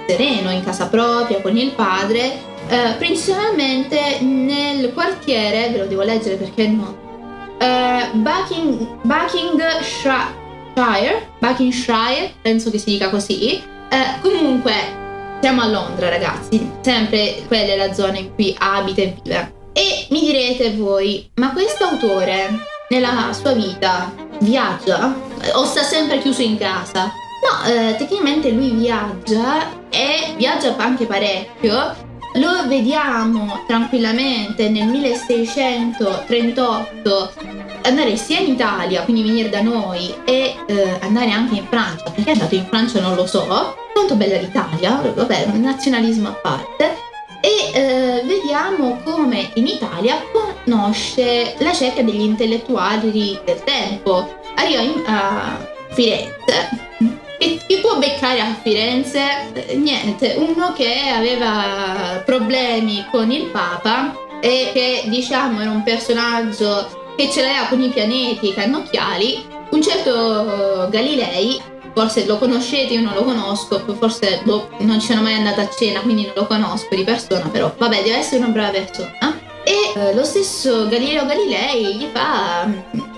sereno 0.07 0.49
in 0.51 0.63
casa 0.63 0.87
propria 0.87 1.41
con 1.41 1.55
il 1.55 1.71
padre 1.71 2.55
eh, 2.67 2.95
principalmente 2.97 4.19
nel 4.21 4.91
quartiere 4.93 5.69
ve 5.69 5.77
lo 5.77 5.85
devo 5.85 6.01
leggere 6.01 6.35
perché 6.35 6.67
no 6.67 7.05
eh, 7.59 8.09
Bucking, 8.13 9.01
Buckinghamshire 9.03 10.45
Buckinghamshire 11.39 12.33
penso 12.41 12.69
che 12.69 12.77
si 12.77 12.91
dica 12.91 13.09
così 13.09 13.61
eh, 13.89 14.19
comunque 14.21 15.05
siamo 15.39 15.61
a 15.61 15.67
Londra, 15.67 16.09
ragazzi, 16.09 16.69
sempre 16.81 17.43
quella 17.47 17.71
è 17.73 17.77
la 17.77 17.93
zona 17.93 18.17
in 18.17 18.33
cui 18.35 18.53
abita 18.57 19.01
e 19.01 19.15
vive. 19.23 19.53
E 19.73 20.07
mi 20.09 20.19
direte 20.21 20.75
voi, 20.75 21.29
ma 21.35 21.51
questo 21.51 21.83
autore 21.85 22.49
nella 22.89 23.31
sua 23.33 23.53
vita 23.53 24.11
viaggia 24.39 25.13
o 25.53 25.65
sta 25.65 25.83
sempre 25.83 26.17
chiuso 26.19 26.41
in 26.41 26.57
casa? 26.57 27.03
No, 27.03 27.11
eh, 27.71 27.95
tecnicamente 27.97 28.49
lui 28.51 28.71
viaggia 28.71 29.69
e 29.89 30.33
viaggia 30.35 30.75
anche 30.77 31.05
parecchio. 31.05 32.05
Lo 32.33 32.67
vediamo 32.67 33.63
tranquillamente 33.67 34.67
nel 34.69 34.87
1638 34.87 36.89
andare 37.87 38.15
sia 38.17 38.39
in 38.39 38.53
Italia, 38.53 39.03
quindi 39.03 39.23
venire 39.23 39.49
da 39.49 39.61
noi, 39.61 40.13
e 40.25 40.55
eh, 40.65 40.97
andare 41.01 41.31
anche 41.31 41.55
in 41.55 41.65
Francia. 41.69 42.11
Perché 42.11 42.31
è 42.31 42.33
andato 42.33 42.55
in 42.55 42.65
Francia 42.65 42.99
non 42.99 43.15
lo 43.15 43.25
so. 43.25 43.75
Tanto 43.93 44.15
bella 44.15 44.37
l'Italia, 44.37 45.01
vabbè, 45.13 45.45
nazionalismo 45.53 46.29
a 46.29 46.33
parte. 46.33 47.05
E 47.39 47.71
eh, 47.73 48.23
vediamo 48.25 48.99
come 49.03 49.51
in 49.55 49.67
Italia 49.67 50.21
conosce 50.31 51.55
la 51.59 51.73
cerchia 51.73 52.03
degli 52.03 52.21
intellettuali 52.21 53.39
del 53.45 53.63
tempo. 53.63 54.35
Arriva 54.55 54.81
in, 54.81 55.03
a 55.05 55.65
Firenze. 55.89 56.85
E 57.39 57.59
chi 57.67 57.77
può 57.77 57.97
beccare 57.97 58.39
a 58.39 58.55
Firenze? 58.61 59.51
Niente, 59.75 60.35
uno 60.37 60.73
che 60.73 61.09
aveva 61.15 62.21
problemi 62.25 63.05
con 63.11 63.31
il 63.31 63.45
Papa 63.45 64.15
e 64.41 64.71
che 64.73 65.03
diciamo 65.05 65.61
era 65.61 65.69
un 65.69 65.83
personaggio 65.83 67.05
che 67.17 67.29
ce 67.31 67.41
l'aveva 67.41 67.65
con 67.65 67.81
i 67.81 67.89
pianeti, 67.89 68.53
cannocchiali, 68.53 69.43
un 69.71 69.81
certo 69.81 70.87
Galilei, 70.89 71.59
forse 71.93 72.27
lo 72.27 72.37
conoscete, 72.37 72.93
io 72.93 73.01
non 73.01 73.15
lo 73.15 73.23
conosco, 73.23 73.83
forse 73.99 74.41
boh, 74.43 74.69
non 74.81 74.99
ci 74.99 75.07
sono 75.07 75.23
mai 75.23 75.33
andata 75.33 75.63
a 75.63 75.69
cena, 75.69 75.99
quindi 76.01 76.25
non 76.25 76.33
lo 76.35 76.45
conosco 76.45 76.93
di 76.95 77.03
persona, 77.03 77.49
però 77.49 77.73
vabbè, 77.75 78.03
deve 78.03 78.17
essere 78.17 78.37
una 78.37 78.49
brava 78.49 78.69
persona. 78.69 79.35
E 79.63 79.99
eh, 79.99 80.13
lo 80.13 80.23
stesso 80.23 80.87
Galileo 80.87 81.25
Galilei 81.25 81.95
gli 81.95 82.07
fa, 82.13 82.69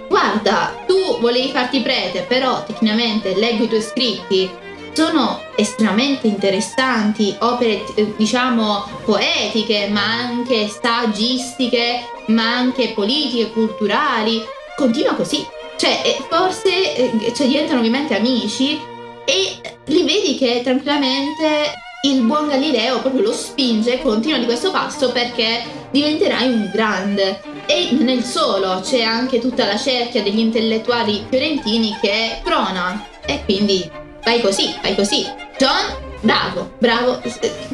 guarda, 0.07 0.73
tu 0.87 1.19
volevi 1.19 1.51
farti 1.51 1.81
prete, 1.81 2.21
però 2.21 2.63
tecnicamente 2.63 3.35
leggo 3.35 3.65
i 3.65 3.67
tuoi 3.67 3.81
scritti, 3.81 4.49
sono 4.93 5.41
estremamente 5.55 6.27
interessanti, 6.27 7.35
opere 7.39 7.83
eh, 7.95 8.13
diciamo 8.15 8.85
poetiche, 9.05 9.87
ma 9.89 10.03
anche 10.03 10.67
saggistiche, 10.67 12.01
ma 12.27 12.55
anche 12.55 12.93
politiche, 12.93 13.51
culturali. 13.51 14.41
Continua 14.75 15.13
così. 15.13 15.45
Cioè, 15.77 16.01
eh, 16.03 16.17
forse 16.29 16.95
eh, 16.95 17.33
cioè, 17.33 17.47
diventano 17.47 17.79
ovviamente 17.79 18.15
amici 18.15 18.79
e 19.25 19.61
li 19.85 20.03
vedi 20.03 20.37
che 20.37 20.61
tranquillamente 20.63 21.73
il 22.01 22.21
buon 22.21 22.47
Galileo 22.47 23.01
proprio 23.01 23.23
lo 23.23 23.33
spinge, 23.33 24.01
continua 24.01 24.37
di 24.37 24.45
questo 24.45 24.71
passo 24.71 25.11
perché 25.11 25.63
diventerai 25.91 26.47
un 26.49 26.69
grande. 26.73 27.41
E 27.65 27.89
non 27.91 28.07
è 28.07 28.13
il 28.13 28.23
solo, 28.23 28.79
c'è 28.81 29.01
anche 29.01 29.39
tutta 29.39 29.65
la 29.65 29.77
cerchia 29.77 30.23
degli 30.23 30.39
intellettuali 30.39 31.25
fiorentini 31.29 31.97
che 32.01 32.39
prona 32.43 33.05
e 33.25 33.43
quindi 33.43 34.07
fai 34.21 34.41
così, 34.41 34.73
fai 34.81 34.95
così. 34.95 35.25
John, 35.57 35.85
bravo, 36.21 36.71
bravo, 36.77 37.21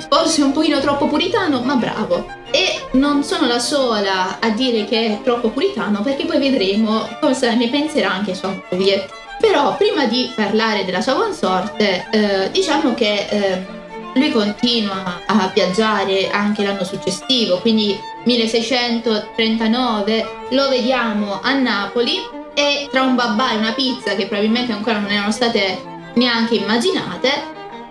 forse 0.10 0.42
un 0.42 0.52
pochino 0.52 0.80
troppo 0.80 1.08
puritano, 1.08 1.62
ma 1.62 1.76
bravo. 1.76 2.26
E 2.52 2.82
non 2.94 3.24
sono 3.24 3.48
la 3.48 3.60
sola 3.60 4.40
a 4.40 4.50
dire 4.50 4.86
che 4.86 5.06
è 5.06 5.20
troppo 5.24 5.50
puritano, 5.50 6.02
perché 6.02 6.26
poi 6.26 6.40
vedremo 6.40 7.08
cosa 7.20 7.54
ne 7.54 7.70
penserà 7.70 8.12
anche 8.12 8.36
sua 8.36 8.60
moglie. 8.70 9.10
Però 9.40 9.76
prima 9.76 10.06
di 10.06 10.32
parlare 10.34 10.86
della 10.86 11.02
sua 11.02 11.16
consorte, 11.16 12.08
eh, 12.10 12.50
diciamo 12.52 12.94
che 12.94 13.28
eh, 13.30 13.66
lui 14.16 14.32
continua 14.32 15.22
a 15.26 15.52
viaggiare 15.54 16.30
anche 16.30 16.64
l'anno 16.64 16.86
successivo, 16.86 17.60
quindi 17.60 18.00
1639 18.24 20.28
lo 20.52 20.70
vediamo 20.70 21.42
a 21.42 21.52
Napoli 21.54 22.16
e 22.54 22.88
tra 22.90 23.02
un 23.02 23.16
babà 23.16 23.52
e 23.52 23.58
una 23.58 23.74
pizza 23.74 24.16
che 24.16 24.28
probabilmente 24.28 24.72
ancora 24.72 25.00
non 25.00 25.12
erano 25.12 25.32
state 25.32 25.95
neanche 26.16 26.56
immaginate, 26.56 27.30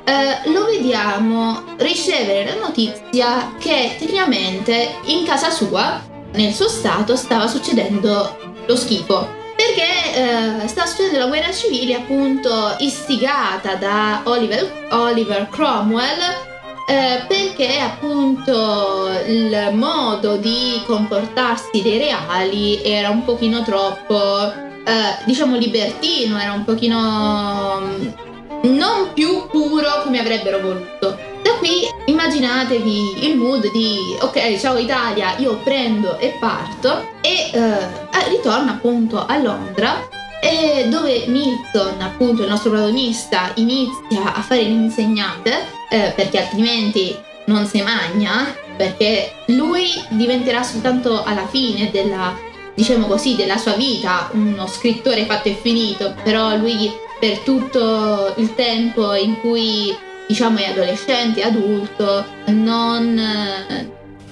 eh, 0.05 0.51
lo 0.51 0.67
vediamo 0.67 1.63
ricevere 1.79 2.45
la 2.45 2.67
notizia 2.67 3.55
che 3.59 3.97
tecnicamente 3.99 4.97
in 5.05 5.25
casa 5.25 5.51
sua, 5.51 6.03
nel 6.33 6.53
suo 6.53 6.69
stato, 6.69 7.17
stava 7.17 7.47
succedendo 7.47 8.37
lo 8.67 8.77
schifo. 8.77 9.43
Perché 9.57 10.63
eh, 10.65 10.69
sta 10.69 10.85
succedendo 10.85 11.21
la 11.21 11.27
guerra 11.27 11.53
civile 11.53 11.95
appunto 11.95 12.75
istigata 12.81 13.77
da 13.77 14.21
Oliver, 14.25 14.89
Oliver 14.91 15.49
Cromwell 15.49 16.53
eh, 16.87 17.25
perché 17.27 17.79
appunto 17.79 19.09
il 19.27 19.71
modo 19.73 20.37
di 20.37 20.83
comportarsi 20.85 21.81
dei 21.83 21.99
reali 21.99 22.83
era 22.83 23.09
un 23.09 23.25
pochino 23.25 23.63
troppo 23.63 24.73
eh, 24.85 25.25
diciamo 25.25 25.57
libertino, 25.57 26.39
era 26.39 26.53
un 26.53 26.65
pochino 26.65 27.81
mm, 27.81 28.73
non 28.75 29.13
più 29.13 29.47
puro 29.49 30.03
come 30.03 30.21
avrebbero 30.21 30.61
voluto. 30.61 31.19
Da 31.43 31.53
qui 31.59 31.87
immaginatevi 32.07 33.27
il 33.27 33.37
mood 33.37 33.71
di 33.71 33.99
ok, 34.21 34.59
ciao 34.59 34.79
Italia, 34.79 35.37
io 35.39 35.57
prendo 35.59 36.19
e 36.19 36.37
parto 36.39 37.13
e 37.21 37.51
eh, 37.53 38.29
ritorno 38.29 38.71
appunto 38.71 39.25
a 39.27 39.37
Londra 39.39 40.09
e 40.41 40.89
dove 40.89 41.25
Milton, 41.27 42.01
appunto 42.01 42.43
il 42.43 42.49
nostro 42.49 42.71
protagonista, 42.71 43.51
inizia 43.55 44.35
a 44.35 44.43
fare 44.43 44.63
l'insegnante 44.63 45.67
eh, 45.89 46.13
perché 46.15 46.41
altrimenti 46.41 47.17
non 47.47 47.67
si 47.67 47.83
magna, 47.83 48.55
perché 48.77 49.33
lui 49.47 49.87
diventerà 50.09 50.63
soltanto 50.63 51.23
alla 51.25 51.47
fine 51.47 51.91
della 51.91 52.53
diciamo 52.75 53.07
così, 53.07 53.37
della 53.37 53.57
sua 53.57 53.73
vita, 53.73 54.31
uno 54.33 54.67
scrittore 54.67 55.25
fatto 55.25 55.49
e 55.49 55.59
finito, 55.61 56.15
però 56.23 56.57
lui 56.57 56.91
per 57.19 57.39
tutto 57.39 58.35
il 58.37 58.55
tempo 58.55 59.15
in 59.15 59.41
cui 59.41 59.97
diciamo 60.27 60.59
è 60.59 60.71
adolescente, 60.71 61.43
adulto, 61.43 62.25
non 62.47 63.21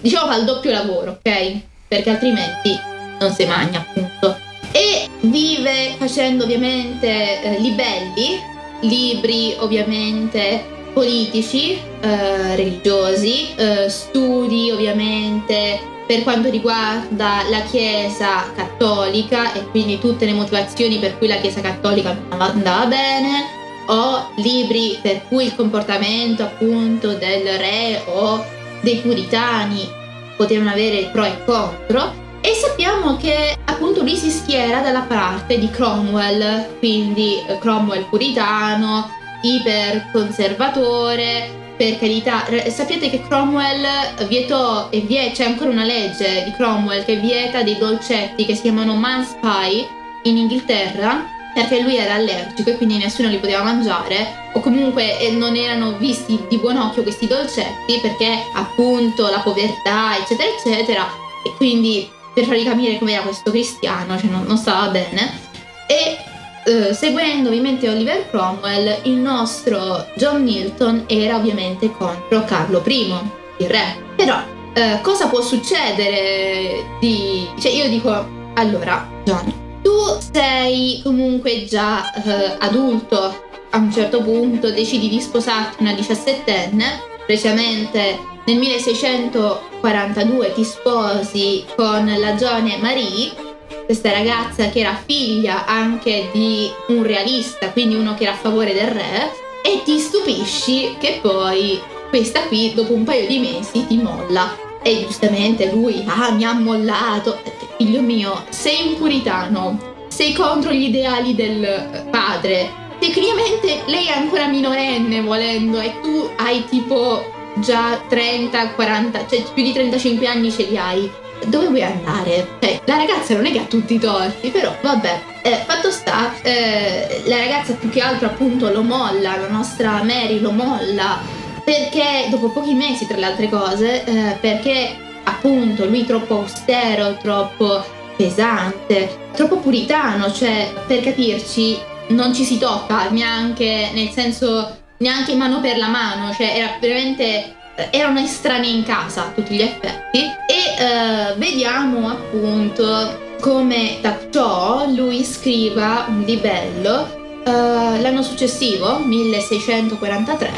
diciamo 0.00 0.31
fa 0.31 0.38
il 0.38 0.44
doppio 0.44 0.70
lavoro, 0.70 1.12
ok? 1.12 1.61
Perché 1.88 2.11
altrimenti 2.11 2.78
non 3.20 3.33
si 3.33 3.44
magna 3.44 3.78
appunto. 3.78 4.37
E 4.72 5.09
vive 5.20 5.94
facendo 5.98 6.44
ovviamente 6.44 7.42
eh, 7.42 7.59
libelli, 7.61 8.40
libri 8.81 9.55
ovviamente 9.59 10.64
politici, 10.92 11.78
eh, 12.00 12.57
religiosi, 12.57 13.55
eh, 13.55 13.88
studi 13.88 14.70
ovviamente 14.70 15.81
per 16.12 16.25
quanto 16.25 16.51
riguarda 16.51 17.44
la 17.48 17.62
Chiesa 17.62 18.53
cattolica 18.55 19.55
e 19.55 19.66
quindi 19.68 19.98
tutte 19.98 20.27
le 20.27 20.35
motivazioni 20.35 20.98
per 20.98 21.16
cui 21.16 21.27
la 21.27 21.37
Chiesa 21.37 21.62
cattolica 21.62 22.14
andava 22.29 22.85
bene, 22.85 23.46
o 23.87 24.31
libri 24.37 24.98
per 25.01 25.22
cui 25.27 25.46
il 25.46 25.57
comportamento 25.57 26.42
appunto 26.42 27.14
del 27.14 27.57
re 27.57 28.03
o 28.09 28.44
dei 28.83 28.96
puritani 28.96 29.88
potevano 30.37 30.68
avere 30.68 31.09
pro 31.11 31.25
e 31.25 31.42
contro. 31.46 32.12
E 32.42 32.53
sappiamo 32.57 33.16
che 33.16 33.57
appunto 33.64 34.03
lui 34.03 34.16
si 34.16 34.31
schiera 34.31 34.81
dalla 34.81 35.07
parte 35.09 35.59
di 35.59 35.70
Cromwell, 35.70 36.79
quindi 36.79 37.42
eh, 37.46 37.57
Cromwell 37.59 38.07
puritano, 38.11 39.09
iperconservatore, 39.40 41.62
per 41.83 41.99
carità, 41.99 42.47
sapete 42.71 43.11
che 43.11 43.21
Cromwell 43.27 43.85
vietò 44.29 44.87
e 44.90 45.01
vie, 45.01 45.33
c'è 45.33 45.47
ancora 45.47 45.71
una 45.71 45.83
legge 45.83 46.45
di 46.45 46.53
Cromwell 46.53 47.05
che 47.05 47.16
vieta 47.16 47.64
dei 47.64 47.77
dolcetti 47.77 48.47
che 48.47 48.55
si 48.55 48.62
chiamano 48.62 48.95
man's 48.95 49.37
pie 49.40 49.88
in 50.23 50.37
Inghilterra 50.37 51.25
perché 51.53 51.81
lui 51.81 51.97
era 51.97 52.14
allergico 52.14 52.71
e 52.71 52.77
quindi 52.77 52.99
nessuno 52.99 53.29
li 53.29 53.38
poteva 53.38 53.64
mangiare 53.64 54.51
o 54.53 54.61
comunque 54.61 55.18
eh, 55.18 55.33
non 55.33 55.57
erano 55.57 55.97
visti 55.99 56.38
di 56.49 56.57
buon 56.57 56.77
occhio 56.77 57.03
questi 57.03 57.27
dolcetti 57.27 57.99
perché 58.01 58.45
appunto 58.55 59.29
la 59.29 59.40
povertà 59.40 60.16
eccetera 60.16 60.49
eccetera 60.49 61.07
e 61.45 61.53
quindi 61.57 62.09
per 62.33 62.45
farvi 62.45 62.62
capire 62.62 62.97
com'era 62.97 63.23
questo 63.23 63.51
cristiano 63.51 64.16
cioè 64.16 64.31
non, 64.31 64.45
non 64.45 64.57
stava 64.57 64.87
bene 64.88 65.40
e 65.88 66.16
eh, 66.64 66.94
seguendo 66.94 67.48
ovviamente 67.48 67.88
Oliver 67.88 68.29
Cromwell, 68.31 68.98
il 69.03 69.16
nostro 69.16 70.07
John 70.16 70.42
Milton 70.42 71.05
era 71.07 71.37
ovviamente 71.37 71.90
contro 71.90 72.44
Carlo 72.44 72.83
I, 72.87 73.14
il 73.59 73.68
re. 73.68 73.96
Però 74.16 74.38
eh, 74.75 75.01
cosa 75.03 75.29
può 75.29 75.40
succedere 75.40 76.85
di... 77.01 77.48
Cioè 77.59 77.72
io 77.72 77.88
dico, 77.88 78.11
allora, 78.55 79.09
John, 79.25 79.81
tu 79.83 79.90
sei 80.33 81.01
comunque 81.03 81.64
già 81.64 82.12
eh, 82.12 82.57
adulto, 82.59 83.51
a 83.70 83.79
un 83.79 83.90
certo 83.92 84.22
punto 84.22 84.70
decidi 84.70 85.09
di 85.09 85.20
sposarti 85.20 85.83
una 85.83 85.94
diciassettenne, 85.94 87.01
precisamente 87.27 88.18
nel 88.44 88.59
1642 88.59 90.53
ti 90.53 90.64
sposi 90.64 91.64
con 91.77 92.05
la 92.18 92.35
giovane 92.35 92.77
Marie, 92.79 93.52
questa 93.85 94.11
ragazza 94.11 94.68
che 94.68 94.81
era 94.81 95.01
figlia 95.05 95.66
anche 95.66 96.29
di 96.33 96.71
un 96.88 97.03
realista, 97.03 97.71
quindi 97.71 97.95
uno 97.95 98.14
che 98.14 98.25
era 98.25 98.33
a 98.33 98.37
favore 98.37 98.73
del 98.73 98.88
re, 98.88 99.33
e 99.62 99.83
ti 99.85 99.99
stupisci 99.99 100.97
che 100.99 101.18
poi 101.23 101.81
questa 102.09 102.42
qui 102.42 102.73
dopo 102.75 102.92
un 102.92 103.05
paio 103.05 103.27
di 103.27 103.38
mesi 103.38 103.87
ti 103.87 103.97
molla. 103.97 104.71
E 104.83 105.05
giustamente 105.07 105.71
lui, 105.71 106.05
ah, 106.07 106.33
mi 106.33 106.45
ha 106.45 106.53
mollato. 106.53 107.40
Figlio 107.79 108.01
mio, 108.01 108.45
sei 108.51 108.88
un 108.88 108.97
puritano, 108.97 109.79
sei 110.09 110.33
contro 110.33 110.73
gli 110.73 110.88
ideali 110.88 111.35
del 111.35 112.09
padre. 112.11 112.81
Tecnicamente 112.99 113.83
lei 113.87 114.07
è 114.07 114.12
ancora 114.12 114.47
minorenne 114.47 115.23
volendo 115.23 115.81
e 115.81 115.95
tu 116.01 116.29
hai 116.37 116.64
tipo 116.66 117.25
già 117.57 118.01
30, 118.09 118.71
40, 118.71 119.27
cioè 119.29 119.42
più 119.55 119.62
di 119.62 119.73
35 119.73 120.27
anni 120.27 120.51
ce 120.51 120.64
li 120.64 120.77
hai 120.77 121.11
dove 121.46 121.66
vuoi 121.66 121.83
andare? 121.83 122.57
Cioè, 122.61 122.81
la 122.85 122.96
ragazza 122.96 123.35
non 123.35 123.46
è 123.46 123.52
che 123.52 123.61
ha 123.61 123.64
tutti 123.64 123.94
i 123.94 123.98
torti, 123.98 124.50
però 124.50 124.74
vabbè. 124.81 125.20
Eh, 125.42 125.62
fatto 125.66 125.90
sta, 125.90 126.33
eh, 126.42 127.22
la 127.26 127.37
ragazza 127.37 127.74
più 127.74 127.90
che 127.90 128.00
altro 128.00 128.26
appunto 128.26 128.70
lo 128.70 128.83
molla, 128.83 129.37
la 129.37 129.48
nostra 129.48 130.02
Mary 130.02 130.40
lo 130.40 130.52
molla, 130.52 131.18
perché 131.64 132.26
dopo 132.31 132.50
pochi 132.50 132.74
mesi 132.74 133.07
tra 133.07 133.16
le 133.16 133.24
altre 133.24 133.48
cose, 133.48 134.05
eh, 134.05 134.37
perché 134.40 134.96
appunto 135.24 135.85
lui 135.87 136.05
troppo 136.05 136.38
austero, 136.38 137.16
troppo 137.16 137.85
pesante, 138.16 139.28
troppo 139.35 139.57
puritano, 139.57 140.33
cioè 140.33 140.72
per 140.87 141.00
capirci 141.02 141.78
non 142.09 142.35
ci 142.35 142.44
si 142.44 142.59
tocca 142.59 143.09
neanche 143.11 143.90
nel 143.92 144.11
senso 144.11 144.78
neanche 144.98 145.35
mano 145.35 145.61
per 145.61 145.76
la 145.76 145.88
mano, 145.88 146.33
cioè 146.33 146.52
era 146.55 146.76
veramente 146.81 147.57
erano 147.90 148.20
estranei 148.20 148.74
in 148.76 148.85
casa 148.85 149.26
a 149.26 149.30
tutti 149.30 149.54
gli 149.54 149.62
effetti 149.62 150.20
e 150.20 151.32
uh, 151.32 151.38
vediamo 151.38 152.08
appunto 152.08 153.30
come 153.40 153.98
da 154.00 154.18
ciò 154.30 154.87
lui 154.88 155.24
scriva 155.24 156.06
un 156.08 156.20
libello 156.20 157.40
uh, 157.44 158.00
l'anno 158.00 158.22
successivo 158.22 158.98
1643 158.98 160.50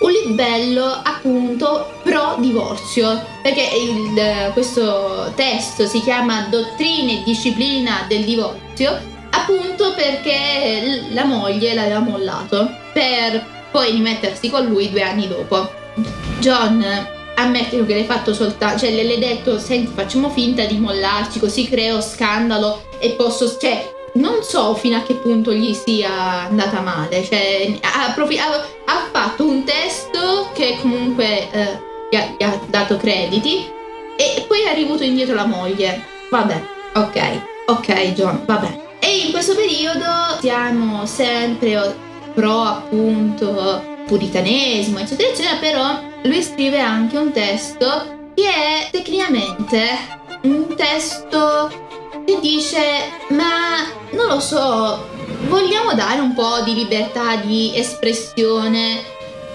un 0.00 0.10
libello 0.10 0.84
appunto 1.02 1.98
pro 2.02 2.36
divorzio 2.38 3.22
perché 3.42 3.60
il, 3.60 4.50
questo 4.52 5.32
testo 5.34 5.86
si 5.86 6.00
chiama 6.00 6.46
Dottrina 6.48 7.12
e 7.12 7.22
disciplina 7.24 8.06
del 8.08 8.24
divorzio 8.24 8.98
appunto 9.30 9.92
perché 9.94 11.06
la 11.10 11.24
moglie 11.24 11.74
l'aveva 11.74 11.98
mollato 11.98 12.70
per 12.92 13.44
poi 13.70 13.90
rimettersi 13.92 14.48
con 14.48 14.64
lui 14.64 14.90
due 14.90 15.02
anni 15.02 15.28
dopo 15.28 15.79
John 16.38 16.84
ammettilo 17.40 17.86
che 17.86 17.94
l'hai 17.94 18.04
fatto 18.04 18.34
soltanto, 18.34 18.80
cioè 18.80 18.90
le, 18.90 19.02
hai 19.02 19.18
detto 19.18 19.58
senti 19.58 19.92
facciamo 19.94 20.28
finta 20.30 20.64
di 20.64 20.78
mollarci 20.78 21.38
così 21.38 21.68
creo 21.68 22.00
scandalo 22.00 22.82
e 22.98 23.10
posso, 23.10 23.56
cioè 23.58 23.98
non 24.14 24.42
so 24.42 24.74
fino 24.74 24.96
a 24.96 25.02
che 25.02 25.14
punto 25.14 25.52
gli 25.52 25.72
sia 25.72 26.46
andata 26.48 26.80
male, 26.80 27.24
cioè 27.24 27.78
ha, 27.80 28.12
profi- 28.14 28.38
ha, 28.38 28.48
ha 28.84 29.08
fatto 29.10 29.46
un 29.46 29.64
testo 29.64 30.50
che 30.52 30.78
comunque 30.80 31.50
eh, 31.50 31.78
gli, 32.10 32.16
ha, 32.16 32.34
gli, 32.36 32.42
ha, 32.42 32.60
dato 32.66 32.96
crediti 32.96 33.68
e 34.16 34.44
poi 34.46 34.66
ha 34.66 34.72
riavuto 34.72 35.02
indietro 35.02 35.34
la 35.34 35.46
moglie, 35.46 36.04
vabbè, 36.28 36.62
ok, 36.94 37.40
ok 37.66 38.12
John, 38.12 38.42
vabbè. 38.44 38.88
E 38.98 39.16
in 39.24 39.30
questo 39.30 39.54
periodo 39.54 40.04
siamo 40.40 41.06
sempre 41.06 41.96
pro 42.34 42.60
appunto 42.60 43.89
puritanesimo, 44.10 44.98
eccetera, 44.98 45.28
eccetera, 45.28 45.56
però 45.60 46.00
lui 46.24 46.42
scrive 46.42 46.80
anche 46.80 47.16
un 47.16 47.30
testo 47.30 48.32
che 48.34 48.48
è 48.48 48.88
tecnicamente 48.90 49.88
un 50.42 50.74
testo 50.74 51.70
che 52.26 52.40
dice 52.40 52.80
ma 53.28 53.86
non 54.10 54.26
lo 54.26 54.40
so, 54.40 55.06
vogliamo 55.46 55.94
dare 55.94 56.20
un 56.20 56.34
po' 56.34 56.60
di 56.64 56.74
libertà 56.74 57.36
di 57.36 57.70
espressione 57.72 59.00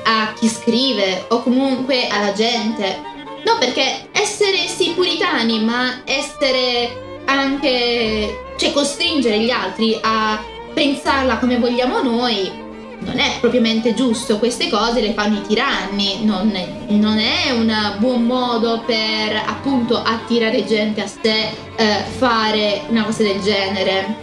a 0.05 0.33
chi 0.39 0.47
scrive 0.47 1.25
o 1.29 1.41
comunque 1.41 2.07
alla 2.07 2.31
gente. 2.31 3.13
No, 3.43 3.57
perché 3.59 4.07
essere 4.11 4.67
sì 4.67 4.91
puritani, 4.91 5.63
ma 5.63 6.01
essere 6.05 7.21
anche, 7.25 8.53
cioè 8.57 8.71
costringere 8.71 9.39
gli 9.39 9.51
altri 9.51 9.99
a 10.01 10.41
pensarla 10.73 11.37
come 11.37 11.57
vogliamo 11.59 12.01
noi, 12.01 12.64
non 13.05 13.19
è 13.19 13.37
propriamente 13.39 13.93
giusto, 13.93 14.39
queste 14.39 14.69
cose 14.69 14.99
le 14.99 15.13
fanno 15.13 15.37
i 15.37 15.41
tiranni, 15.41 16.25
non 16.25 16.53
è, 16.55 16.67
non 16.93 17.19
è 17.19 17.51
un 17.51 17.95
buon 17.99 18.23
modo 18.23 18.81
per 18.85 19.41
appunto 19.45 20.01
attirare 20.01 20.65
gente 20.65 21.01
a 21.01 21.07
sé 21.07 21.51
eh, 21.75 22.03
fare 22.17 22.81
una 22.89 23.03
cosa 23.03 23.23
del 23.23 23.41
genere. 23.41 24.15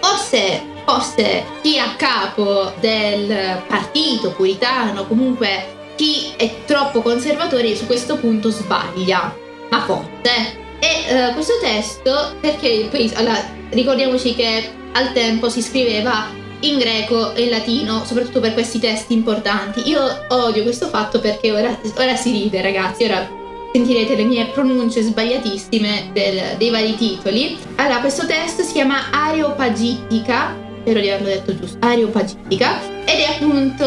Forse, 0.00 0.62
forse 0.84 1.44
chi 1.62 1.76
è 1.76 1.80
a 1.80 1.94
capo 1.96 2.72
del 2.80 3.62
partito 3.68 4.30
puritano, 4.30 5.06
comunque 5.06 5.92
chi 5.96 6.32
è 6.36 6.64
troppo 6.64 7.02
conservatore 7.02 7.76
su 7.76 7.86
questo 7.86 8.16
punto 8.16 8.50
sbaglia, 8.50 9.34
ma 9.70 9.80
forse. 9.82 10.62
E 10.80 11.28
uh, 11.28 11.32
questo 11.32 11.54
testo, 11.60 12.34
perché 12.40 12.88
poi 12.90 13.10
allora, 13.14 13.42
ricordiamoci 13.70 14.34
che 14.34 14.70
al 14.92 15.12
tempo 15.12 15.48
si 15.48 15.62
scriveva 15.62 16.42
in 16.68 16.78
greco 16.78 17.34
e 17.34 17.44
in 17.44 17.50
latino, 17.50 18.04
soprattutto 18.04 18.40
per 18.40 18.52
questi 18.54 18.78
testi 18.78 19.12
importanti. 19.12 19.88
Io 19.88 20.00
odio 20.28 20.62
questo 20.62 20.88
fatto 20.88 21.20
perché 21.20 21.52
ora, 21.52 21.78
ora 21.96 22.16
si 22.16 22.30
ride, 22.32 22.62
ragazzi, 22.62 23.04
ora 23.04 23.42
sentirete 23.72 24.14
le 24.14 24.24
mie 24.24 24.46
pronunce 24.46 25.02
sbagliatissime 25.02 26.10
del, 26.12 26.56
dei 26.56 26.70
vari 26.70 26.94
titoli. 26.96 27.58
Allora, 27.76 28.00
questo 28.00 28.24
testo 28.26 28.62
si 28.62 28.72
chiama 28.72 29.10
Areopagitica, 29.10 30.56
spero 30.80 31.00
di 31.00 31.10
averlo 31.10 31.28
detto 31.28 31.56
giusto, 31.56 31.76
Areopagitica, 31.80 32.80
ed 33.04 33.18
è 33.18 33.34
appunto, 33.34 33.86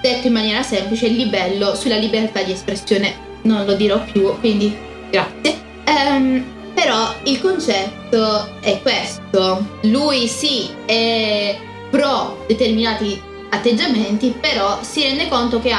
detto 0.00 0.28
in 0.28 0.32
maniera 0.32 0.62
semplice, 0.62 1.06
il 1.06 1.16
libello 1.16 1.74
sulla 1.74 1.96
libertà 1.96 2.42
di 2.42 2.52
espressione. 2.52 3.32
Non 3.42 3.66
lo 3.66 3.74
dirò 3.74 4.02
più, 4.04 4.38
quindi 4.38 4.74
grazie. 5.10 5.60
Um, 5.86 6.44
però 6.72 7.12
il 7.24 7.40
concetto 7.40 8.60
è 8.60 8.80
questo. 8.80 9.78
Lui 9.82 10.26
sì, 10.26 10.68
è 10.86 11.56
pro 11.94 12.44
determinati 12.48 13.22
atteggiamenti, 13.50 14.36
però 14.40 14.78
si 14.80 15.02
rende 15.04 15.28
conto 15.28 15.60
che 15.60 15.72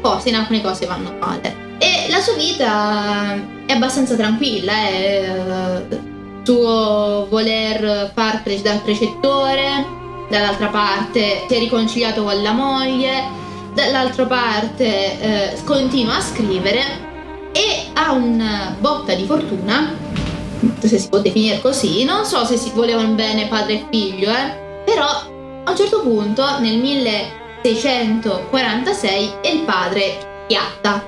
forse 0.00 0.30
in 0.30 0.34
alcune 0.34 0.60
cose 0.60 0.86
vanno 0.86 1.14
male. 1.20 1.76
E 1.78 2.08
la 2.10 2.18
sua 2.18 2.34
vita 2.34 3.36
è 3.64 3.72
abbastanza 3.72 4.16
tranquilla, 4.16 4.72
è 4.72 5.86
eh, 5.88 5.98
suo 6.42 7.28
voler 7.30 8.10
far 8.12 8.42
pre- 8.42 8.60
da 8.60 8.80
precettore, 8.82 9.86
dall'altra 10.28 10.66
parte 10.66 11.44
si 11.48 11.54
è 11.54 11.58
riconciliato 11.60 12.24
con 12.24 12.42
la 12.42 12.52
moglie, 12.52 13.22
dall'altra 13.72 14.26
parte 14.26 15.20
eh, 15.20 15.56
continua 15.64 16.16
a 16.16 16.20
scrivere 16.20 16.80
e 17.52 17.86
ha 17.92 18.10
una 18.10 18.74
botta 18.80 19.14
di 19.14 19.26
fortuna, 19.26 19.94
se 20.80 20.98
si 20.98 21.08
può 21.08 21.20
definire 21.20 21.60
così, 21.60 22.02
non 22.02 22.24
so 22.24 22.44
se 22.44 22.56
si 22.56 22.72
volevano 22.74 23.14
bene 23.14 23.46
padre 23.46 23.74
e 23.74 23.84
figlio, 23.88 24.28
eh, 24.28 24.82
però 24.84 25.30
a 25.64 25.70
un 25.70 25.76
certo 25.76 26.00
punto, 26.00 26.58
nel 26.58 26.78
1646, 26.78 29.34
il 29.44 29.60
padre 29.60 30.44
piatta. 30.46 31.06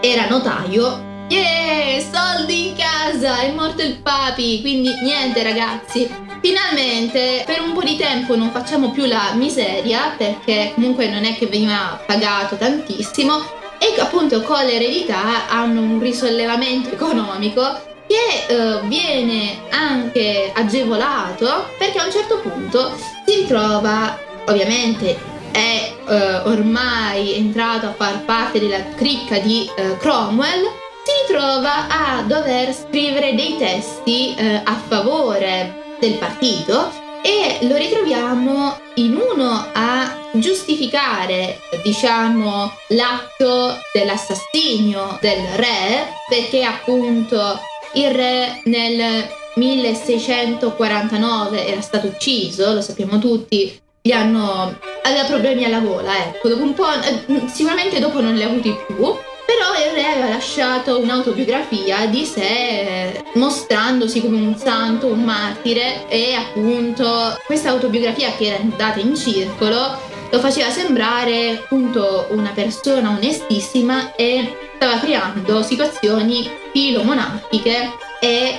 Era 0.00 0.26
notaio. 0.28 1.12
Yeah, 1.28 2.00
soldi 2.00 2.68
in 2.68 2.76
casa, 2.76 3.38
è 3.38 3.50
morto 3.52 3.82
il 3.82 3.98
papi, 3.98 4.60
quindi 4.60 4.92
niente 5.02 5.42
ragazzi. 5.42 6.08
Finalmente, 6.40 7.42
per 7.46 7.60
un 7.60 7.72
po' 7.72 7.82
di 7.82 7.96
tempo 7.96 8.36
non 8.36 8.50
facciamo 8.50 8.90
più 8.90 9.06
la 9.06 9.32
miseria, 9.34 10.14
perché 10.16 10.72
comunque 10.74 11.08
non 11.08 11.24
è 11.24 11.36
che 11.36 11.46
veniva 11.46 12.02
pagato 12.04 12.56
tantissimo, 12.56 13.40
e 13.78 13.94
appunto 14.00 14.42
con 14.42 14.64
l'eredità 14.64 15.46
hanno 15.48 15.80
un 15.80 16.00
risollevamento 16.00 16.90
economico 16.90 17.92
che 18.06 18.46
eh, 18.46 18.80
viene 18.84 19.60
anche 19.70 20.50
agevolato 20.54 21.68
perché 21.78 21.98
a 21.98 22.04
un 22.04 22.12
certo 22.12 22.38
punto 22.38 22.92
si 23.26 23.40
ritrova, 23.42 24.18
ovviamente 24.46 25.32
è 25.50 25.94
eh, 26.08 26.36
ormai 26.44 27.34
entrato 27.34 27.86
a 27.86 27.94
far 27.94 28.24
parte 28.24 28.58
della 28.58 28.82
cricca 28.96 29.38
di 29.38 29.70
eh, 29.76 29.96
Cromwell, 29.98 30.62
si 31.04 31.12
ritrova 31.26 31.86
a 31.88 32.22
dover 32.22 32.74
scrivere 32.74 33.34
dei 33.34 33.56
testi 33.58 34.34
eh, 34.34 34.60
a 34.64 34.74
favore 34.74 35.96
del 36.00 36.14
partito 36.14 36.90
e 37.22 37.58
lo 37.62 37.76
ritroviamo 37.76 38.78
in 38.96 39.16
uno 39.16 39.66
a 39.72 40.14
giustificare, 40.32 41.60
diciamo, 41.82 42.70
l'atto 42.88 43.78
dell'assassinio 43.92 45.18
del 45.20 45.46
re, 45.56 46.12
perché 46.28 46.64
appunto 46.64 47.58
il 47.94 48.10
re 48.10 48.60
nel 48.64 49.28
1649 49.56 51.66
era 51.66 51.80
stato 51.80 52.08
ucciso, 52.08 52.72
lo 52.72 52.80
sappiamo 52.80 53.18
tutti, 53.18 53.80
gli 54.02 54.12
hanno 54.12 54.78
aveva 55.02 55.24
problemi 55.24 55.64
alla 55.64 55.80
gola, 55.80 56.26
ecco, 56.26 56.48
dopo 56.48 56.62
un 56.62 56.74
po' 56.74 56.86
eh, 56.86 57.48
sicuramente 57.48 58.00
dopo 58.00 58.20
non 58.20 58.34
li 58.34 58.42
ha 58.42 58.48
avuti 58.48 58.74
più, 58.86 58.96
però 58.96 59.86
il 59.86 59.94
re 59.94 60.06
aveva 60.06 60.28
lasciato 60.28 60.98
un'autobiografia 60.98 62.06
di 62.06 62.24
sé 62.24 63.22
mostrandosi 63.34 64.20
come 64.20 64.38
un 64.38 64.56
santo, 64.56 65.06
un 65.06 65.22
martire 65.22 66.08
e 66.08 66.34
appunto 66.34 67.38
questa 67.46 67.70
autobiografia 67.70 68.32
che 68.32 68.46
era 68.46 68.62
andata 68.62 69.00
in 69.00 69.14
circolo 69.14 70.12
lo 70.34 70.40
faceva 70.40 70.68
sembrare 70.68 71.50
appunto 71.50 72.26
una 72.30 72.50
persona 72.50 73.10
onestissima 73.10 74.16
e 74.16 74.72
stava 74.74 74.98
creando 74.98 75.62
situazioni 75.62 76.50
filomonarchiche 76.72 77.92
e 78.20 78.58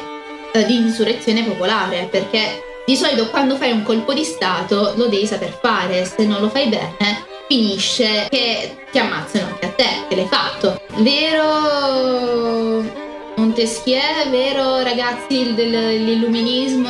eh, 0.54 0.66
di 0.66 0.78
insurrezione 0.78 1.44
popolare 1.44 2.08
perché 2.10 2.64
di 2.86 2.96
solito 2.96 3.30
quando 3.30 3.58
fai 3.58 3.74
un 3.74 3.84
colpo 3.84 4.14
di 4.14 4.24
stato 4.24 4.94
lo 4.96 5.08
devi 5.08 5.28
saper 5.28 5.60
fare, 5.62 6.06
se 6.06 6.26
non 6.26 6.40
lo 6.40 6.48
fai 6.48 6.70
bene 6.70 7.26
finisce 7.48 8.28
che 8.30 8.86
ti 8.90 8.98
ammazzano 8.98 9.48
anche 9.48 9.66
a 9.66 9.70
te, 9.70 9.90
che 10.08 10.16
l'hai 10.16 10.28
fatto. 10.28 10.80
Vero 11.00 13.05
Montesquieu, 13.46 14.28
vero 14.32 14.82
ragazzi 14.82 15.54
dell'illuminismo 15.54 16.90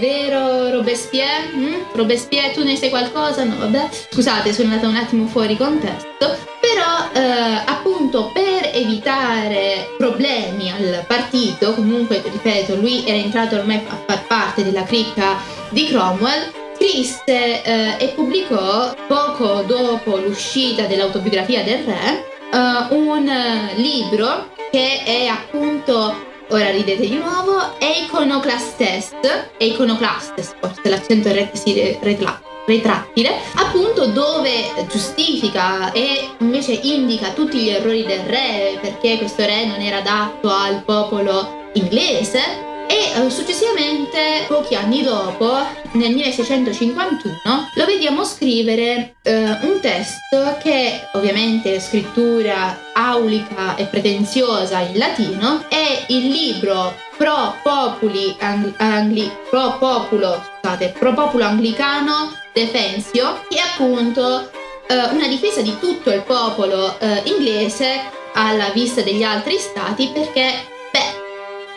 vero 0.00 0.70
Robespierre? 0.72 1.52
Mm? 1.54 1.74
Robespierre 1.92 2.50
tu 2.50 2.64
ne 2.64 2.74
sai 2.74 2.90
qualcosa? 2.90 3.44
No, 3.44 3.58
vabbè. 3.58 3.88
Scusate, 4.10 4.52
sono 4.52 4.70
andata 4.70 4.88
un 4.88 4.96
attimo 4.96 5.26
fuori 5.26 5.56
contesto. 5.56 6.36
Però 6.60 7.12
eh, 7.12 7.62
appunto 7.64 8.32
per 8.34 8.72
evitare 8.74 9.94
problemi 9.96 10.72
al 10.72 11.04
partito, 11.06 11.72
comunque 11.74 12.22
ripeto, 12.24 12.74
lui 12.74 13.06
era 13.06 13.16
entrato 13.16 13.54
ormai 13.54 13.76
a 13.76 14.02
far 14.04 14.26
parte 14.26 14.64
della 14.64 14.82
cricca 14.82 15.36
di 15.68 15.86
Cromwell, 15.86 16.50
scrisse 16.74 17.62
eh, 17.62 17.94
e 17.98 18.08
pubblicò 18.16 18.96
poco 19.06 19.62
dopo 19.62 20.16
l'uscita 20.16 20.86
dell'autobiografia 20.86 21.62
del 21.62 21.84
re 21.84 22.36
uh, 22.50 22.94
un 22.94 23.30
libro 23.76 24.56
che 24.70 25.02
è 25.04 25.26
appunto 25.26 26.26
ora 26.50 26.70
ridete 26.70 27.06
di 27.06 27.18
nuovo 27.18 27.58
Iconoclastes 27.78 29.14
Iconoclastes 29.58 30.54
forse 30.60 30.88
l'accento 30.88 31.32
re- 31.32 31.50
si 31.54 31.96
retla- 32.00 32.40
retrattile 32.66 33.34
appunto 33.54 34.06
dove 34.06 34.70
giustifica 34.90 35.92
e 35.92 36.28
invece 36.38 36.72
indica 36.72 37.30
tutti 37.30 37.58
gli 37.58 37.70
errori 37.70 38.04
del 38.04 38.20
re 38.20 38.78
perché 38.80 39.18
questo 39.18 39.44
re 39.44 39.66
non 39.66 39.80
era 39.80 39.98
adatto 39.98 40.50
al 40.50 40.82
popolo 40.84 41.70
inglese 41.74 42.67
e 42.88 43.12
eh, 43.14 43.30
successivamente, 43.30 44.44
pochi 44.48 44.74
anni 44.74 45.02
dopo, 45.02 45.54
nel 45.92 46.14
1651, 46.14 47.70
lo 47.74 47.84
vediamo 47.84 48.24
scrivere 48.24 49.16
eh, 49.22 49.42
un 49.62 49.78
testo 49.80 50.56
che 50.62 51.06
ovviamente 51.12 51.78
scrittura 51.80 52.78
aulica 52.94 53.76
e 53.76 53.84
pretenziosa 53.84 54.80
in 54.80 54.96
latino, 54.96 55.64
è 55.68 56.04
il 56.08 56.28
libro 56.28 56.94
Pro 57.16 57.56
Populi 57.62 58.34
Angli, 58.40 58.72
Angli 58.78 59.30
Pro 59.50 59.76
Populo, 59.78 60.42
scusate, 60.60 60.94
Pro 60.98 61.12
Populo 61.12 61.44
Anglicano 61.44 62.32
Defensio, 62.54 63.44
che 63.48 63.56
è 63.56 63.60
appunto 63.60 64.50
eh, 64.88 64.94
una 65.10 65.28
difesa 65.28 65.60
di 65.60 65.78
tutto 65.78 66.10
il 66.10 66.22
popolo 66.22 66.98
eh, 66.98 67.22
inglese 67.26 68.16
alla 68.32 68.70
vista 68.70 69.02
degli 69.02 69.22
altri 69.22 69.58
stati 69.58 70.10
perché 70.12 70.76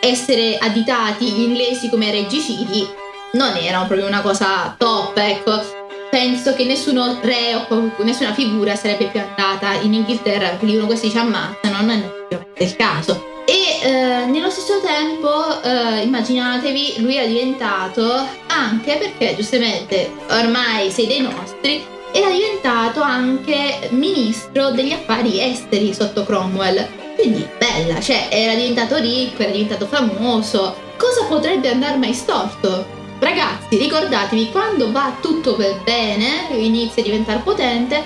essere 0.01 0.57
additati 0.57 1.25
gli 1.25 1.41
inglesi 1.41 1.89
come 1.89 2.11
regicidi 2.11 2.87
non 3.33 3.55
era 3.55 3.83
proprio 3.83 4.07
una 4.07 4.21
cosa 4.21 4.75
top, 4.77 5.17
ecco. 5.17 5.79
Penso 6.09 6.53
che 6.53 6.65
nessuno 6.65 7.19
re 7.21 7.65
o 7.69 7.91
nessuna 7.99 8.33
figura 8.33 8.75
sarebbe 8.75 9.05
più 9.05 9.21
andata 9.21 9.75
in 9.79 9.93
Inghilterra 9.93 10.49
perché 10.49 10.65
dicono 10.65 10.87
questi 10.87 11.09
ci 11.09 11.17
ammazzano, 11.17 11.79
non 11.79 11.89
è 11.89 12.25
più 12.27 12.37
il 12.57 12.75
caso. 12.75 13.29
E 13.45 13.79
eh, 13.81 14.25
nello 14.25 14.49
stesso 14.49 14.81
tempo, 14.81 15.61
eh, 15.61 16.01
immaginatevi, 16.01 16.95
lui 16.97 17.15
è 17.15 17.27
diventato 17.27 18.27
anche 18.47 18.97
perché 18.97 19.35
giustamente 19.37 20.11
ormai 20.29 20.91
sei 20.91 21.07
dei 21.07 21.21
nostri, 21.21 21.81
era 22.11 22.29
diventato 22.29 23.01
anche 23.01 23.87
ministro 23.91 24.71
degli 24.71 24.91
affari 24.91 25.41
esteri 25.41 25.93
sotto 25.93 26.25
Cromwell 26.25 27.00
quindi 27.21 27.47
bella, 27.59 27.99
cioè 27.99 28.27
era 28.31 28.55
diventato 28.55 28.97
ricco, 28.97 29.43
era 29.43 29.51
diventato 29.51 29.85
famoso. 29.85 30.75
Cosa 30.97 31.25
potrebbe 31.27 31.69
andare 31.69 31.97
mai 31.97 32.13
storto? 32.13 32.99
Ragazzi, 33.19 33.77
ricordatevi, 33.77 34.49
quando 34.49 34.91
va 34.91 35.15
tutto 35.21 35.53
per 35.53 35.81
bene, 35.83 36.47
inizia 36.55 37.03
a 37.03 37.05
diventare 37.05 37.39
potente, 37.39 38.03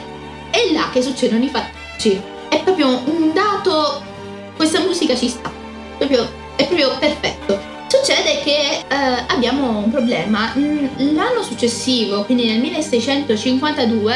è 0.49 0.71
là 0.73 0.89
che 0.91 1.01
succedono 1.01 1.45
i 1.45 1.49
fattucci. 1.49 2.21
È 2.49 2.61
proprio 2.61 2.89
un 3.05 3.31
dato, 3.33 4.01
questa 4.57 4.81
musica 4.81 5.15
ci 5.15 5.29
sta, 5.29 5.49
proprio, 5.97 6.27
è 6.57 6.65
proprio 6.65 6.97
perfetto. 6.99 7.73
Succede 7.87 8.41
che 8.43 8.83
eh, 8.85 9.23
abbiamo 9.27 9.77
un 9.77 9.89
problema. 9.91 10.51
L'anno 10.97 11.41
successivo, 11.41 12.23
quindi 12.25 12.47
nel 12.47 12.59
1652, 12.59 14.15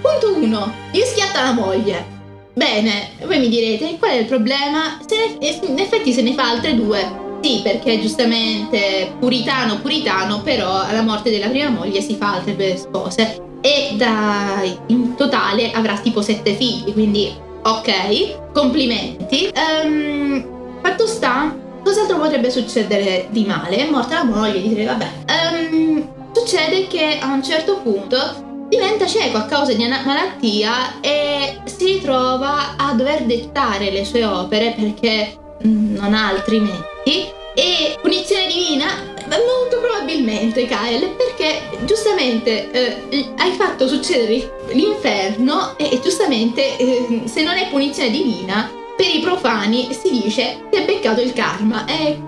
punto 0.00 0.34
1, 0.34 0.74
gli 0.90 1.00
schiatta 1.02 1.42
la 1.42 1.52
moglie. 1.52 2.20
Bene, 2.54 3.12
voi 3.24 3.38
mi 3.38 3.48
direte, 3.48 3.96
qual 3.98 4.10
è 4.10 4.16
il 4.18 4.26
problema? 4.26 4.98
Ne, 5.08 5.48
in 5.66 5.78
effetti 5.78 6.12
se 6.12 6.20
ne 6.20 6.34
fa 6.34 6.50
altre 6.50 6.74
due. 6.74 7.20
Sì, 7.40 7.60
perché 7.62 7.98
giustamente 7.98 9.14
puritano, 9.18 9.80
puritano, 9.80 10.42
però 10.42 10.82
alla 10.82 11.02
morte 11.02 11.30
della 11.30 11.48
prima 11.48 11.70
moglie 11.70 12.00
si 12.00 12.14
fa 12.14 12.34
altre 12.34 12.54
due 12.54 12.76
spose. 12.76 13.42
E 13.62 13.94
da, 13.96 14.62
in 14.88 15.14
totale 15.16 15.70
avrà 15.72 15.96
tipo 15.98 16.20
sette 16.20 16.54
figli, 16.54 16.92
quindi 16.92 17.32
ok, 17.62 18.52
complimenti. 18.52 19.50
Um, 19.84 20.80
fatto 20.82 21.06
sta, 21.06 21.56
cos'altro 21.82 22.18
potrebbe 22.18 22.50
succedere 22.50 23.28
di 23.30 23.44
male? 23.44 23.88
Morta 23.90 24.16
la 24.16 24.24
moglie, 24.24 24.60
direi 24.60 24.84
vabbè. 24.84 25.10
Um, 25.28 26.08
succede 26.32 26.86
che 26.86 27.18
a 27.20 27.32
un 27.32 27.42
certo 27.42 27.78
punto 27.82 28.50
diventa 28.72 29.06
cieco 29.06 29.36
a 29.36 29.44
causa 29.44 29.74
di 29.74 29.84
una 29.84 30.00
malattia 30.02 30.98
e 31.02 31.60
si 31.64 31.84
ritrova 31.84 32.74
a 32.78 32.94
dover 32.94 33.24
dettare 33.24 33.90
le 33.90 34.02
sue 34.02 34.24
opere 34.24 34.74
perché 34.74 35.36
mm, 35.66 35.96
non 35.96 36.14
ha 36.14 36.28
altrimenti 36.28 37.28
e 37.54 37.98
punizione 38.00 38.46
divina 38.46 39.10
molto 39.26 39.78
probabilmente 39.78 40.64
Kyle 40.64 41.06
perché 41.08 41.60
giustamente 41.84 42.70
eh, 42.70 43.32
hai 43.36 43.52
fatto 43.52 43.86
succedere 43.86 44.60
l'inferno 44.72 45.76
e, 45.76 45.90
e 45.92 46.00
giustamente 46.00 46.78
eh, 46.78 47.22
se 47.26 47.42
non 47.42 47.58
è 47.58 47.68
punizione 47.68 48.10
divina 48.10 48.70
per 48.96 49.14
i 49.14 49.20
profani 49.20 49.92
si 49.92 50.10
dice 50.22 50.64
ti 50.70 50.78
è 50.78 50.84
beccato 50.86 51.20
il 51.20 51.34
karma 51.34 51.84
e 51.84 52.18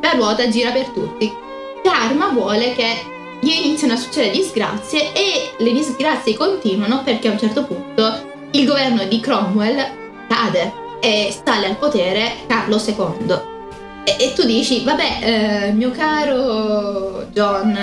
la 0.00 0.12
ruota 0.12 0.48
gira 0.48 0.70
per 0.70 0.86
tutti. 0.88 1.30
Karma 1.82 2.28
vuole 2.28 2.74
che 2.74 3.19
gli 3.40 3.50
iniziano 3.50 3.94
a 3.94 3.96
succedere 3.96 4.32
disgrazie 4.32 5.12
e 5.12 5.52
le 5.58 5.72
disgrazie 5.72 6.36
continuano 6.36 7.02
perché 7.02 7.28
a 7.28 7.32
un 7.32 7.38
certo 7.38 7.64
punto 7.64 8.28
il 8.52 8.66
governo 8.66 9.04
di 9.04 9.20
Cromwell 9.20 9.98
cade 10.28 10.72
e 11.00 11.34
sale 11.44 11.66
al 11.66 11.76
potere 11.76 12.32
Carlo 12.46 12.76
II. 12.76 13.38
E, 14.04 14.16
e 14.18 14.32
tu 14.34 14.44
dici, 14.44 14.82
vabbè, 14.84 15.18
eh, 15.68 15.72
mio 15.72 15.90
caro 15.90 17.26
John 17.32 17.78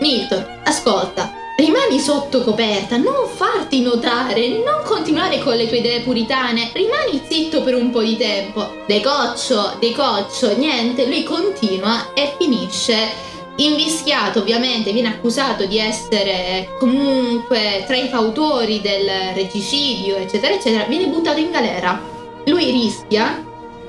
Milton, 0.00 0.44
ascolta, 0.64 1.32
rimani 1.56 1.98
sotto 1.98 2.42
coperta, 2.42 2.96
non 2.96 3.26
farti 3.32 3.80
notare, 3.82 4.48
non 4.48 4.82
continuare 4.84 5.38
con 5.40 5.56
le 5.56 5.66
tue 5.66 5.78
idee 5.78 6.00
puritane, 6.00 6.70
rimani 6.72 7.20
zitto 7.28 7.62
per 7.62 7.74
un 7.74 7.90
po' 7.90 8.02
di 8.02 8.16
tempo. 8.16 8.82
Decoccio, 8.86 9.76
decoccio, 9.80 10.56
niente, 10.56 11.06
lui 11.06 11.22
continua 11.24 12.12
e 12.14 12.34
finisce 12.38 13.26
invischiato 13.58 14.40
ovviamente, 14.40 14.92
viene 14.92 15.08
accusato 15.08 15.66
di 15.66 15.78
essere 15.78 16.76
comunque 16.78 17.84
tra 17.86 17.96
i 17.96 18.08
fautori 18.08 18.80
del 18.80 19.34
regicidio, 19.34 20.16
eccetera, 20.16 20.54
eccetera, 20.54 20.84
viene 20.84 21.06
buttato 21.06 21.38
in 21.38 21.50
galera. 21.50 22.00
Lui 22.44 22.70
rischia, 22.70 23.44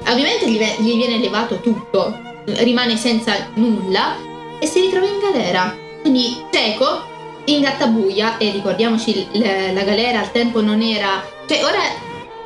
ovviamente 0.08 0.50
gli, 0.50 0.60
gli 0.80 0.96
viene 0.96 1.18
levato 1.18 1.60
tutto, 1.60 2.20
rimane 2.46 2.98
senza 2.98 3.50
nulla 3.56 4.16
e 4.60 4.66
si 4.66 4.82
ritrova 4.82 5.08
in 5.08 5.20
galera. 5.20 5.78
Quindi 6.02 6.46
cieco, 6.52 7.08
in 7.46 7.62
gattabuia, 7.62 8.38
e 8.38 8.52
ricordiamoci 8.52 9.28
la, 9.34 9.72
la 9.72 9.84
galera 9.84 10.20
al 10.20 10.32
tempo 10.32 10.62
non 10.62 10.82
era... 10.82 11.24
Cioè 11.48 11.64
ora 11.64 11.80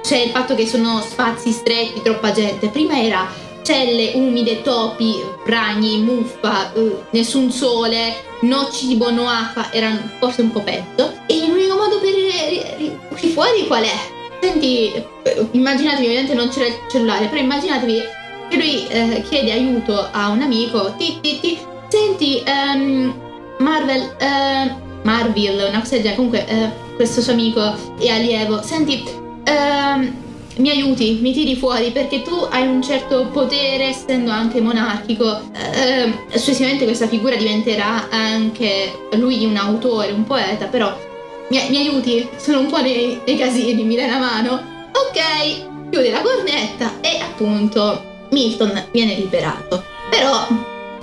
c'è 0.01 0.17
il 0.17 0.31
fatto 0.31 0.55
che 0.55 0.67
sono 0.67 1.01
spazi 1.01 1.51
stretti, 1.51 2.01
troppa 2.01 2.31
gente, 2.31 2.67
prima 2.67 2.99
era 3.01 3.27
celle 3.63 4.11
umide, 4.13 4.61
topi, 4.61 5.15
ragni, 5.45 5.97
muffa, 5.97 6.71
uh, 6.75 7.03
nessun 7.11 7.51
sole, 7.51 8.13
no 8.41 8.69
cibo, 8.71 9.09
no 9.09 9.27
acqua, 9.27 9.71
era 9.71 9.89
forse 10.19 10.41
un 10.41 10.51
po' 10.51 10.61
peggio. 10.61 11.11
E 11.25 11.47
l'unico 11.47 11.75
modo 11.75 11.99
per 11.99 12.13
uscire 13.09 13.31
fuori 13.31 13.65
qual 13.65 13.83
è? 13.83 14.11
Senti, 14.41 14.91
immaginatevi, 15.51 16.05
ovviamente 16.05 16.33
non 16.33 16.49
c'era 16.49 16.67
il 16.67 16.75
cellulare, 16.91 17.27
però 17.27 17.41
immaginatevi 17.41 18.03
che 18.49 18.55
lui 18.57 18.87
eh, 18.87 19.23
chiede 19.27 19.53
aiuto 19.53 20.07
a 20.11 20.29
un 20.29 20.41
amico, 20.41 20.93
ti, 20.97 21.17
ti, 21.21 21.39
ti, 21.39 21.57
senti, 21.87 22.43
um, 22.45 23.13
Marvel, 23.59 24.15
uh, 24.19 24.71
Marvel, 25.03 25.67
una 25.69 25.79
cosa 25.79 25.95
del 25.95 26.03
genere, 26.03 26.15
comunque 26.15 26.45
uh, 26.49 26.95
questo 26.95 27.21
suo 27.21 27.31
amico 27.31 27.61
è 27.97 28.09
allievo, 28.09 28.61
senti, 28.61 29.03
uh, 29.07 30.22
mi 30.57 30.69
aiuti, 30.69 31.19
mi 31.21 31.33
tiri 31.33 31.55
fuori 31.55 31.91
perché 31.91 32.21
tu 32.21 32.35
hai 32.49 32.67
un 32.67 32.81
certo 32.81 33.27
potere 33.31 33.85
essendo 33.85 34.31
anche 34.31 34.61
monarchico. 34.61 35.41
Eh, 35.53 36.13
successivamente 36.29 36.85
questa 36.85 37.07
figura 37.07 37.35
diventerà 37.35 38.09
anche 38.09 39.07
lui 39.13 39.45
un 39.45 39.57
autore, 39.57 40.11
un 40.11 40.23
poeta, 40.23 40.65
però 40.65 40.95
mi, 41.49 41.59
mi 41.69 41.77
aiuti, 41.77 42.27
sono 42.37 42.59
un 42.59 42.67
po' 42.67 42.81
nei, 42.81 43.19
nei 43.25 43.37
casini, 43.37 43.83
mi 43.83 43.95
dai 43.95 44.05
una 44.05 44.19
mano. 44.19 44.53
Ok, 44.91 45.89
chiude 45.89 46.11
la 46.11 46.21
cornetta 46.21 46.99
e 47.01 47.19
appunto 47.19 48.27
Milton 48.29 48.87
viene 48.91 49.15
liberato. 49.15 49.83
Però 50.09 50.47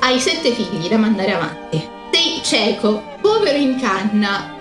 hai 0.01 0.19
sette 0.21 0.53
figli 0.53 0.89
da 0.89 0.97
mandare 0.97 1.35
avanti. 1.35 1.89
Sei 2.13 2.41
cieco, 2.43 3.03
povero 3.21 3.59
in 3.59 3.79
canna. 3.81 4.55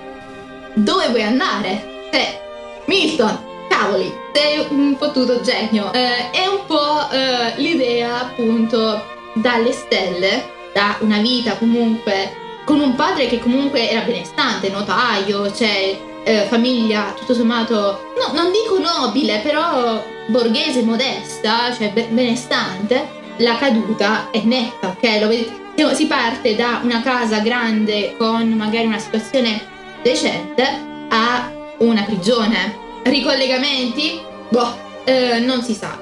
Dove 0.73 1.09
vuoi 1.09 1.23
andare? 1.23 2.07
Cioè, 2.11 2.41
Milton, 2.85 3.37
cavoli, 3.79 4.13
sei 4.33 4.65
un 4.69 4.95
fottuto 4.97 5.41
genio. 5.41 5.91
Eh, 5.93 6.31
è 6.31 6.45
un 6.47 6.65
po' 6.65 7.09
eh, 7.09 7.53
l'idea 7.57 8.21
appunto 8.21 9.01
dalle 9.33 9.71
stelle, 9.71 10.51
da 10.73 10.97
una 10.99 11.19
vita 11.19 11.55
comunque 11.55 12.35
con 12.65 12.79
un 12.79 12.95
padre 12.95 13.27
che 13.27 13.39
comunque 13.39 13.89
era 13.89 14.01
benestante, 14.01 14.69
notaio, 14.69 15.51
cioè 15.51 15.97
eh, 16.23 16.45
famiglia 16.47 17.13
tutto 17.17 17.33
sommato, 17.33 18.13
no, 18.17 18.33
non 18.33 18.51
dico 18.51 18.77
nobile, 18.77 19.39
però 19.39 20.03
borghese 20.27 20.83
modesta, 20.83 21.73
cioè 21.73 21.91
benestante. 22.09 23.17
La 23.37 23.55
caduta 23.55 24.29
è 24.31 24.41
netta, 24.43 24.89
ok? 24.89 25.21
Lo 25.21 25.27
vedete? 25.29 25.57
Si 25.95 26.07
parte 26.07 26.57
da 26.57 26.81
una 26.83 27.01
casa 27.01 27.39
grande 27.39 28.15
con 28.17 28.49
magari 28.49 28.85
una 28.85 28.99
situazione 28.99 29.65
decente 30.01 30.61
a 31.07 31.49
una 31.77 32.03
prigione 32.03 32.87
ricollegamenti? 33.03 34.19
Boh, 34.49 34.77
eh, 35.05 35.39
non 35.39 35.61
si 35.61 35.73
sa. 35.73 35.97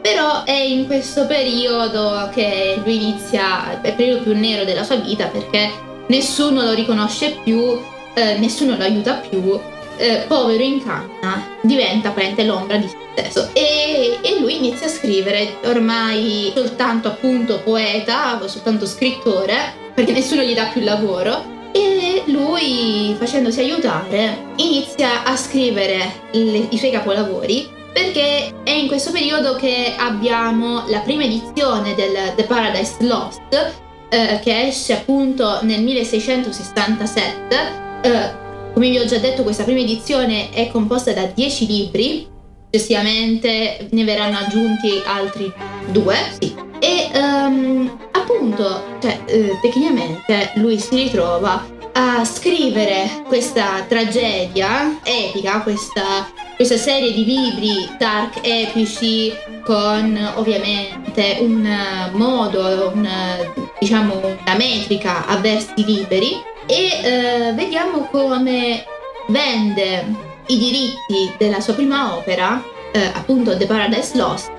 Però 0.00 0.44
è 0.44 0.58
in 0.58 0.86
questo 0.86 1.26
periodo 1.26 2.28
che 2.34 2.80
lui 2.84 2.96
inizia 2.96 3.78
il 3.84 3.92
periodo 3.94 4.22
più 4.22 4.36
nero 4.36 4.64
della 4.64 4.82
sua 4.82 4.96
vita 4.96 5.26
perché 5.26 5.70
nessuno 6.08 6.62
lo 6.62 6.72
riconosce 6.72 7.38
più, 7.44 7.78
eh, 8.14 8.36
nessuno 8.38 8.76
lo 8.76 8.82
aiuta 8.82 9.14
più, 9.14 9.60
eh, 9.96 10.24
povero 10.26 10.62
in 10.62 10.82
canna, 10.82 11.46
diventa 11.60 12.10
praticamente 12.10 12.44
l'ombra 12.44 12.76
di 12.78 12.88
se 12.88 12.96
stesso. 13.12 13.50
E, 13.52 14.18
e, 14.22 14.40
lui 14.40 14.56
inizia 14.56 14.86
a 14.86 14.90
scrivere, 14.90 15.58
ormai 15.64 16.52
soltanto 16.54 17.08
appunto 17.08 17.60
poeta, 17.60 18.40
soltanto 18.46 18.86
scrittore, 18.86 19.74
perché 19.94 20.12
nessuno 20.12 20.42
gli 20.42 20.54
dà 20.54 20.64
più 20.64 20.82
lavoro 20.82 21.60
e 21.72 22.22
lui, 22.26 23.14
facendosi 23.18 23.60
aiutare, 23.60 24.52
inizia 24.56 25.24
a 25.24 25.36
scrivere 25.36 26.12
le, 26.32 26.68
i 26.70 26.78
suoi 26.78 26.90
capolavori 26.90 27.80
perché 27.92 28.52
è 28.64 28.70
in 28.70 28.86
questo 28.86 29.10
periodo 29.10 29.54
che 29.54 29.94
abbiamo 29.96 30.84
la 30.88 31.00
prima 31.00 31.24
edizione 31.24 31.94
del 31.94 32.32
The 32.36 32.44
Paradise 32.44 32.96
Lost 33.00 33.80
eh, 34.08 34.40
che 34.42 34.66
esce 34.68 34.94
appunto 34.94 35.62
nel 35.62 35.82
1667. 35.82 37.56
Eh, 38.02 38.40
come 38.72 38.88
vi 38.88 38.98
ho 38.98 39.04
già 39.04 39.18
detto, 39.18 39.42
questa 39.42 39.64
prima 39.64 39.80
edizione 39.80 40.50
è 40.50 40.68
composta 40.70 41.12
da 41.12 41.26
10 41.26 41.66
libri, 41.66 42.26
successivamente 42.70 43.88
ne 43.90 44.04
verranno 44.04 44.38
aggiunti 44.38 45.02
altri 45.04 45.52
due, 45.90 46.16
sì. 46.38 46.71
Um, 47.14 47.98
appunto, 48.12 48.96
cioè, 49.00 49.20
eh, 49.26 49.58
tecnicamente 49.60 50.52
lui 50.54 50.78
si 50.78 50.96
ritrova 50.96 51.62
a 51.92 52.24
scrivere 52.24 53.22
questa 53.26 53.84
tragedia 53.86 54.98
epica, 55.02 55.60
questa, 55.60 56.26
questa 56.56 56.76
serie 56.76 57.12
di 57.12 57.24
libri 57.24 57.88
dark 57.98 58.38
epici 58.42 59.32
con 59.64 60.32
ovviamente 60.36 61.38
un 61.40 62.10
modo, 62.12 62.92
un, 62.94 63.08
diciamo 63.78 64.18
una 64.18 64.56
metrica 64.56 65.26
a 65.26 65.36
versi 65.36 65.84
liberi. 65.84 66.40
E 66.64 67.00
eh, 67.02 67.52
vediamo 67.54 68.06
come 68.10 68.84
vende 69.28 70.30
i 70.46 70.58
diritti 70.58 71.34
della 71.36 71.60
sua 71.60 71.74
prima 71.74 72.16
opera, 72.16 72.62
eh, 72.92 73.10
appunto 73.12 73.56
The 73.56 73.66
Paradise 73.66 74.16
Lost, 74.16 74.52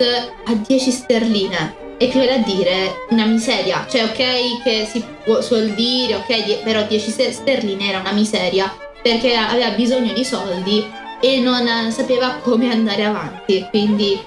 a 0.46 0.54
10 0.54 0.92
sterline 0.92 1.83
equivale 1.98 2.34
a 2.34 2.38
dire 2.38 3.06
una 3.10 3.26
miseria. 3.26 3.86
Cioè, 3.90 4.04
ok, 4.04 4.64
che 4.64 4.88
si 4.90 5.04
suol 5.42 5.70
dire, 5.70 6.16
ok, 6.16 6.64
però 6.64 6.84
10 6.84 7.32
sterline 7.32 7.90
era 7.90 8.00
una 8.00 8.12
miseria 8.12 8.74
perché 9.02 9.36
aveva 9.36 9.70
bisogno 9.72 10.14
di 10.14 10.24
soldi 10.24 10.86
e 11.20 11.40
non 11.40 11.92
sapeva 11.92 12.38
come 12.42 12.72
andare 12.72 13.06
avanti. 13.06 13.66
Quindi 13.70 14.20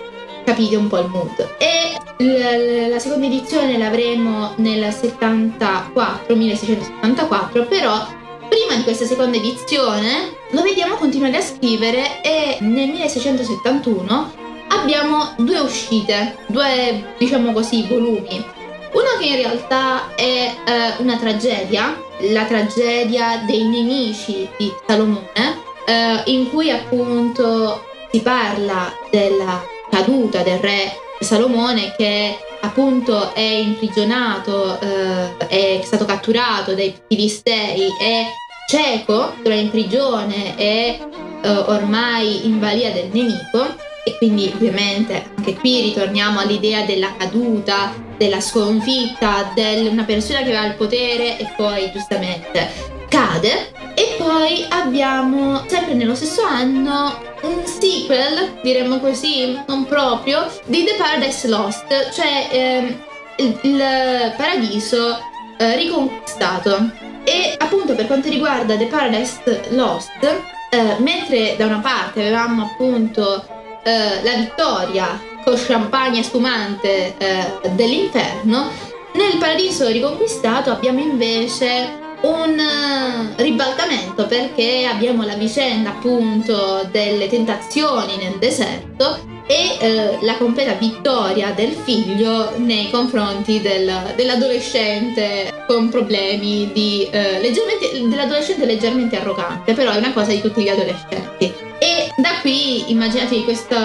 capite 0.45 0.77
un 0.77 0.89
po' 0.89 0.99
il 0.99 1.09
mood. 1.09 1.55
E 1.59 1.97
la, 2.19 2.89
la 2.89 2.99
seconda 2.99 3.27
edizione 3.27 3.77
l'avremo 3.77 4.55
nel 4.57 4.93
74, 4.93 6.35
1674, 6.35 7.67
però 7.67 8.07
prima 8.49 8.77
di 8.77 8.83
questa 8.85 9.05
seconda 9.05 9.37
edizione 9.37 10.35
lo 10.51 10.63
vediamo 10.63 10.95
continuare 10.95 11.37
a 11.37 11.43
scrivere 11.43 12.23
e 12.23 12.59
nel 12.61 12.89
1671 12.89 14.45
abbiamo 14.69 15.35
due 15.37 15.59
uscite, 15.59 16.37
due 16.47 17.15
diciamo 17.19 17.53
così 17.53 17.87
volumi. 17.87 18.45
Una 18.93 19.19
che 19.19 19.27
in 19.27 19.37
realtà 19.37 20.15
è 20.15 20.55
eh, 20.65 21.03
una 21.03 21.17
tragedia, 21.17 21.97
la 22.33 22.45
tragedia 22.45 23.43
dei 23.47 23.65
nemici 23.65 24.49
di 24.57 24.73
Salomone, 24.87 25.65
eh, 25.87 26.23
in 26.27 26.49
cui 26.51 26.71
appunto 26.71 27.85
si 28.11 28.21
parla 28.21 28.93
della 29.11 29.63
caduta 29.91 30.43
del 30.43 30.59
re 30.59 30.99
Salomone 31.21 31.95
che 31.97 32.39
appunto 32.61 33.35
è 33.35 33.41
imprigionato, 33.41 34.79
eh, 34.81 35.37
è 35.47 35.81
stato 35.83 36.05
catturato 36.05 36.75
dai 36.75 36.95
filistei, 37.09 37.89
è 38.01 38.27
cieco, 38.69 39.35
è 39.43 39.53
in 39.53 39.71
prigione 39.71 40.57
e 40.57 40.99
eh, 41.43 41.49
ormai 41.49 42.47
in 42.47 42.59
balia 42.59 42.91
del 42.93 43.09
nemico 43.13 43.85
e 44.07 44.17
quindi 44.19 44.53
ovviamente 44.55 45.31
anche 45.37 45.55
qui 45.55 45.81
ritorniamo 45.81 46.39
all'idea 46.39 46.83
della 46.83 47.17
caduta, 47.19 47.93
della 48.17 48.41
sconfitta, 48.41 49.51
di 49.53 49.89
una 49.89 50.05
persona 50.05 50.39
che 50.39 50.57
aveva 50.57 50.67
il 50.67 50.75
potere 50.75 51.37
e 51.37 51.53
poi 51.57 51.91
giustamente 51.91 52.71
cade. 53.09 53.73
E 53.95 54.15
poi 54.17 54.65
abbiamo 54.69 55.65
sempre 55.67 55.95
nello 55.95 56.15
stesso 56.15 56.45
anno 56.45 57.21
un 57.43 57.67
sequel, 57.67 58.61
diremmo 58.63 59.01
così, 59.01 59.59
non 59.67 59.87
proprio, 59.87 60.47
di 60.67 60.85
The 60.85 60.95
Paradise 60.97 61.49
Lost, 61.49 62.11
cioè 62.13 62.49
ehm, 62.53 63.03
il, 63.39 63.59
il, 63.63 64.35
paradiso 64.37 65.19
eh, 65.59 65.75
riconquistato. 65.75 66.93
E 67.25 67.57
appunto 67.59 67.97
per 67.97 68.07
quanto 68.07 68.29
riguarda 68.29 68.77
The 68.77 68.87
Paradise 68.87 69.63
Lost, 69.71 70.23
eh, 70.71 70.97
mentre 70.99 71.57
da 71.57 71.67
una 71.67 71.81
parte 71.81 72.21
avevamo 72.21 72.71
appunto 72.71 73.56
eh, 73.87 74.23
la 74.23 74.35
vittoria 74.35 75.23
con 75.45 75.55
champagne 75.57 76.25
spumante 76.25 77.15
eh, 77.17 77.71
dell'inferno, 77.71 78.69
nel 79.13 79.39
paradiso 79.39 79.87
riconquistato 79.87 80.73
abbiamo 80.73 80.99
invece 80.99 82.05
un 82.23 82.59
uh, 82.59 83.41
ribaltamento 83.41 84.27
perché 84.27 84.87
abbiamo 84.87 85.25
la 85.25 85.35
vicenda 85.35 85.91
appunto 85.91 86.87
delle 86.91 87.29
tentazioni 87.29 88.17
nel 88.17 88.39
deserto 88.39 89.19
e 89.47 90.19
uh, 90.21 90.25
la 90.25 90.37
completa 90.37 90.73
vittoria 90.73 91.53
del 91.53 91.71
figlio 91.71 92.55
nei 92.57 92.91
confronti 92.91 93.61
del, 93.61 94.15
dell'adolescente 94.17 95.53
con 95.69 95.89
problemi 95.89 96.71
di 96.73 97.09
uh, 97.09 97.41
leggermente 97.41 97.91
dell'adolescente 98.09 98.67
leggermente 98.67 99.21
arrogante 99.21 99.75
però 99.75 99.93
è 99.93 99.97
una 99.99 100.13
cosa 100.13 100.31
di 100.31 100.41
tutti 100.41 100.63
gli 100.63 100.69
adolescenti. 100.69 101.55
E 101.79 101.96
da 102.17 102.41
qui 102.41 102.91
immaginatevi 102.91 103.45
questo, 103.45 103.77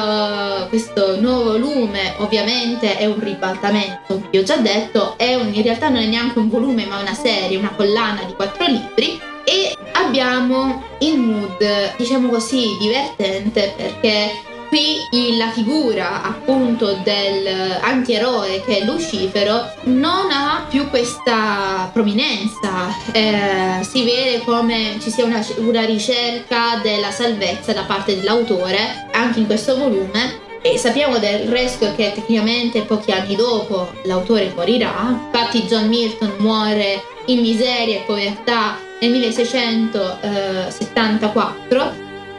questo 0.69 1.19
nuovo 1.19 1.51
volume, 1.51 2.15
ovviamente 2.17 2.97
è 2.97 3.05
un 3.05 3.19
ribaltamento, 3.19 4.21
vi 4.29 4.37
ho 4.37 4.43
già 4.43 4.57
detto, 4.57 5.17
è 5.17 5.35
un, 5.35 5.53
in 5.53 5.61
realtà 5.61 5.89
non 5.89 6.01
è 6.01 6.05
neanche 6.05 6.39
un 6.39 6.49
volume 6.49 6.85
ma 6.85 6.99
una 6.99 7.13
serie, 7.13 7.57
una 7.57 7.73
collana 7.75 8.23
di 8.23 8.33
quattro 8.33 8.65
libri 8.65 9.19
e 9.43 9.75
abbiamo 9.93 10.83
il 10.99 11.17
mood, 11.17 11.95
diciamo 11.97 12.29
così, 12.29 12.77
divertente 12.79 13.73
perché 13.75 14.31
qui 14.71 15.37
la 15.37 15.51
figura 15.51 16.23
appunto 16.23 16.97
dell'antieroe 17.03 18.63
che 18.63 18.77
è 18.77 18.85
Lucifero 18.85 19.69
non 19.83 20.31
ha 20.31 20.65
più 20.69 20.89
questa 20.89 21.89
prominenza. 21.91 22.87
Eh, 23.11 23.83
si 23.83 24.05
vede 24.05 24.39
come 24.45 24.95
ci 25.01 25.11
sia 25.11 25.25
una, 25.25 25.45
una 25.57 25.83
ricerca 25.83 26.79
della 26.81 27.11
salvezza 27.11 27.73
da 27.73 27.83
parte 27.83 28.15
dell'autore 28.15 29.09
anche 29.11 29.39
in 29.39 29.45
questo 29.45 29.75
volume. 29.75 30.47
E 30.61 30.77
sappiamo 30.77 31.17
del 31.17 31.49
resto 31.49 31.93
che 31.95 32.13
tecnicamente 32.13 32.83
pochi 32.83 33.11
anni 33.11 33.35
dopo 33.35 33.91
l'autore 34.03 34.53
morirà, 34.55 35.19
infatti 35.25 35.63
John 35.63 35.87
Milton 35.87 36.35
muore 36.37 37.03
in 37.25 37.41
miseria 37.41 37.97
e 37.97 38.03
povertà 38.05 38.77
nel 39.01 39.09
1674 39.09 41.93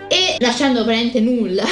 e 0.06 0.36
lasciando 0.38 0.84
praticamente 0.84 1.20
nulla, 1.20 1.64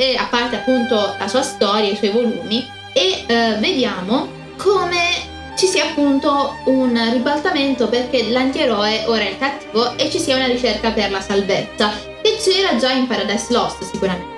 e 0.00 0.14
a 0.14 0.28
parte 0.30 0.54
appunto 0.54 1.16
la 1.18 1.26
sua 1.26 1.42
storia, 1.42 1.90
i 1.90 1.96
suoi 1.96 2.10
volumi, 2.10 2.64
e 2.92 3.24
eh, 3.26 3.56
vediamo 3.58 4.28
come 4.56 5.56
ci 5.56 5.66
sia 5.66 5.86
appunto 5.86 6.56
un 6.66 6.96
ribaltamento 7.12 7.88
perché 7.88 8.30
l'antieroe 8.30 9.06
ora 9.06 9.22
è 9.22 9.30
il 9.30 9.38
cattivo 9.38 9.96
e 9.96 10.08
ci 10.08 10.20
sia 10.20 10.36
una 10.36 10.46
ricerca 10.46 10.92
per 10.92 11.10
la 11.10 11.20
salvezza, 11.20 11.90
che 12.22 12.38
c'era 12.40 12.76
già 12.76 12.92
in 12.92 13.08
Paradise 13.08 13.52
Lost 13.52 13.82
sicuramente. 13.82 14.36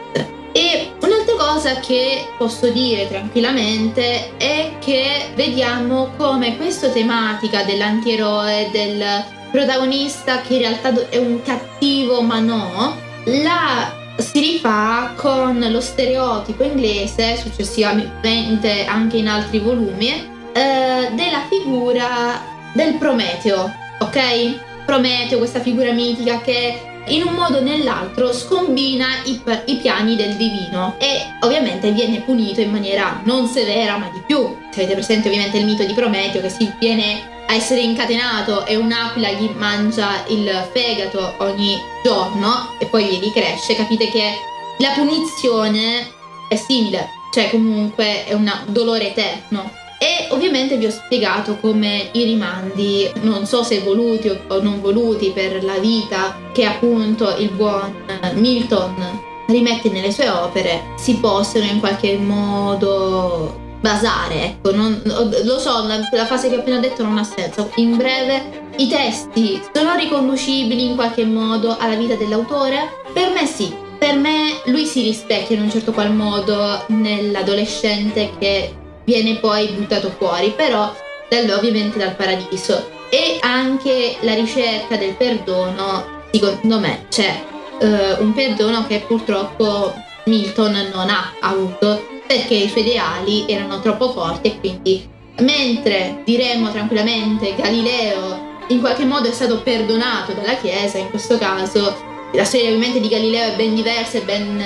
E 0.53 0.93
un'altra 0.99 1.35
cosa 1.37 1.75
che 1.81 2.27
posso 2.39 2.71
dire 2.71 3.07
tranquillamente 3.07 4.39
è 4.39 4.73
che 4.79 5.29
vediamo 5.35 6.13
come 6.17 6.57
questa 6.57 6.89
tematica 6.89 7.65
dell'antieroe, 7.65 8.71
del 8.73 9.05
protagonista 9.51 10.41
che 10.41 10.55
in 10.55 10.61
realtà 10.61 11.09
è 11.11 11.19
un 11.19 11.43
cattivo 11.43 12.23
ma 12.23 12.39
no, 12.39 12.97
la 13.25 14.00
si 14.21 14.41
rifà 14.41 15.13
con 15.17 15.65
lo 15.71 15.81
stereotipo 15.81 16.65
inglese, 16.65 17.37
successivamente 17.37 18.85
anche 18.85 19.17
in 19.19 19.29
altri 19.29 19.59
volumi, 19.59 20.09
eh, 20.53 21.11
della 21.15 21.47
figura 21.49 22.43
del 22.73 22.95
Prometeo, 22.95 23.73
ok? 24.01 24.85
Prometeo, 24.85 25.39
questa 25.39 25.61
figura 25.61 25.93
mitica 25.93 26.41
che 26.41 26.91
in 27.07 27.23
un 27.25 27.35
modo 27.35 27.59
o 27.59 27.61
nell'altro 27.61 28.33
scombina 28.33 29.07
i, 29.25 29.41
i, 29.67 29.77
piani 29.77 30.17
del 30.17 30.35
divino 30.35 30.97
e 30.99 31.23
ovviamente 31.41 31.91
viene 31.93 32.21
punito 32.21 32.61
in 32.61 32.71
maniera 32.71 33.21
non 33.25 33.47
severa 33.47 33.97
ma 33.97 34.11
di 34.13 34.23
più. 34.27 34.57
Se 34.71 34.81
avete 34.81 34.95
presente 34.95 35.29
ovviamente 35.29 35.59
il 35.59 35.65
mito 35.65 35.85
di 35.85 35.93
Prometeo 35.93 36.41
che 36.41 36.51
si 36.51 36.71
viene 36.79 37.39
essere 37.55 37.81
incatenato 37.81 38.67
e 38.67 38.77
un'aquila 38.77 39.31
gli 39.31 39.51
mangia 39.57 40.25
il 40.29 40.69
fegato 40.73 41.35
ogni 41.39 41.81
giorno 42.03 42.75
e 42.79 42.87
poi 42.87 43.05
gli 43.05 43.21
ricresce, 43.21 43.75
capite 43.75 44.09
che 44.11 44.33
la 44.79 44.91
punizione 44.91 46.09
è 46.49 46.57
simile, 46.57 47.09
cioè 47.33 47.51
comunque 47.51 48.25
è 48.25 48.33
un 48.33 48.51
dolore 48.67 49.09
eterno. 49.09 49.71
E 49.99 50.29
ovviamente 50.31 50.79
vi 50.79 50.87
ho 50.87 50.91
spiegato 50.91 51.59
come 51.59 52.09
i 52.13 52.25
rimandi, 52.25 53.11
non 53.21 53.45
so 53.45 53.63
se 53.63 53.81
voluti 53.81 54.29
o 54.29 54.63
non 54.63 54.81
voluti 54.81 55.31
per 55.31 55.63
la 55.63 55.79
vita 55.79 56.39
che 56.53 56.65
appunto 56.65 57.37
il 57.37 57.51
buon 57.51 57.95
Milton 58.35 59.21
rimette 59.47 59.91
nelle 59.91 60.11
sue 60.11 60.29
opere, 60.31 60.95
si 60.97 61.17
possono 61.17 61.65
in 61.65 61.81
qualche 61.81 62.17
modo 62.17 63.69
basare, 63.81 64.45
ecco, 64.45 64.73
non, 64.73 65.01
lo 65.05 65.59
so, 65.59 65.87
la, 65.87 65.99
la, 66.11 66.27
fase 66.27 66.49
che 66.49 66.57
ho 66.57 66.59
appena 66.61 66.79
detto 66.79 67.03
non 67.03 67.19
ha 67.19 67.25
senso. 67.25 67.71
In 67.77 67.97
breve, 67.97 68.69
i 68.77 68.89
testi 68.89 69.61
sono 69.73 69.95
riconducibili 69.97 70.85
in 70.91 70.95
qualche 70.95 71.25
modo 71.25 71.77
alla 71.79 71.97
vita 71.97 72.15
dell'autore? 72.15 73.03
Per 73.13 73.31
me 73.33 73.47
sì, 73.47 73.75
per 73.99 74.17
me 74.17 74.61
lui 74.67 74.87
si 74.87 75.03
rispecchia 75.03 75.57
in 75.57 75.63
un 75.63 75.71
certo 75.71 75.93
qual 75.93 76.13
modo 76.13 76.85
nell'adolescente 76.89 78.33
che 78.39 78.75
viene 79.05 79.37
poi 79.37 79.69
buttato 79.69 80.11
fuori, 80.17 80.53
però 80.55 80.95
dal, 81.29 81.49
ovviamente 81.51 81.99
dal 81.99 82.15
paradiso. 82.15 82.99
E 83.09 83.39
anche 83.41 84.17
la 84.21 84.35
ricerca 84.35 84.97
del 84.97 85.15
perdono, 85.15 86.23
secondo 86.31 86.79
me, 86.79 87.07
c'è 87.09 87.43
uh, 87.81 88.23
un 88.23 88.33
perdono 88.35 88.87
che 88.87 89.05
purtroppo 89.07 89.93
Milton 90.27 90.91
non 90.93 91.09
ha 91.09 91.33
avuto 91.41 92.20
perché 92.31 92.55
i 92.55 92.69
suoi 92.69 92.87
ideali 92.87 93.45
erano 93.49 93.81
troppo 93.81 94.13
forti 94.13 94.47
e 94.47 94.61
quindi 94.61 95.05
mentre 95.41 96.23
diremmo 96.25 96.71
tranquillamente 96.71 97.57
Galileo 97.57 98.59
in 98.69 98.79
qualche 98.79 99.05
modo 99.05 99.29
è 99.29 99.33
stato 99.33 99.63
perdonato 99.63 100.31
dalla 100.31 100.55
Chiesa, 100.55 100.99
in 100.99 101.11
questo 101.11 101.39
caso 101.39 101.93
la 102.33 102.45
storia 102.45 102.69
ovviamente 102.69 103.01
di 103.01 103.09
Galileo 103.09 103.49
è 103.49 103.57
ben 103.57 103.75
diversa, 103.75 104.19
è 104.19 104.23
ben, 104.23 104.63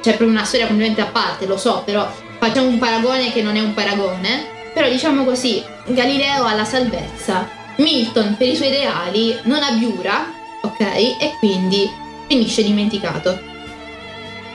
c'è 0.00 0.10
proprio 0.10 0.28
una 0.28 0.44
storia 0.44 0.68
completamente 0.68 1.02
a 1.02 1.10
parte, 1.10 1.46
lo 1.46 1.56
so, 1.56 1.82
però 1.84 2.08
facciamo 2.38 2.68
un 2.68 2.78
paragone 2.78 3.32
che 3.32 3.42
non 3.42 3.56
è 3.56 3.60
un 3.60 3.74
paragone, 3.74 4.46
però 4.72 4.88
diciamo 4.88 5.24
così, 5.24 5.60
Galileo 5.86 6.44
ha 6.44 6.54
la 6.54 6.64
salvezza, 6.64 7.48
Milton 7.78 8.36
per 8.38 8.46
i 8.46 8.54
suoi 8.54 8.68
ideali 8.68 9.36
non 9.42 9.60
abiura, 9.60 10.32
ok? 10.62 10.80
E 10.80 11.34
quindi 11.40 11.90
finisce 12.28 12.62
dimenticato. 12.62 13.54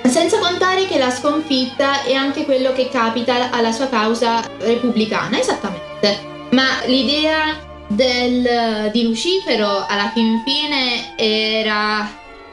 Senza 0.04 0.39
contare 0.39 0.86
che 0.88 0.97
la 0.97 1.10
sconfitta 1.10 2.04
è 2.04 2.14
anche 2.14 2.43
quello 2.43 2.74
che 2.74 2.89
capita 2.89 3.49
alla 3.52 3.72
sua 3.72 3.88
causa 3.88 4.41
repubblicana, 4.60 5.39
esattamente. 5.39 6.47
Ma 6.52 6.66
l'idea 6.86 7.58
del, 7.88 8.89
di 8.91 9.04
Lucifero 9.04 9.86
alla 9.88 10.12
fin 10.14 10.41
fine 10.43 11.14
era, 11.16 12.10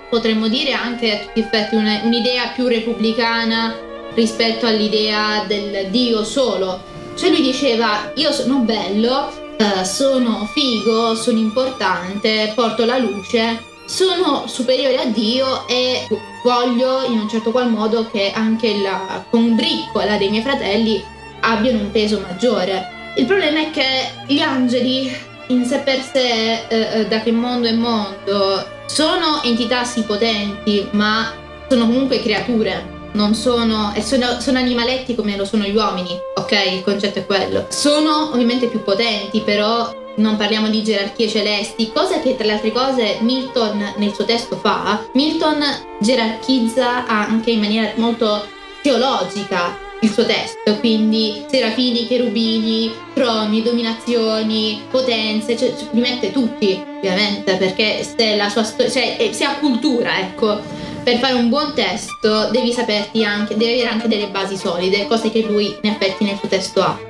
potremmo 0.08 0.48
dire, 0.48 0.72
anche 0.72 1.12
a 1.12 1.18
tutti 1.18 1.40
effetti 1.40 1.74
un'idea 1.74 2.48
più 2.54 2.66
repubblicana 2.66 3.74
rispetto 4.14 4.66
all'idea 4.66 5.44
del 5.46 5.88
Dio 5.90 6.24
solo. 6.24 6.82
Cioè 7.16 7.30
lui 7.30 7.42
diceva, 7.42 8.12
io 8.14 8.30
sono 8.32 8.58
bello, 8.58 9.56
eh, 9.56 9.84
sono 9.84 10.48
figo, 10.52 11.14
sono 11.16 11.38
importante, 11.38 12.52
porto 12.54 12.84
la 12.84 12.98
luce, 12.98 13.64
sono 13.84 14.46
superiore 14.46 14.98
a 14.98 15.06
Dio 15.06 15.66
e 15.66 16.06
voglio 16.42 17.04
in 17.04 17.18
un 17.18 17.28
certo 17.28 17.50
qual 17.50 17.70
modo 17.70 18.06
che 18.10 18.32
anche 18.34 18.80
la 18.80 19.24
combriccola 19.30 20.16
dei 20.16 20.30
miei 20.30 20.42
fratelli 20.42 21.02
abbiano 21.40 21.80
un 21.80 21.90
peso 21.90 22.20
maggiore. 22.20 22.96
Il 23.16 23.26
problema 23.26 23.60
è 23.60 23.70
che 23.70 24.10
gli 24.26 24.40
angeli 24.40 25.10
in 25.48 25.64
sé 25.64 25.78
per 25.78 26.00
sé, 26.00 26.66
eh, 26.68 27.00
eh 27.00 27.06
da 27.06 27.20
che 27.20 27.32
mondo 27.32 27.68
è 27.68 27.72
mondo, 27.72 28.66
sono 28.86 29.42
entità 29.42 29.84
sì 29.84 30.02
potenti, 30.02 30.86
ma 30.92 31.32
sono 31.68 31.86
comunque 31.86 32.20
creature. 32.20 32.96
Non 33.12 33.34
sono, 33.34 33.92
e 33.94 34.02
sono, 34.02 34.38
sono 34.38 34.58
animaletti 34.58 35.14
come 35.14 35.36
lo 35.36 35.44
sono 35.44 35.64
gli 35.64 35.74
uomini, 35.74 36.10
ok? 36.34 36.52
Il 36.74 36.82
concetto 36.82 37.20
è 37.20 37.26
quello. 37.26 37.66
Sono 37.70 38.30
ovviamente 38.32 38.66
più 38.66 38.82
potenti, 38.82 39.40
però 39.40 39.90
non 40.18 40.36
parliamo 40.36 40.68
di 40.68 40.82
gerarchie 40.82 41.28
celesti, 41.28 41.90
cosa 41.92 42.20
che 42.20 42.36
tra 42.36 42.46
le 42.46 42.52
altre 42.52 42.72
cose 42.72 43.18
Milton 43.20 43.94
nel 43.96 44.12
suo 44.12 44.24
testo 44.24 44.56
fa. 44.56 45.06
Milton 45.14 45.64
gerarchizza 46.00 47.06
anche 47.06 47.50
in 47.50 47.60
maniera 47.60 47.92
molto 47.96 48.44
teologica 48.82 49.86
il 50.00 50.10
suo 50.10 50.24
testo, 50.24 50.76
quindi 50.78 51.44
serafini, 51.48 52.06
cherubini, 52.06 52.92
troni, 53.14 53.62
dominazioni, 53.62 54.82
potenze, 54.88 55.56
cioè, 55.56 55.74
cioè 55.76 55.88
li 55.90 56.00
mette 56.00 56.30
tutti 56.30 56.80
ovviamente 56.98 57.56
perché 57.56 58.04
se 58.04 58.36
la 58.36 58.48
sua 58.48 58.62
storia, 58.62 58.90
cioè 58.90 59.30
se 59.32 59.44
ha 59.44 59.56
cultura, 59.58 60.20
ecco, 60.20 60.60
per 61.02 61.18
fare 61.18 61.34
un 61.34 61.48
buon 61.48 61.72
testo 61.74 62.48
devi 62.50 62.72
saperti 62.72 63.24
anche, 63.24 63.56
devi 63.56 63.80
avere 63.80 63.88
anche 63.88 64.08
delle 64.08 64.28
basi 64.28 64.56
solide, 64.56 65.06
cose 65.06 65.30
che 65.30 65.40
lui 65.42 65.76
in 65.82 65.90
effetti 65.90 66.24
nel 66.24 66.38
suo 66.38 66.48
testo 66.48 66.80
ha. 66.80 67.07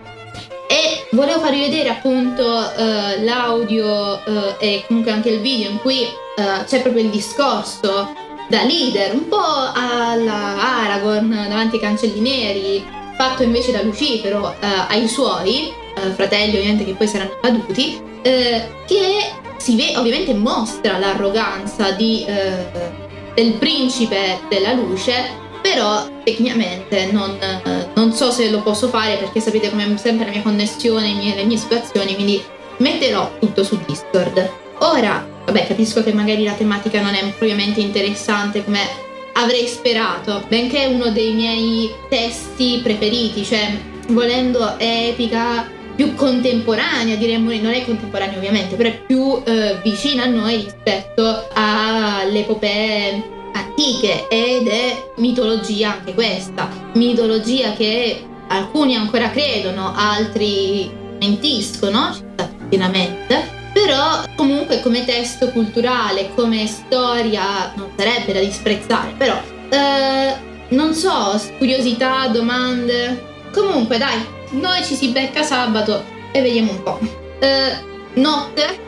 E 0.71 1.07
volevo 1.13 1.41
farvi 1.41 1.61
vedere 1.61 1.89
appunto 1.89 2.45
uh, 2.45 3.25
l'audio 3.25 4.21
uh, 4.23 4.55
e 4.59 4.85
comunque 4.87 5.11
anche 5.11 5.31
il 5.31 5.41
video 5.41 5.71
in 5.71 5.79
cui 5.79 6.03
uh, 6.03 6.65
c'è 6.67 6.83
proprio 6.83 7.03
il 7.03 7.09
discorso 7.09 8.13
da 8.49 8.65
leader, 8.65 9.15
un 9.15 9.29
po' 9.29 9.37
alla 9.39 10.83
Aragorn 10.85 11.31
davanti 11.31 11.77
ai 11.77 11.81
cancelli 11.81 12.21
neri, 12.21 12.85
fatto 13.17 13.43
invece 13.43 13.73
da 13.73 13.83
Lucifero 13.83 14.55
ai 14.61 15.07
suoi 15.07 15.71
fratelli 16.15 16.57
ovviamente 16.57 16.85
che 16.87 16.95
poi 16.95 17.07
saranno 17.09 17.37
caduti, 17.43 18.01
che 18.23 19.33
si 19.59 19.77
vede 19.77 19.99
ovviamente 19.99 20.33
mostra 20.33 20.97
l'arroganza 20.97 21.91
di, 21.91 22.25
del 23.35 23.53
principe 23.59 24.39
della 24.49 24.73
luce 24.73 25.47
però 25.61 26.09
tecnicamente 26.25 27.11
non, 27.13 27.37
non, 27.99 28.13
so 28.13 28.31
se 28.31 28.49
lo 28.49 28.63
posso 28.63 28.87
fare 28.89 29.17
perché 29.17 29.41
sapete 29.41 29.71
come 29.71 29.97
sempre 29.97 30.27
la 30.27 30.31
mia 30.31 30.43
connessione, 30.43 31.13
mie, 31.15 31.35
le 31.35 31.45
mie 31.45 31.57
situazioni, 31.57 32.15
quindi 32.15 32.41
metterò 32.79 33.33
tutto 33.41 33.65
su 33.65 33.79
Discord. 33.85 34.51
Ora, 34.79 35.27
vabbè, 35.45 35.67
capisco 35.67 36.05
che 36.05 36.13
magari 36.13 36.45
la 36.45 36.53
tematica 36.53 37.03
non 37.03 37.15
è 37.15 37.21
propriamente 37.37 37.81
interessante 37.81 38.65
come 38.65 38.81
avrei 39.33 39.67
sperato, 39.67 40.45
benché 40.49 40.83
è 40.83 40.87
uno 40.87 41.11
dei 41.11 41.33
miei 41.33 41.91
testi 42.09 42.81
preferiti, 42.83 43.45
cioè 43.45 43.77
volendo 44.09 44.79
è 44.79 45.09
epica 45.11 45.69
più 45.95 46.15
contemporanea, 46.15 47.17
diremmo, 47.17 47.51
non 47.51 47.73
è 47.73 47.85
contemporanea 47.85 48.37
ovviamente, 48.37 48.77
però 48.77 48.89
è 48.89 49.01
più 49.05 49.43
eh, 49.45 49.79
vicina 49.83 50.23
a 50.23 50.27
noi 50.27 50.57
rispetto 50.63 51.49
alle 51.53 52.41
epopee 52.41 53.37
antiche 53.59 54.29
ed 54.29 54.69
è 54.69 55.11
mitologia 55.17 55.93
anche 55.93 56.15
questa, 56.15 56.69
mitologia 56.95 57.73
che 57.73 58.27
alcuni 58.49 58.97
ancora 58.97 59.31
credono, 59.31 59.93
altri 59.95 60.91
mentiscono, 61.19 62.17
pienamente, 62.69 63.57
però 63.73 64.23
comunque 64.37 64.81
come 64.81 65.05
testo 65.05 65.51
culturale, 65.51 66.31
come 66.35 66.67
storia 66.67 67.73
non 67.77 67.91
sarebbe 67.97 68.33
da 68.33 68.41
disprezzare, 68.41 69.15
però 69.17 69.41
eh, 69.71 70.35
non 70.71 70.95
so, 70.95 71.41
curiosità, 71.59 72.29
domande. 72.29 73.27
Comunque 73.53 73.99
dai, 73.99 74.19
noi 74.51 74.85
ci 74.85 74.95
si 74.95 75.09
becca 75.09 75.43
sabato 75.43 76.05
e 76.33 76.41
vediamo 76.43 76.73
un 76.73 76.83
po'. 76.83 76.99
Eh, 77.41 77.87
notte 78.15 78.87